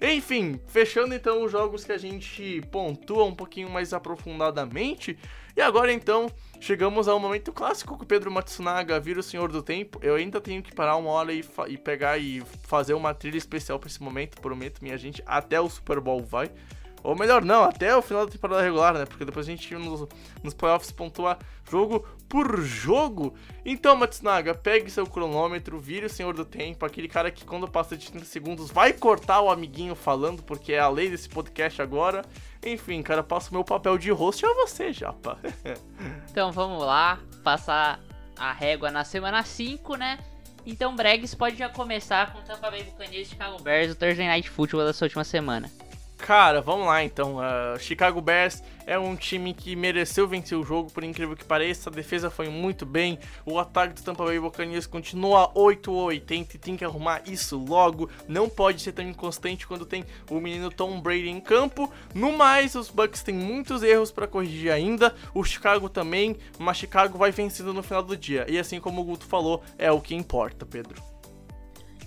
Enfim, 0.00 0.60
fechando 0.68 1.12
então 1.12 1.42
os 1.44 1.50
jogos 1.50 1.84
que 1.84 1.90
a 1.90 1.98
gente 1.98 2.62
pontua 2.70 3.24
um 3.24 3.34
pouquinho 3.34 3.68
mais 3.68 3.92
aprofundadamente. 3.92 5.18
E 5.56 5.60
agora 5.60 5.92
então, 5.92 6.30
chegamos 6.60 7.08
ao 7.08 7.18
momento 7.18 7.52
clássico 7.52 7.96
que 7.96 8.04
o 8.04 8.06
Pedro 8.06 8.30
Matsunaga 8.30 8.98
vira 9.00 9.20
o 9.20 9.22
Senhor 9.22 9.50
do 9.50 9.62
Tempo. 9.62 9.98
Eu 10.02 10.16
ainda 10.16 10.40
tenho 10.40 10.62
que 10.62 10.74
parar 10.74 10.96
uma 10.96 11.10
hora 11.10 11.32
e, 11.32 11.44
e 11.68 11.76
pegar 11.76 12.18
e 12.18 12.42
fazer 12.62 12.94
uma 12.94 13.14
trilha 13.14 13.38
especial 13.38 13.78
para 13.78 13.88
esse 13.88 14.02
momento, 14.02 14.40
prometo, 14.40 14.82
minha 14.82 14.96
gente. 14.96 15.22
Até 15.26 15.60
o 15.60 15.68
Super 15.68 16.00
Bowl 16.00 16.22
vai. 16.22 16.50
Ou 17.02 17.16
melhor, 17.16 17.44
não, 17.44 17.64
até 17.64 17.96
o 17.96 18.02
final 18.02 18.26
da 18.26 18.32
temporada 18.32 18.62
regular, 18.62 18.94
né? 18.94 19.06
Porque 19.06 19.24
depois 19.24 19.46
a 19.46 19.50
gente 19.50 19.74
nos, 19.74 20.06
nos 20.42 20.54
playoffs 20.54 20.90
pontuar 20.90 21.38
jogo 21.70 22.06
por 22.28 22.60
jogo. 22.60 23.34
Então, 23.64 23.96
Matsunaga, 23.96 24.54
pegue 24.54 24.90
seu 24.90 25.06
cronômetro, 25.06 25.78
vire 25.78 26.06
o 26.06 26.10
senhor 26.10 26.34
do 26.34 26.44
tempo, 26.44 26.84
aquele 26.84 27.08
cara 27.08 27.30
que 27.30 27.44
quando 27.44 27.68
passa 27.68 27.96
de 27.96 28.10
30 28.10 28.24
segundos 28.26 28.70
vai 28.70 28.92
cortar 28.92 29.40
o 29.40 29.50
amiguinho 29.50 29.94
falando, 29.94 30.42
porque 30.42 30.72
é 30.72 30.80
a 30.80 30.88
lei 30.88 31.10
desse 31.10 31.28
podcast 31.28 31.80
agora. 31.80 32.24
Enfim, 32.64 33.02
cara, 33.02 33.22
passo 33.22 33.50
o 33.50 33.54
meu 33.54 33.64
papel 33.64 33.96
de 33.96 34.10
host 34.10 34.44
a 34.44 34.52
você, 34.54 34.92
Japa. 34.92 35.38
então 36.30 36.50
vamos 36.52 36.84
lá, 36.84 37.18
passar 37.42 38.00
a 38.36 38.52
régua 38.52 38.90
na 38.90 39.04
semana 39.04 39.42
5, 39.42 39.96
né? 39.96 40.18
Então, 40.66 40.94
Bregs 40.94 41.34
pode 41.34 41.56
já 41.56 41.68
começar 41.68 42.32
com 42.32 42.40
o 42.40 42.42
Tampa 42.42 42.70
Bay 42.70 42.82
Buccaneers 42.82 43.28
e 43.28 43.30
Chicago 43.30 43.62
Bears, 43.62 43.92
o 43.92 43.94
Thursday 43.94 44.26
Night 44.26 44.50
Football 44.50 44.84
dessa 44.84 45.04
última 45.04 45.24
semana. 45.24 45.70
Cara, 46.18 46.60
vamos 46.60 46.86
lá 46.86 47.02
então. 47.02 47.36
Uh, 47.36 47.78
Chicago 47.78 48.20
Bears 48.20 48.62
é 48.84 48.98
um 48.98 49.14
time 49.14 49.54
que 49.54 49.76
mereceu 49.76 50.26
vencer 50.26 50.58
o 50.58 50.64
jogo, 50.64 50.90
por 50.90 51.04
incrível 51.04 51.36
que 51.36 51.44
pareça. 51.44 51.88
A 51.88 51.92
defesa 51.92 52.28
foi 52.28 52.48
muito 52.48 52.84
bem. 52.84 53.18
O 53.46 53.58
ataque 53.58 53.94
do 53.94 54.02
Tampa 54.02 54.24
Bay 54.24 54.38
Buccaneers 54.38 54.86
continua 54.86 55.50
8 55.54 55.90
ou 55.90 56.04
80 56.06 56.56
e 56.56 56.58
tem 56.58 56.76
que 56.76 56.84
arrumar 56.84 57.22
isso 57.24 57.56
logo. 57.56 58.10
Não 58.26 58.48
pode 58.48 58.82
ser 58.82 58.92
tão 58.92 59.08
inconstante 59.08 59.66
quando 59.66 59.86
tem 59.86 60.04
o 60.28 60.40
menino 60.40 60.70
Tom 60.70 61.00
Brady 61.00 61.28
em 61.28 61.40
campo. 61.40 61.90
No 62.12 62.32
mais, 62.32 62.74
os 62.74 62.90
Bucks 62.90 63.22
têm 63.22 63.34
muitos 63.34 63.82
erros 63.82 64.10
para 64.10 64.26
corrigir 64.26 64.72
ainda. 64.72 65.14
O 65.32 65.44
Chicago 65.44 65.88
também, 65.88 66.36
mas 66.58 66.76
Chicago 66.76 67.16
vai 67.16 67.30
vencendo 67.30 67.72
no 67.72 67.82
final 67.82 68.02
do 68.02 68.16
dia. 68.16 68.44
E 68.48 68.58
assim 68.58 68.80
como 68.80 69.00
o 69.00 69.04
Guto 69.04 69.24
falou, 69.24 69.62
é 69.78 69.90
o 69.90 70.00
que 70.00 70.14
importa, 70.14 70.66
Pedro. 70.66 71.00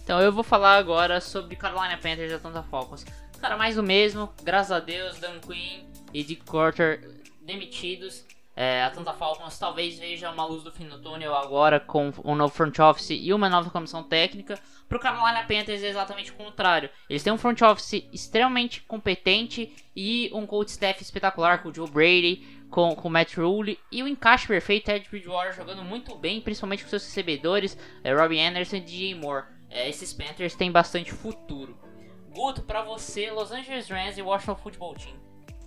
Então 0.03 0.20
eu 0.20 0.32
vou 0.32 0.43
falar 0.43 0.76
agora 0.78 1.22
sobre 1.22 1.55
Carolina 1.55 1.95
Panthers 1.95 2.32
e 2.32 2.36
Atlanta 2.36 2.64
Falcons. 2.64 3.05
Cara, 3.42 3.58
mais 3.58 3.76
o 3.76 3.82
mesmo. 3.82 4.32
Graças 4.44 4.72
a 4.72 4.80
Deus, 4.80 5.20
Dan 5.20 5.39
Quinn 5.39 5.84
e 6.14 6.24
Dick 6.24 6.46
Carter 6.46 7.02
demitidos. 7.42 8.24
É, 8.56 8.84
Atlanta 8.84 9.14
Falcons 9.14 9.58
talvez 9.58 9.98
veja 9.98 10.30
uma 10.30 10.46
luz 10.46 10.62
do 10.62 10.72
fim 10.72 10.88
do 10.88 11.00
túnel 11.00 11.34
agora 11.34 11.80
com 11.80 12.14
um 12.24 12.36
novo 12.36 12.54
front 12.54 12.78
office 12.78 13.10
e 13.10 13.34
uma 13.34 13.50
nova 13.50 13.72
comissão 13.72 14.04
técnica. 14.04 14.60
Para 14.88 14.98
o 14.98 15.02
Carolina 15.02 15.42
Panthers 15.44 15.82
é 15.82 15.89
exatamente 15.89 16.30
o 16.30 16.36
contrário. 16.36 16.89
Eles 17.10 17.24
têm 17.24 17.34
um 17.34 17.38
front 17.38 17.60
office 17.62 18.06
extremamente 18.14 18.82
competente 18.82 19.74
e 19.96 20.30
um 20.34 20.46
coach 20.46 20.70
staff 20.70 21.02
espetacular 21.02 21.64
com 21.64 21.70
o 21.70 21.74
Joe 21.74 21.89
Brady, 21.89 22.46
com, 22.70 22.96
com 22.96 23.08
o 23.08 23.12
Matt 23.12 23.38
Rule 23.38 23.80
e 23.92 24.04
o 24.04 24.08
encaixe 24.08 24.46
perfeito 24.46 24.92
Ed 24.92 25.10
Bridgewater 25.10 25.56
jogando 25.56 25.84
muito 25.84 26.16
bem, 26.16 26.42
principalmente 26.42 26.84
com 26.84 26.89
seus 26.89 27.06
recebedores, 27.06 27.76
é, 28.04 28.14
Robbie 28.14 28.39
Anderson 28.39 28.76
e 28.76 28.82
DJ 28.82 29.16
Moore. 29.16 29.46
É, 29.68 29.89
esses 29.89 30.14
Panthers 30.14 30.54
têm 30.54 30.72
bastante 30.72 31.12
futuro. 31.12 31.91
Guto, 32.34 32.61
para 32.61 32.82
você, 32.82 33.29
Los 33.29 33.51
Angeles 33.51 33.89
Rams 33.89 34.17
e 34.17 34.21
Washington 34.21 34.55
Football 34.55 34.95
Team. 34.95 35.15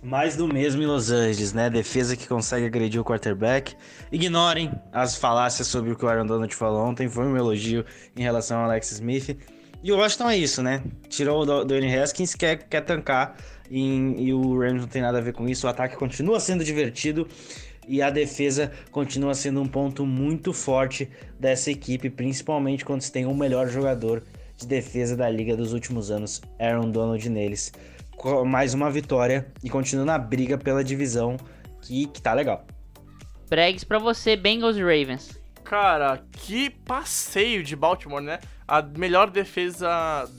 Mais 0.01 0.35
do 0.35 0.47
mesmo 0.47 0.81
em 0.81 0.87
Los 0.87 1.11
Angeles, 1.11 1.53
né? 1.53 1.69
Defesa 1.69 2.15
que 2.15 2.27
consegue 2.27 2.65
agredir 2.65 2.99
o 2.99 3.03
quarterback. 3.03 3.75
Ignorem 4.11 4.71
as 4.91 5.15
falácias 5.15 5.67
sobre 5.67 5.91
o 5.91 5.95
que 5.95 6.03
o 6.03 6.07
Aaron 6.07 6.25
Donald 6.25 6.53
falou 6.55 6.85
ontem. 6.85 7.07
Foi 7.07 7.25
um 7.25 7.37
elogio 7.37 7.85
em 8.15 8.23
relação 8.23 8.59
ao 8.59 8.65
Alex 8.65 8.91
Smith. 8.93 9.37
E 9.83 9.91
o 9.91 9.97
Washington 9.97 10.29
é 10.31 10.37
isso, 10.37 10.63
né? 10.63 10.83
Tirou 11.07 11.43
o 11.43 11.65
Dwayne 11.65 11.95
Haskins, 11.95 12.33
quer, 12.33 12.57
quer 12.67 12.81
tancar. 12.81 13.37
E, 13.69 14.25
e 14.25 14.33
o 14.33 14.59
Rams 14.59 14.81
não 14.81 14.87
tem 14.87 15.03
nada 15.03 15.19
a 15.19 15.21
ver 15.21 15.33
com 15.33 15.47
isso. 15.47 15.67
O 15.67 15.69
ataque 15.69 15.95
continua 15.95 16.39
sendo 16.39 16.63
divertido. 16.63 17.27
E 17.87 18.01
a 18.01 18.09
defesa 18.09 18.71
continua 18.89 19.35
sendo 19.35 19.61
um 19.61 19.67
ponto 19.67 20.03
muito 20.03 20.51
forte 20.51 21.07
dessa 21.39 21.69
equipe, 21.69 22.09
principalmente 22.09 22.83
quando 22.83 23.01
você 23.01 23.11
tem 23.11 23.27
o 23.27 23.33
melhor 23.35 23.67
jogador 23.69 24.23
de 24.57 24.67
defesa 24.67 25.15
da 25.15 25.29
liga 25.29 25.55
dos 25.55 25.73
últimos 25.73 26.11
anos, 26.11 26.41
Aaron 26.59 26.89
Donald 26.91 27.29
neles. 27.29 27.71
Mais 28.45 28.73
uma 28.73 28.89
vitória 28.89 29.51
e 29.63 29.69
continua 29.69 30.05
na 30.05 30.17
briga 30.17 30.57
pela 30.57 30.83
divisão 30.83 31.37
que, 31.81 32.07
que 32.07 32.21
tá 32.21 32.33
legal. 32.33 32.65
Bregs 33.49 33.83
para 33.83 33.99
você, 33.99 34.35
Bengals 34.35 34.77
e 34.77 34.81
Ravens. 34.81 35.39
Cara, 35.63 36.23
que 36.31 36.69
passeio 36.69 37.63
de 37.63 37.75
Baltimore, 37.75 38.21
né? 38.21 38.39
A 38.67 38.81
melhor 38.81 39.29
defesa 39.29 39.87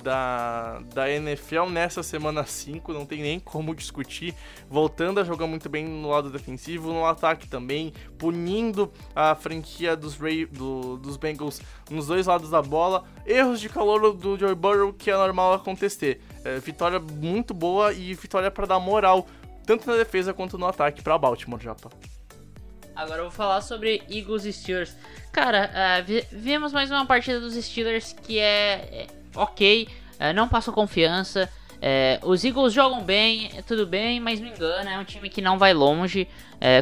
da, 0.03 0.81
da 0.93 1.09
NFL 1.09 1.67
nessa 1.71 2.03
semana 2.03 2.45
5, 2.45 2.93
não 2.93 3.07
tem 3.07 3.23
nem 3.23 3.39
como 3.39 3.73
discutir. 3.73 4.35
Voltando 4.69 5.21
a 5.21 5.25
jogar 5.25 5.47
muito 5.47 5.69
bem 5.69 5.87
no 5.87 6.09
lado 6.09 6.29
defensivo, 6.29 6.93
no 6.93 7.07
ataque 7.07 7.47
também, 7.47 7.93
punindo 8.19 8.93
a 9.15 9.37
franquia 9.37 9.97
dos, 9.97 10.17
Ray, 10.17 10.45
do, 10.45 10.97
dos 10.97 11.17
Bengals 11.17 11.61
nos 11.89 12.09
dois 12.09 12.27
lados 12.27 12.51
da 12.51 12.61
bola. 12.61 13.05
Erros 13.25 13.61
de 13.61 13.69
calor 13.69 14.13
do 14.13 14.37
Joe 14.37 14.57
Burrow 14.57 14.93
que 14.93 15.09
é 15.09 15.17
normal 15.17 15.55
acontecer. 15.55 16.21
É, 16.45 16.59
vitória 16.59 16.99
muito 16.99 17.55
boa 17.55 17.93
e 17.93 18.13
vitória 18.15 18.51
para 18.51 18.67
dar 18.67 18.81
moral, 18.81 19.27
tanto 19.65 19.89
na 19.89 19.97
defesa 19.97 20.35
quanto 20.35 20.59
no 20.59 20.67
ataque 20.67 21.01
para 21.01 21.17
Baltimore, 21.17 21.63
Japa. 21.63 21.91
Agora 22.97 23.19
eu 23.19 23.25
vou 23.25 23.31
falar 23.31 23.61
sobre 23.61 24.03
Eagles 24.11 24.47
e 24.47 24.53
Steelers. 24.53 24.97
Cara, 25.31 25.71
uh, 25.71 26.27
vimos 26.33 26.73
mais 26.73 26.91
uma 26.91 27.05
partida 27.05 27.39
dos 27.39 27.53
Steelers 27.55 28.15
que 28.15 28.39
é, 28.39 28.89
é 28.91 29.07
ok, 29.35 29.87
uh, 30.19 30.33
não 30.35 30.49
passou 30.49 30.73
confiança. 30.73 31.47
Uh, 31.75 32.27
os 32.27 32.43
Eagles 32.43 32.73
jogam 32.73 33.03
bem, 33.05 33.51
é 33.55 33.61
tudo 33.61 33.87
bem, 33.87 34.19
mas 34.19 34.41
me 34.41 34.49
engana, 34.49 34.91
é 34.91 34.99
um 34.99 35.05
time 35.05 35.29
que 35.29 35.43
não 35.43 35.59
vai 35.59 35.75
longe. 35.75 36.27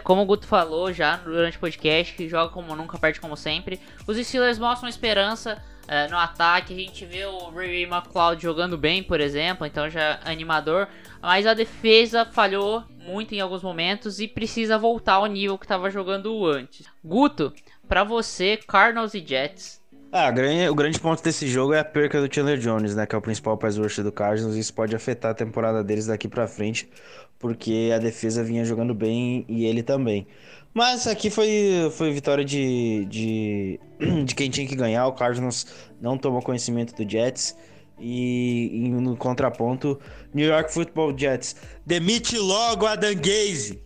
como 0.05 0.23
o 0.23 0.25
Guto 0.25 0.47
falou 0.47 0.93
já 0.93 1.17
durante 1.17 1.57
o 1.57 1.61
podcast, 1.61 2.15
que 2.15 2.29
joga 2.29 2.53
como 2.53 2.77
nunca, 2.77 2.97
perde 2.97 3.21
como 3.21 3.37
sempre. 3.37 3.81
Os 4.07 4.17
Steelers 4.17 4.59
mostram 4.59 4.89
esperança, 4.89 5.61
É, 5.87 6.09
no 6.09 6.17
ataque 6.17 6.73
a 6.73 6.77
gente 6.77 7.05
vê 7.05 7.27
o 7.27 7.51
Ray 7.51 7.83
McLeod 7.83 8.43
jogando 8.43 8.79
bem, 8.79 9.03
por 9.03 9.21
exemplo, 9.21 9.67
então 9.67 9.91
já 9.91 10.01
é 10.25 10.33
animador. 10.33 10.89
Mas 11.21 11.47
a 11.47 11.53
defesa 11.55 12.25
falhou 12.25 12.83
muito 13.05 13.35
em 13.35 13.41
alguns 13.41 13.63
momentos 13.63 14.19
e 14.21 14.27
precisa 14.27 14.79
voltar 14.79 15.15
ao 15.15 15.27
nível 15.27 15.59
que 15.59 15.65
estava 15.65 15.91
jogando 15.91 16.47
antes. 16.47 16.87
Guto, 17.05 17.53
para 17.87 18.03
você, 18.05 18.59
Cardinals 18.67 19.15
e 19.15 19.25
Jets. 19.25 19.83
Ah, 20.17 20.33
o 20.71 20.75
grande 20.77 21.01
ponto 21.01 21.23
desse 21.23 21.49
jogo 21.49 21.73
é 21.73 21.81
a 21.81 21.85
perca 21.85 22.21
do 22.21 22.33
Chandler 22.33 22.57
Jones, 22.57 22.95
né? 22.95 23.05
Que 23.05 23.17
é 23.17 23.19
o 23.19 23.21
principal 23.21 23.59
pass 23.59 23.77
rusher 23.77 24.05
do 24.05 24.13
Cardinals. 24.13 24.55
E 24.55 24.61
isso 24.61 24.73
pode 24.73 24.95
afetar 24.95 25.33
a 25.33 25.35
temporada 25.35 25.83
deles 25.83 26.07
daqui 26.07 26.29
para 26.29 26.47
frente, 26.47 26.89
porque 27.37 27.91
a 27.93 27.99
defesa 27.99 28.45
vinha 28.45 28.65
jogando 28.65 28.95
bem 28.95 29.45
e 29.49 29.65
ele 29.65 29.83
também. 29.83 30.27
Mas 30.73 31.07
aqui 31.09 31.31
foi, 31.31 31.91
foi 31.97 32.13
vitória 32.13 32.45
de, 32.45 33.05
de, 33.07 33.81
de 34.25 34.35
quem 34.37 34.49
tinha 34.49 34.69
que 34.69 34.77
ganhar. 34.77 35.07
O 35.09 35.13
Cardinals 35.13 35.67
não 36.01 36.17
tomou 36.17 36.41
conhecimento 36.41 36.95
do 36.95 37.11
Jets. 37.11 37.57
E, 37.99 38.70
e 38.72 38.88
no 38.88 39.16
contraponto, 39.16 40.01
New 40.32 40.47
York 40.47 40.72
Football 40.72 41.16
Jets. 41.16 41.57
Demite 41.86 42.38
logo 42.38 42.86
a 42.86 42.97
Dan 42.97 43.14
Gaze. 43.14 43.82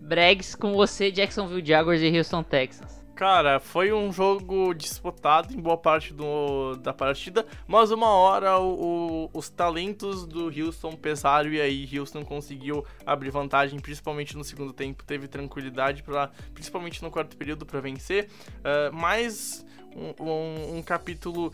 Bregs 0.00 0.54
com 0.54 0.72
você, 0.72 1.10
Jacksonville 1.10 1.64
Jaguars 1.64 2.00
e 2.00 2.16
Houston 2.16 2.42
Texans. 2.42 3.00
Cara, 3.20 3.60
foi 3.60 3.92
um 3.92 4.10
jogo 4.10 4.72
disputado 4.72 5.52
em 5.52 5.60
boa 5.60 5.76
parte 5.76 6.14
do, 6.14 6.74
da 6.76 6.90
partida, 6.90 7.46
mas 7.68 7.90
uma 7.90 8.08
hora 8.08 8.58
o, 8.58 9.26
o, 9.26 9.30
os 9.34 9.50
talentos 9.50 10.26
do 10.26 10.46
Houston 10.46 10.92
pesaram 10.92 11.50
e 11.50 11.60
aí 11.60 11.98
Houston 11.98 12.24
conseguiu 12.24 12.82
abrir 13.04 13.28
vantagem, 13.28 13.78
principalmente 13.78 14.34
no 14.38 14.42
segundo 14.42 14.72
tempo, 14.72 15.04
teve 15.04 15.28
tranquilidade 15.28 16.02
para, 16.02 16.30
principalmente 16.54 17.02
no 17.02 17.10
quarto 17.10 17.36
período 17.36 17.66
para 17.66 17.78
vencer, 17.78 18.30
uh, 18.60 18.90
mas 18.90 19.66
um, 19.96 20.24
um, 20.24 20.78
um, 20.78 20.82
capítulo 20.82 21.52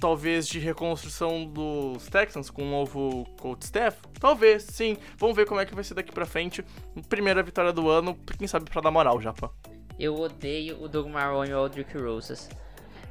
talvez 0.00 0.46
de 0.46 0.58
reconstrução 0.58 1.46
dos 1.46 2.06
Texans 2.06 2.50
com 2.50 2.62
um 2.62 2.70
novo 2.70 3.24
coach 3.40 3.62
staff? 3.62 3.98
Talvez, 4.20 4.62
sim. 4.64 4.96
Vamos 5.16 5.36
ver 5.36 5.46
como 5.46 5.60
é 5.60 5.66
que 5.66 5.74
vai 5.74 5.84
ser 5.84 5.94
daqui 5.94 6.12
para 6.12 6.26
frente. 6.26 6.64
Primeira 7.08 7.42
vitória 7.42 7.72
do 7.72 7.88
ano, 7.88 8.16
quem 8.38 8.46
sabe 8.46 8.70
para 8.70 8.82
dar 8.82 8.90
moral, 8.90 9.20
Japa. 9.20 9.50
Eu 9.98 10.14
odeio 10.20 10.82
o 10.82 10.88
Doug 10.88 11.08
Marrone 11.08 11.50
e 11.50 11.54
o 11.54 11.58
Aldrich 11.58 11.96
Rosas. 11.96 12.48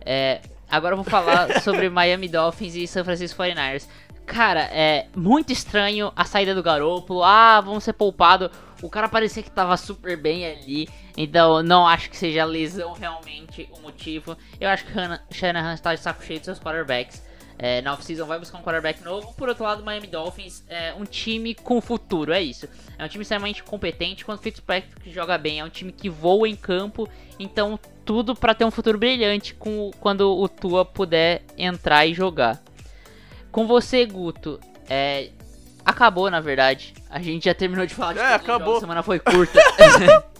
É, 0.01 0.41
agora 0.69 0.93
eu 0.93 0.97
vou 0.97 1.05
falar 1.05 1.61
sobre 1.61 1.89
Miami 1.89 2.27
Dolphins 2.27 2.75
e 2.75 2.87
San 2.87 3.03
Francisco 3.03 3.41
49ers. 3.41 3.87
Cara, 4.25 4.61
é 4.71 5.07
muito 5.15 5.53
estranho 5.53 6.11
a 6.15 6.25
saída 6.25 6.55
do 6.55 6.63
Garoppolo. 6.63 7.23
Ah, 7.23 7.61
vamos 7.61 7.83
ser 7.83 7.93
poupado. 7.93 8.49
O 8.81 8.89
cara 8.89 9.07
parecia 9.07 9.41
que 9.41 9.51
tava 9.51 9.75
super 9.77 10.17
bem 10.17 10.45
ali. 10.45 10.89
Então, 11.17 11.63
não 11.63 11.87
acho 11.87 12.09
que 12.09 12.17
seja 12.17 12.43
lesão 12.43 12.93
realmente 12.93 13.69
o 13.71 13.81
motivo. 13.81 14.37
Eu 14.59 14.69
acho 14.69 14.85
que 14.85 14.93
Shanahan 15.31 15.73
está 15.73 15.93
de 15.93 16.01
saco 16.01 16.23
cheio 16.23 16.39
de 16.39 16.45
seus 16.45 16.59
quarterbacks 16.59 17.23
é, 17.57 17.81
na 17.81 17.93
off-season 17.93 18.25
vai 18.25 18.37
buscar 18.37 18.57
um 18.57 18.61
quarterback 18.61 19.03
novo. 19.03 19.33
Por 19.33 19.47
outro 19.47 19.63
lado, 19.63 19.81
o 19.81 19.85
Miami 19.85 20.07
Dolphins 20.07 20.63
é 20.67 20.93
um 20.93 21.05
time 21.05 21.55
com 21.55 21.79
futuro, 21.79 22.33
é 22.33 22.41
isso. 22.41 22.67
É 22.97 23.05
um 23.05 23.07
time 23.07 23.21
extremamente 23.21 23.63
competente. 23.63 24.25
Quando 24.25 24.39
o 24.39 24.41
Fitzpatrick 24.41 25.09
joga 25.11 25.37
bem, 25.37 25.59
é 25.59 25.63
um 25.63 25.69
time 25.69 25.91
que 25.91 26.09
voa 26.09 26.47
em 26.49 26.55
campo. 26.55 27.07
Então, 27.39 27.79
tudo 28.03 28.35
para 28.35 28.53
ter 28.53 28.65
um 28.65 28.71
futuro 28.71 28.97
brilhante 28.97 29.53
com, 29.53 29.91
quando 29.99 30.37
o 30.37 30.49
Tua 30.49 30.83
puder 30.83 31.43
entrar 31.57 32.05
e 32.05 32.13
jogar. 32.13 32.61
Com 33.51 33.65
você, 33.65 34.05
Guto, 34.05 34.59
é, 34.89 35.29
acabou 35.85 36.29
na 36.29 36.41
verdade. 36.41 36.93
A 37.09 37.21
gente 37.21 37.45
já 37.45 37.53
terminou 37.53 37.85
de 37.85 37.93
falar 37.93 38.13
de 38.13 38.19
é, 38.19 38.33
acabou. 38.33 38.77
a 38.77 38.79
semana 38.79 39.03
foi 39.03 39.19
curta. 39.19 39.59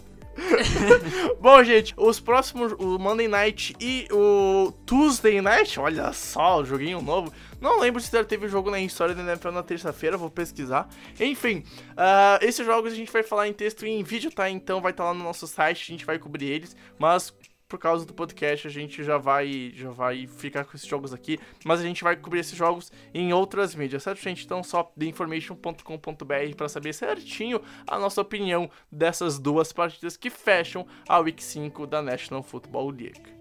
Bom, 1.40 1.64
gente, 1.64 1.94
os 1.96 2.20
próximos, 2.20 2.74
o 2.74 3.00
Monday 3.00 3.28
Night 3.28 3.76
e 3.80 4.08
o 4.12 4.74
Tuesday 4.86 5.40
Night, 5.42 5.80
olha 5.80 6.12
só, 6.12 6.60
o 6.60 6.66
joguinho 6.66 7.02
novo. 7.02 7.32
Não 7.62 7.80
lembro 7.80 8.02
se 8.02 8.24
teve 8.26 8.48
jogo 8.48 8.70
na 8.70 8.80
história 8.80 9.16
da 9.16 9.24
NFL 9.24 9.52
na 9.52 9.64
terça-feira, 9.64 10.18
vou 10.18 10.30
pesquisar. 10.30 10.90
Enfim, 11.20 11.64
uh, 11.92 12.38
esses 12.42 12.66
jogos 12.66 12.92
a 12.92 12.96
gente 12.96 13.12
vai 13.12 13.24
falar 13.24 13.48
em 13.48 13.54
texto 13.54 13.86
e 13.86 13.90
em 13.90 14.04
vídeo, 14.04 14.30
tá? 14.30 14.50
Então 14.50 14.82
vai 14.82 14.92
estar 14.92 15.04
tá 15.04 15.10
lá 15.10 15.16
no 15.16 15.24
nosso 15.24 15.48
site, 15.48 15.84
a 15.84 15.92
gente 15.94 16.06
vai 16.06 16.20
cobrir 16.20 16.48
eles. 16.48 16.76
Mas 17.00 17.34
por 17.68 17.80
causa 17.80 18.06
do 18.06 18.14
podcast 18.14 18.68
a 18.68 18.72
gente 18.72 19.04
já 19.04 19.18
vai 19.18 19.72
já 19.76 19.90
vai 19.90 20.28
ficar 20.28 20.66
com 20.66 20.76
esses 20.76 20.88
jogos 20.88 21.14
aqui, 21.14 21.40
mas 21.64 21.80
a 21.80 21.84
gente 21.84 22.04
vai 22.04 22.16
cobrir 22.16 22.40
esses 22.40 22.58
jogos 22.58 22.92
em 23.14 23.34
outras 23.34 23.76
mídias, 23.76 24.04
certo, 24.04 24.22
gente? 24.22 24.46
Então 24.46 24.64
só 24.64 24.84
theinformation.com.br 24.84 26.56
para 26.56 26.70
saber 26.70 26.94
certinho 26.94 27.62
a 27.88 28.00
nossa 28.00 28.22
opinião 28.22 28.70
dessas 28.92 29.40
duas 29.40 29.72
partidas 29.74 30.18
que 30.18 30.30
fecham 30.30 30.86
a 31.08 31.20
Week 31.20 31.44
5 31.44 31.88
da 31.88 32.02
National 32.02 32.44
Football 32.44 32.90
League. 32.92 33.35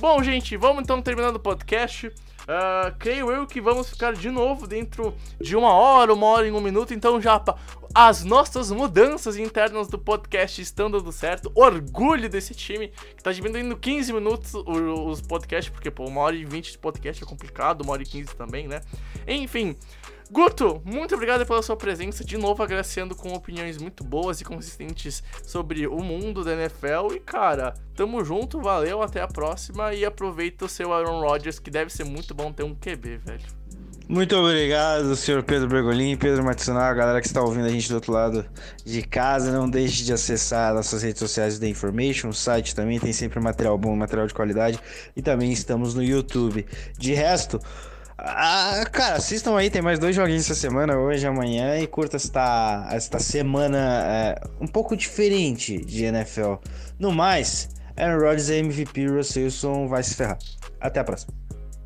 Bom, 0.00 0.22
gente, 0.22 0.56
vamos 0.56 0.82
então 0.82 1.02
terminando 1.02 1.36
o 1.36 1.40
podcast. 1.40 2.06
Uh, 2.06 2.96
creio 2.98 3.30
eu 3.30 3.46
que 3.46 3.60
vamos 3.60 3.90
ficar 3.90 4.14
de 4.14 4.30
novo 4.30 4.66
dentro 4.66 5.14
de 5.38 5.54
uma 5.54 5.74
hora, 5.74 6.14
uma 6.14 6.24
hora 6.24 6.48
e 6.48 6.50
um 6.50 6.58
minuto. 6.58 6.94
Então, 6.94 7.20
já 7.20 7.38
as 7.94 8.24
nossas 8.24 8.72
mudanças 8.72 9.36
internas 9.36 9.88
do 9.88 9.98
podcast 9.98 10.62
estão 10.62 10.90
dando 10.90 11.12
certo. 11.12 11.52
Orgulho 11.54 12.30
desse 12.30 12.54
time 12.54 12.88
que 13.14 13.22
tá 13.22 13.30
diminuindo 13.30 13.76
15 13.76 14.10
minutos 14.14 14.54
os 14.54 15.20
podcasts, 15.20 15.70
porque 15.70 15.90
pô, 15.90 16.06
uma 16.06 16.22
hora 16.22 16.34
e 16.34 16.46
20 16.46 16.72
de 16.72 16.78
podcast 16.78 17.22
é 17.22 17.26
complicado, 17.26 17.82
uma 17.82 17.92
hora 17.92 18.02
e 18.02 18.06
15 18.06 18.34
também, 18.36 18.66
né? 18.66 18.80
Enfim. 19.28 19.76
Guto, 20.32 20.80
muito 20.84 21.16
obrigado 21.16 21.44
pela 21.44 21.60
sua 21.60 21.76
presença, 21.76 22.24
de 22.24 22.38
novo 22.38 22.62
agraciando 22.62 23.16
com 23.16 23.32
opiniões 23.32 23.78
muito 23.78 24.04
boas 24.04 24.40
e 24.40 24.44
consistentes 24.44 25.24
sobre 25.44 25.88
o 25.88 25.98
mundo 26.04 26.44
da 26.44 26.52
NFL. 26.52 27.14
E 27.16 27.18
cara, 27.18 27.74
tamo 27.96 28.24
junto, 28.24 28.60
valeu, 28.60 29.02
até 29.02 29.20
a 29.20 29.26
próxima 29.26 29.92
e 29.92 30.04
aproveita 30.04 30.66
o 30.66 30.68
seu 30.68 30.92
Aaron 30.92 31.20
Rodgers, 31.20 31.58
que 31.58 31.68
deve 31.68 31.90
ser 31.90 32.04
muito 32.04 32.32
bom 32.32 32.52
ter 32.52 32.62
um 32.62 32.76
QB, 32.76 33.16
velho. 33.16 33.60
Muito 34.08 34.36
obrigado, 34.36 35.14
senhor 35.14 35.42
Pedro 35.42 35.68
Bergolin, 35.68 36.16
Pedro 36.16 36.44
Matsunaga, 36.44 36.94
galera 36.94 37.20
que 37.20 37.28
está 37.28 37.40
ouvindo 37.42 37.66
a 37.66 37.68
gente 37.68 37.88
do 37.88 37.94
outro 37.96 38.12
lado 38.12 38.44
de 38.84 39.02
casa. 39.02 39.52
Não 39.52 39.70
deixe 39.70 40.04
de 40.04 40.12
acessar 40.12 40.74
nossas 40.74 41.02
redes 41.02 41.20
sociais 41.20 41.58
da 41.58 41.68
Information, 41.68 42.28
o 42.28 42.34
site 42.34 42.74
também 42.74 42.98
tem 43.00 43.12
sempre 43.12 43.38
material 43.40 43.78
bom, 43.78 43.94
material 43.94 44.26
de 44.26 44.34
qualidade. 44.34 44.80
E 45.16 45.22
também 45.22 45.52
estamos 45.52 45.94
no 45.94 46.02
YouTube. 46.02 46.66
De 46.98 47.14
resto, 47.14 47.60
ah, 48.22 48.84
cara, 48.92 49.16
assistam 49.16 49.56
aí, 49.56 49.70
tem 49.70 49.80
mais 49.80 49.98
dois 49.98 50.14
joguinhos 50.14 50.44
essa 50.44 50.54
semana, 50.54 50.98
hoje 50.98 51.26
amanhã, 51.26 51.78
e 51.78 51.86
curta 51.86 52.16
esta, 52.16 52.88
esta 52.92 53.18
semana 53.18 53.78
é, 54.04 54.40
um 54.60 54.66
pouco 54.66 54.96
diferente 54.96 55.78
de 55.78 56.04
NFL. 56.04 56.54
No 56.98 57.12
mais, 57.12 57.70
Aaron 57.96 58.20
Rodgers 58.20 58.50
é 58.50 58.58
MVP, 58.58 59.06
Russell 59.06 59.44
Wilson 59.44 59.88
vai 59.88 60.02
se 60.02 60.14
ferrar. 60.14 60.38
Até 60.80 61.00
a 61.00 61.04
próxima. 61.04 61.34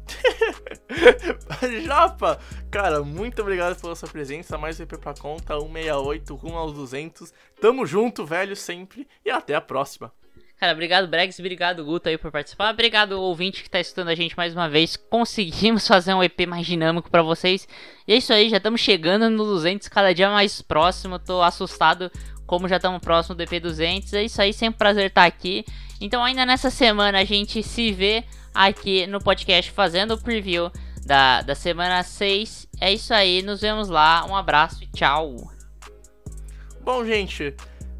Japa, 1.84 2.38
cara, 2.70 3.02
muito 3.02 3.40
obrigado 3.42 3.80
pela 3.80 3.94
sua 3.94 4.08
presença. 4.08 4.58
Mais 4.58 4.78
VP 4.78 4.98
pra 4.98 5.14
conta, 5.14 5.54
168, 5.58 6.34
rumo 6.34 6.58
aos 6.58 6.72
200. 6.72 7.32
Tamo 7.60 7.86
junto, 7.86 8.24
velho, 8.24 8.56
sempre. 8.56 9.06
E 9.24 9.30
até 9.30 9.54
a 9.54 9.60
próxima. 9.60 10.12
Cara, 10.58 10.72
obrigado, 10.72 11.08
Bregs. 11.08 11.38
Obrigado, 11.38 11.84
Guto, 11.84 12.08
aí 12.08 12.16
por 12.16 12.30
participar. 12.30 12.72
Obrigado, 12.72 13.20
ouvinte 13.20 13.62
que 13.62 13.70
tá 13.70 13.80
escutando 13.80 14.08
a 14.08 14.14
gente 14.14 14.36
mais 14.36 14.54
uma 14.54 14.68
vez. 14.68 14.96
Conseguimos 14.96 15.86
fazer 15.88 16.14
um 16.14 16.22
EP 16.22 16.46
mais 16.46 16.66
dinâmico 16.66 17.10
para 17.10 17.22
vocês. 17.22 17.66
E 18.06 18.12
é 18.12 18.16
isso 18.16 18.32
aí, 18.32 18.48
já 18.48 18.58
estamos 18.58 18.80
chegando 18.80 19.28
no 19.28 19.44
200, 19.44 19.88
cada 19.88 20.14
dia 20.14 20.30
mais 20.30 20.62
próximo. 20.62 21.18
Tô 21.18 21.42
assustado 21.42 22.10
como 22.46 22.68
já 22.68 22.76
estamos 22.76 23.00
próximo 23.00 23.34
do 23.34 23.42
EP 23.42 23.60
200. 23.60 24.12
É 24.14 24.24
isso 24.24 24.40
aí, 24.40 24.52
sempre 24.52 24.76
um 24.76 24.78
prazer 24.78 25.06
estar 25.06 25.24
aqui. 25.24 25.64
Então, 26.00 26.22
ainda 26.22 26.46
nessa 26.46 26.70
semana, 26.70 27.18
a 27.18 27.24
gente 27.24 27.62
se 27.62 27.92
vê 27.92 28.24
aqui 28.54 29.06
no 29.06 29.20
podcast 29.20 29.70
fazendo 29.72 30.14
o 30.14 30.22
preview 30.22 30.70
da, 31.04 31.42
da 31.42 31.54
semana 31.54 32.02
6. 32.02 32.68
É 32.80 32.92
isso 32.92 33.12
aí, 33.12 33.42
nos 33.42 33.60
vemos 33.60 33.88
lá. 33.88 34.24
Um 34.26 34.36
abraço 34.36 34.82
e 34.82 34.86
tchau. 34.86 35.50
Bom, 36.82 37.04
gente, 37.04 37.54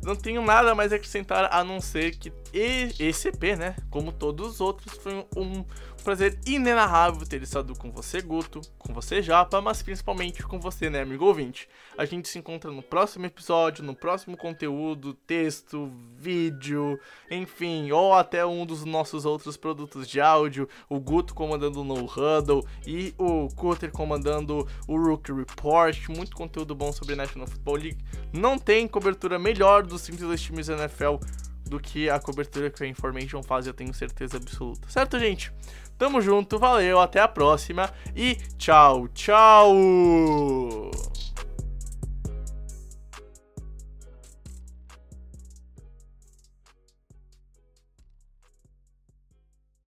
não 0.04 0.14
tenho 0.14 0.42
nada 0.42 0.74
mais 0.74 0.92
a 0.92 0.96
acrescentar 0.96 1.48
a 1.52 1.64
não 1.64 1.80
ser 1.80 2.16
que 2.16 2.32
esse 2.52 3.28
EP, 3.28 3.56
né, 3.58 3.76
como 3.90 4.12
todos 4.12 4.54
os 4.54 4.60
outros, 4.60 4.96
foi 4.98 5.26
um 5.36 5.64
prazer 6.04 6.38
inenarrável 6.46 7.26
ter 7.26 7.42
estado 7.42 7.74
com 7.74 7.90
você, 7.90 8.20
Guto, 8.20 8.60
com 8.78 8.92
você, 8.92 9.22
Japa, 9.22 9.60
mas 9.62 9.82
principalmente 9.82 10.42
com 10.42 10.60
você, 10.60 10.90
né, 10.90 11.00
amigo 11.00 11.24
ouvinte. 11.24 11.66
A 11.96 12.04
gente 12.04 12.28
se 12.28 12.38
encontra 12.38 12.70
no 12.70 12.82
próximo 12.82 13.24
episódio, 13.24 13.82
no 13.82 13.96
próximo 13.96 14.36
conteúdo, 14.36 15.14
texto, 15.14 15.90
vídeo, 16.16 17.00
enfim, 17.30 17.90
ou 17.90 18.12
até 18.12 18.44
um 18.44 18.66
dos 18.66 18.84
nossos 18.84 19.24
outros 19.24 19.56
produtos 19.56 20.06
de 20.06 20.20
áudio, 20.20 20.68
o 20.88 21.00
Guto 21.00 21.34
comandando 21.34 21.80
o 21.80 21.84
No 21.84 22.04
Huddle 22.04 22.64
e 22.86 23.14
o 23.16 23.48
Cutter 23.48 23.90
comandando 23.90 24.68
o 24.86 24.96
Rookie 24.98 25.32
Report, 25.32 26.08
muito 26.10 26.36
conteúdo 26.36 26.74
bom 26.74 26.92
sobre 26.92 27.14
a 27.14 27.16
National 27.16 27.48
Football 27.48 27.76
League. 27.76 28.04
Não 28.30 28.58
tem 28.58 28.86
cobertura 28.86 29.38
melhor 29.38 29.82
dos 29.82 30.02
32 30.02 30.40
times 30.40 30.66
da 30.66 30.74
NFL 30.74 31.16
do 31.64 31.80
que 31.80 32.10
a 32.10 32.20
cobertura 32.20 32.70
que 32.70 32.84
a 32.84 32.86
Information 32.86 33.42
faz, 33.42 33.66
eu 33.66 33.74
tenho 33.74 33.92
certeza 33.94 34.36
absoluta. 34.36 34.88
Certo, 34.88 35.18
gente? 35.18 35.52
Tamo 35.96 36.20
junto, 36.20 36.58
valeu, 36.58 37.00
até 37.00 37.20
a 37.20 37.28
próxima 37.28 37.90
e 38.14 38.36
tchau, 38.58 39.08
tchau! 39.08 40.90